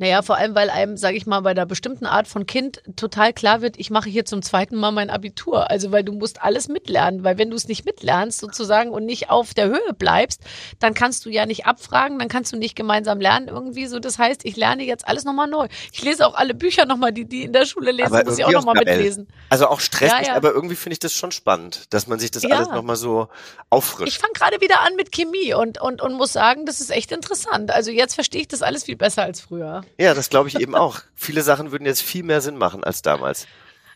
Naja, 0.02 0.20
vor 0.22 0.36
allem, 0.36 0.56
weil 0.56 0.68
einem, 0.68 0.96
sage 0.96 1.16
ich 1.16 1.26
mal, 1.26 1.38
bei 1.42 1.52
einer 1.52 1.64
bestimmten 1.64 2.06
Art 2.06 2.26
von 2.26 2.44
Kind 2.44 2.82
total 2.96 3.32
klar 3.32 3.60
wird, 3.62 3.78
ich 3.78 3.88
mache 3.88 4.10
hier 4.10 4.24
zum 4.24 4.42
zweiten 4.42 4.74
Mal 4.74 4.90
mein 4.90 5.10
Abitur. 5.10 5.70
Also, 5.70 5.92
weil 5.92 6.02
du 6.02 6.10
musst 6.12 6.42
alles 6.42 6.66
mitlernen, 6.66 7.22
weil 7.22 7.38
wenn 7.38 7.50
du 7.50 7.56
es 7.56 7.68
nicht 7.68 7.84
mitlernst 7.84 8.40
sozusagen 8.40 8.90
und 8.90 9.06
nicht 9.06 9.30
auf 9.30 9.54
der 9.54 9.68
Höhe 9.68 9.92
bleibst, 9.96 10.40
dann 10.80 10.92
kannst 10.92 11.24
du 11.24 11.30
ja 11.30 11.46
nicht 11.46 11.66
abfragen, 11.66 12.18
dann 12.18 12.26
kannst 12.26 12.52
du 12.52 12.56
nicht 12.56 12.74
gemeinsam 12.74 13.20
lernen 13.20 13.46
irgendwie 13.46 13.86
so. 13.86 14.00
Das 14.00 14.18
heißt, 14.18 14.44
ich 14.44 14.56
lerne 14.56 14.82
jetzt 14.82 15.06
alles 15.06 15.22
nochmal 15.22 15.46
neu. 15.46 15.68
Ich 15.92 16.02
lese 16.02 16.26
auch 16.26 16.34
alle 16.34 16.54
Bücher 16.54 16.84
nochmal, 16.84 17.12
die 17.12 17.24
die 17.24 17.44
in 17.44 17.52
der 17.52 17.64
Schule 17.64 17.92
lesen, 17.92 18.12
Aber 18.12 18.24
muss 18.24 18.38
ich 18.38 18.44
auch 18.44 18.50
nochmal 18.50 18.74
mitlesen. 18.74 19.28
Also 19.50 19.68
auch 19.68 19.78
stressig, 19.78 20.18
Ja, 20.22 20.32
ja. 20.32 20.34
aber 20.34 20.50
irgendwie 20.52 20.74
finde 20.74 20.94
ich 20.94 20.98
das 20.98 21.12
schon 21.12 21.30
spannend, 21.30 21.84
dass 21.94 22.08
man 22.08 22.18
sich 22.18 22.32
das 22.32 22.42
Ja. 22.42 22.56
alles 22.56 22.70
nochmal 22.70 22.96
so 22.96 23.28
Ich 23.30 23.62
auffrischt. 23.70 24.20
fange 24.20 24.32
gerade 24.34 24.60
wieder 24.60 24.80
an 24.80 24.96
mit 24.96 25.12
Chemie 25.12 25.54
und, 25.54 25.80
und, 25.80 26.02
und 26.02 26.14
muss 26.14 26.32
sagen, 26.32 26.66
das 26.66 26.80
ist 26.80 26.90
echt 26.90 27.12
interessant. 27.12 27.70
Also 27.70 27.92
jetzt 27.92 28.14
verstehe 28.14 28.40
ich 28.40 28.48
das 28.48 28.62
alles 28.62 28.82
viel 28.82 28.96
besser 28.96 29.22
als 29.22 29.40
früher. 29.40 29.82
Ja, 29.98 30.14
das 30.14 30.30
glaube 30.30 30.48
ich 30.48 30.58
eben 30.58 30.74
auch. 30.74 31.00
Viele 31.14 31.42
Sachen 31.42 31.70
würden 31.72 31.86
jetzt 31.86 32.02
viel 32.02 32.22
mehr 32.22 32.40
Sinn 32.40 32.56
machen 32.56 32.82
als 32.84 33.02
damals. 33.02 33.46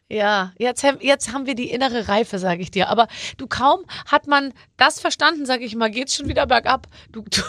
Ja, 0.09 0.53
jetzt, 0.57 0.85
haben- 0.85 0.99
jetzt 1.01 1.33
haben 1.33 1.47
wir 1.47 1.57
die 1.57 1.69
innere 1.69 2.07
Reife, 2.07 2.39
sage 2.39 2.63
ich 2.63 2.71
dir. 2.71 2.89
Aber 2.91 3.09
du 3.39 3.49
kaum 3.49 3.81
hat 4.07 4.29
man 4.29 4.55
das 4.77 5.01
verstanden, 5.01 5.47
sage 5.47 5.65
ich 5.65 5.75
mal, 5.75 5.91
geht's 5.91 6.15
schon 6.15 6.29
wieder 6.29 6.47
bergab. 6.47 6.87
Du, 7.11 7.23
du, 7.23 7.41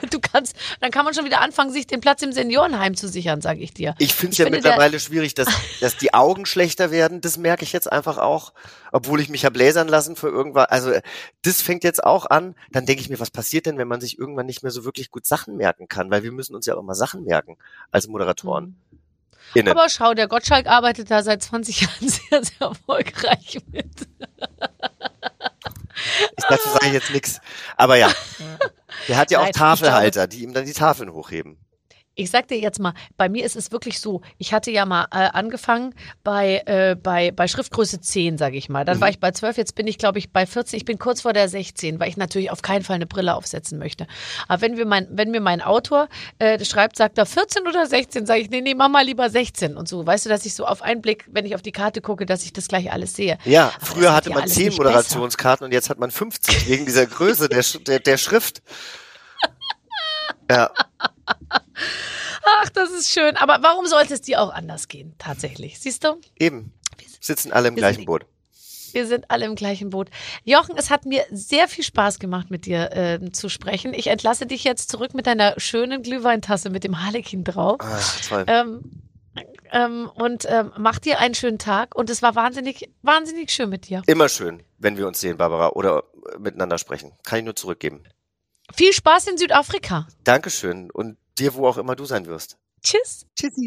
du, 0.00 0.06
du 0.08 0.18
kannst, 0.20 0.56
dann 0.80 0.90
kann 0.90 1.04
man 1.04 1.12
schon 1.12 1.26
wieder 1.26 1.42
anfangen, 1.42 1.70
sich 1.70 1.86
den 1.86 2.00
Platz 2.00 2.22
im 2.22 2.32
Seniorenheim 2.32 2.94
zu 2.96 3.06
sichern, 3.06 3.42
sage 3.42 3.60
ich 3.60 3.74
dir. 3.74 3.94
Ich 3.98 4.14
finde 4.14 4.30
es 4.30 4.34
Ich 4.36 4.38
ja 4.38 4.46
finde, 4.46 4.58
mittlerweile 4.60 4.98
schwierig, 4.98 5.34
dass, 5.34 5.48
dass 5.80 5.98
die 5.98 6.14
Augen 6.14 6.46
schlechter 6.46 6.90
werden. 6.90 7.20
Das 7.20 7.36
merke 7.36 7.64
ich 7.64 7.74
jetzt 7.74 7.92
einfach 7.92 8.16
auch, 8.16 8.54
obwohl 8.90 9.20
ich 9.20 9.28
mich 9.28 9.44
hab 9.44 9.54
lasern 9.54 9.88
lassen 9.88 10.16
für 10.16 10.28
irgendwas. 10.28 10.70
Also 10.70 10.90
das 11.42 11.60
fängt 11.60 11.84
jetzt 11.84 12.02
auch 12.02 12.24
an. 12.24 12.54
Dann 12.72 12.86
denke 12.86 13.02
ich 13.02 13.10
mir, 13.10 13.20
was 13.20 13.30
passiert 13.30 13.66
denn, 13.66 13.76
wenn 13.76 13.88
man 13.88 14.00
sich 14.00 14.18
irgendwann 14.18 14.46
nicht 14.46 14.62
mehr 14.62 14.72
so 14.72 14.86
wirklich 14.86 15.10
gut 15.10 15.26
Sachen 15.26 15.58
merken 15.58 15.86
kann? 15.86 16.10
Weil 16.10 16.22
wir 16.22 16.32
müssen 16.32 16.54
uns 16.54 16.64
ja 16.64 16.76
auch 16.76 16.80
immer 16.80 16.94
Sachen 16.94 17.24
merken 17.24 17.58
als 17.90 18.08
Moderatoren. 18.08 18.76
Innen. 19.54 19.68
Aber 19.68 19.88
schau, 19.88 20.14
der 20.14 20.28
Gottschalk 20.28 20.66
arbeitet 20.66 21.10
da 21.10 21.22
seit 21.22 21.42
20 21.42 21.80
Jahren 21.82 22.08
sehr, 22.08 22.44
sehr 22.44 22.60
erfolgreich 22.68 23.58
mit. 23.70 23.86
ich 26.36 26.44
dazu 26.48 26.68
sage 26.70 26.86
ich 26.86 26.92
jetzt 26.92 27.10
nichts. 27.10 27.40
Aber 27.76 27.96
ja, 27.96 28.10
der 29.08 29.16
hat 29.16 29.30
ja 29.30 29.38
auch 29.38 29.42
Nein, 29.42 29.50
ich 29.50 29.56
Tafelhalter, 29.56 30.26
die 30.26 30.42
ihm 30.42 30.54
dann 30.54 30.64
die 30.64 30.72
Tafeln 30.72 31.12
hochheben. 31.12 31.58
Ich 32.16 32.30
sag 32.30 32.46
dir 32.48 32.58
jetzt 32.58 32.78
mal, 32.78 32.94
bei 33.16 33.28
mir 33.28 33.44
ist 33.44 33.56
es 33.56 33.72
wirklich 33.72 33.98
so, 34.00 34.20
ich 34.38 34.52
hatte 34.52 34.70
ja 34.70 34.86
mal 34.86 35.06
äh, 35.10 35.16
angefangen 35.32 35.94
bei, 36.22 36.62
äh, 36.66 36.94
bei, 36.94 37.32
bei 37.32 37.48
Schriftgröße 37.48 38.00
10, 38.00 38.38
sage 38.38 38.56
ich 38.56 38.68
mal. 38.68 38.84
Dann 38.84 38.98
Mhm. 38.98 39.00
war 39.00 39.08
ich 39.08 39.18
bei 39.18 39.32
12, 39.32 39.56
jetzt 39.56 39.74
bin 39.74 39.86
ich, 39.88 39.98
glaube 39.98 40.18
ich, 40.18 40.30
bei 40.30 40.46
14. 40.46 40.76
Ich 40.76 40.84
bin 40.84 40.98
kurz 40.98 41.22
vor 41.22 41.32
der 41.32 41.48
16, 41.48 41.98
weil 41.98 42.08
ich 42.08 42.16
natürlich 42.16 42.50
auf 42.52 42.62
keinen 42.62 42.84
Fall 42.84 42.94
eine 42.96 43.06
Brille 43.06 43.34
aufsetzen 43.34 43.78
möchte. 43.80 44.06
Aber 44.46 44.62
wenn, 44.62 44.76
wir 44.76 44.86
mein, 44.86 45.08
wenn 45.10 45.32
mir 45.32 45.40
mein 45.40 45.60
Autor 45.60 46.08
äh, 46.38 46.64
schreibt, 46.64 46.96
sagt 46.96 47.18
er 47.18 47.26
14 47.26 47.66
oder 47.66 47.84
16, 47.86 48.26
sage 48.26 48.40
ich, 48.42 48.50
nee, 48.50 48.60
nee, 48.60 48.74
mach 48.74 48.88
mal 48.88 49.04
lieber 49.04 49.28
16 49.28 49.76
und 49.76 49.88
so. 49.88 50.06
Weißt 50.06 50.24
du, 50.24 50.28
dass 50.30 50.46
ich 50.46 50.54
so 50.54 50.66
auf 50.66 50.82
einen 50.82 51.02
Blick, 51.02 51.24
wenn 51.32 51.44
ich 51.46 51.54
auf 51.56 51.62
die 51.62 51.72
Karte 51.72 52.00
gucke, 52.00 52.26
dass 52.26 52.44
ich 52.44 52.52
das 52.52 52.68
gleich 52.68 52.92
alles 52.92 53.14
sehe. 53.16 53.38
Ja, 53.44 53.72
Aber 53.74 53.86
früher 53.86 54.12
hatte 54.14 54.30
man 54.30 54.42
alles 54.42 54.54
10 54.54 54.66
nicht 54.66 54.76
Moderationskarten 54.78 55.64
und 55.64 55.72
jetzt 55.72 55.90
hat 55.90 55.98
man 55.98 56.12
50 56.12 56.68
wegen 56.68 56.86
dieser 56.86 57.06
Größe 57.06 57.48
der, 57.48 57.64
der, 57.86 57.98
der 57.98 58.16
Schrift. 58.18 58.62
Ja, 60.50 60.70
Ach, 62.60 62.68
das 62.70 62.90
ist 62.90 63.10
schön. 63.10 63.36
Aber 63.36 63.58
warum 63.62 63.86
sollte 63.86 64.14
es 64.14 64.20
dir 64.20 64.40
auch 64.40 64.52
anders 64.52 64.88
gehen, 64.88 65.14
tatsächlich? 65.18 65.78
Siehst 65.78 66.04
du? 66.04 66.20
Eben. 66.38 66.72
Sitzen 67.20 67.52
alle 67.52 67.68
im 67.68 67.76
wir 67.76 67.80
gleichen 67.80 68.04
Boot. 68.04 68.26
Wir 68.92 69.06
sind 69.06 69.28
alle 69.28 69.46
im 69.46 69.56
gleichen 69.56 69.90
Boot. 69.90 70.08
Jochen, 70.44 70.76
es 70.76 70.88
hat 70.88 71.04
mir 71.04 71.24
sehr 71.30 71.66
viel 71.66 71.82
Spaß 71.82 72.20
gemacht, 72.20 72.50
mit 72.50 72.64
dir 72.66 72.92
äh, 72.92 73.32
zu 73.32 73.48
sprechen. 73.48 73.92
Ich 73.92 74.06
entlasse 74.06 74.46
dich 74.46 74.62
jetzt 74.62 74.88
zurück 74.88 75.14
mit 75.14 75.26
deiner 75.26 75.58
schönen 75.58 76.02
Glühweintasse 76.02 76.70
mit 76.70 76.84
dem 76.84 77.04
Harlekin 77.04 77.42
drauf. 77.42 77.78
Ah, 77.80 78.00
toll. 78.28 78.44
Ähm, 78.46 79.02
ähm, 79.72 80.08
und 80.14 80.46
ähm, 80.48 80.70
mach 80.78 81.00
dir 81.00 81.18
einen 81.18 81.34
schönen 81.34 81.58
Tag. 81.58 81.96
Und 81.96 82.08
es 82.08 82.22
war 82.22 82.36
wahnsinnig, 82.36 82.88
wahnsinnig 83.02 83.50
schön 83.50 83.68
mit 83.68 83.88
dir. 83.88 84.02
Immer 84.06 84.28
schön, 84.28 84.62
wenn 84.78 84.96
wir 84.96 85.08
uns 85.08 85.20
sehen, 85.20 85.36
Barbara, 85.36 85.70
oder 85.70 86.04
äh, 86.32 86.38
miteinander 86.38 86.78
sprechen. 86.78 87.12
Kann 87.24 87.40
ich 87.40 87.44
nur 87.44 87.56
zurückgeben. 87.56 88.04
Viel 88.72 88.92
Spaß 88.92 89.26
in 89.26 89.38
Südafrika. 89.38 90.06
Dankeschön 90.22 90.90
und 90.92 91.16
dir, 91.38 91.54
wo 91.54 91.66
auch 91.66 91.78
immer 91.78 91.96
du 91.96 92.04
sein 92.04 92.26
wirst. 92.26 92.58
Tschüss. 92.82 93.26
Tschüssi. 93.34 93.64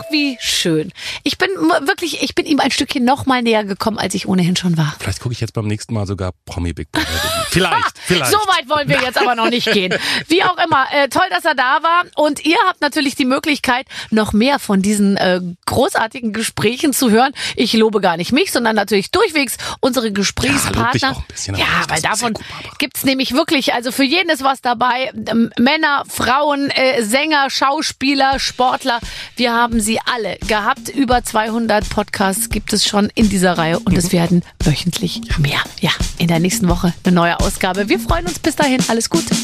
Ach, 0.00 0.12
wie 0.12 0.36
schön. 0.40 0.92
Ich 1.22 1.38
bin 1.38 1.48
wirklich, 1.82 2.22
ich 2.22 2.34
bin 2.34 2.46
ihm 2.46 2.60
ein 2.60 2.70
Stückchen 2.70 3.04
noch 3.04 3.26
mal 3.26 3.42
näher 3.42 3.64
gekommen, 3.64 3.98
als 3.98 4.14
ich 4.14 4.26
ohnehin 4.28 4.56
schon 4.56 4.76
war. 4.76 4.94
Vielleicht 4.98 5.20
gucke 5.20 5.32
ich 5.32 5.40
jetzt 5.40 5.52
beim 5.52 5.66
nächsten 5.66 5.94
Mal 5.94 6.06
sogar 6.06 6.32
Promi 6.46 6.72
Big 6.72 6.90
Brother. 6.92 7.06
Vielleicht, 7.50 7.98
vielleicht. 8.06 8.30
So 8.30 8.36
weit 8.38 8.68
wollen 8.68 8.88
wir 8.88 9.00
jetzt 9.02 9.18
aber 9.18 9.34
noch 9.34 9.50
nicht 9.50 9.66
gehen. 9.72 9.92
Wie 10.28 10.44
auch 10.44 10.56
immer, 10.64 10.86
äh, 10.92 11.08
toll, 11.08 11.24
dass 11.30 11.44
er 11.44 11.56
da 11.56 11.82
war. 11.82 12.04
Und 12.14 12.44
ihr 12.46 12.56
habt 12.68 12.80
natürlich 12.80 13.16
die 13.16 13.24
Möglichkeit, 13.24 13.86
noch 14.10 14.32
mehr 14.32 14.60
von 14.60 14.82
diesen 14.82 15.16
äh, 15.16 15.40
großartigen 15.66 16.32
Gesprächen 16.32 16.92
zu 16.92 17.10
hören. 17.10 17.32
Ich 17.56 17.72
lobe 17.72 18.00
gar 18.00 18.16
nicht 18.16 18.30
mich, 18.30 18.52
sondern 18.52 18.76
natürlich 18.76 19.10
durchwegs 19.10 19.56
unsere 19.80 20.06
Ja, 20.06 20.12
Gesprächspartner. 20.12 21.24
bisschen, 21.26 21.56
Ja, 21.56 21.64
ist 21.80 21.90
weil 21.90 22.00
davon 22.02 22.34
gut, 22.34 22.44
Barbara. 22.48 22.74
gibt's 22.78 23.02
nämlich 23.02 23.32
wirklich, 23.32 23.74
also 23.74 23.90
für 23.90 24.04
jeden 24.04 24.30
ist 24.30 24.44
was 24.44 24.60
dabei. 24.60 25.10
Ähm, 25.26 25.50
Männer, 25.58 26.04
Frauen, 26.08 26.70
äh, 26.70 27.02
Sänger, 27.02 27.50
Schauspieler, 27.50 28.38
Sportler. 28.38 29.00
Wir 29.34 29.52
haben 29.52 29.80
sie 29.80 29.89
alle 30.04 30.36
gehabt. 30.46 30.88
Über 30.88 31.24
200 31.24 31.88
Podcasts 31.88 32.50
gibt 32.50 32.72
es 32.72 32.86
schon 32.86 33.10
in 33.14 33.28
dieser 33.28 33.58
Reihe 33.58 33.78
und 33.80 33.96
es 33.96 34.12
werden 34.12 34.42
wöchentlich 34.62 35.20
mehr. 35.38 35.60
Ja, 35.80 35.90
in 36.18 36.28
der 36.28 36.38
nächsten 36.38 36.68
Woche 36.68 36.92
eine 37.04 37.14
neue 37.14 37.40
Ausgabe. 37.40 37.88
Wir 37.88 37.98
freuen 37.98 38.26
uns 38.26 38.38
bis 38.38 38.56
dahin. 38.56 38.80
Alles 38.88 39.10
Gute. 39.10 39.34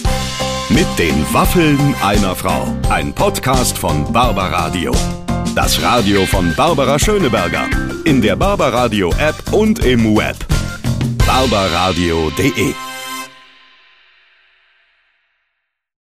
Mit 0.69 0.87
den 0.99 1.25
Waffeln 1.33 1.95
einer 2.03 2.35
Frau. 2.35 2.67
Ein 2.91 3.13
Podcast 3.13 3.79
von 3.79 4.13
Barbaradio. 4.13 4.93
Das 5.55 5.81
Radio 5.81 6.27
von 6.27 6.55
Barbara 6.55 6.99
Schöneberger. 6.99 7.69
In 8.05 8.21
der 8.21 8.37
Barbaradio 8.37 9.11
App 9.19 9.53
und 9.53 9.85
im 9.85 10.17
Web. 10.17 10.37
barbaradio.de 11.27 12.86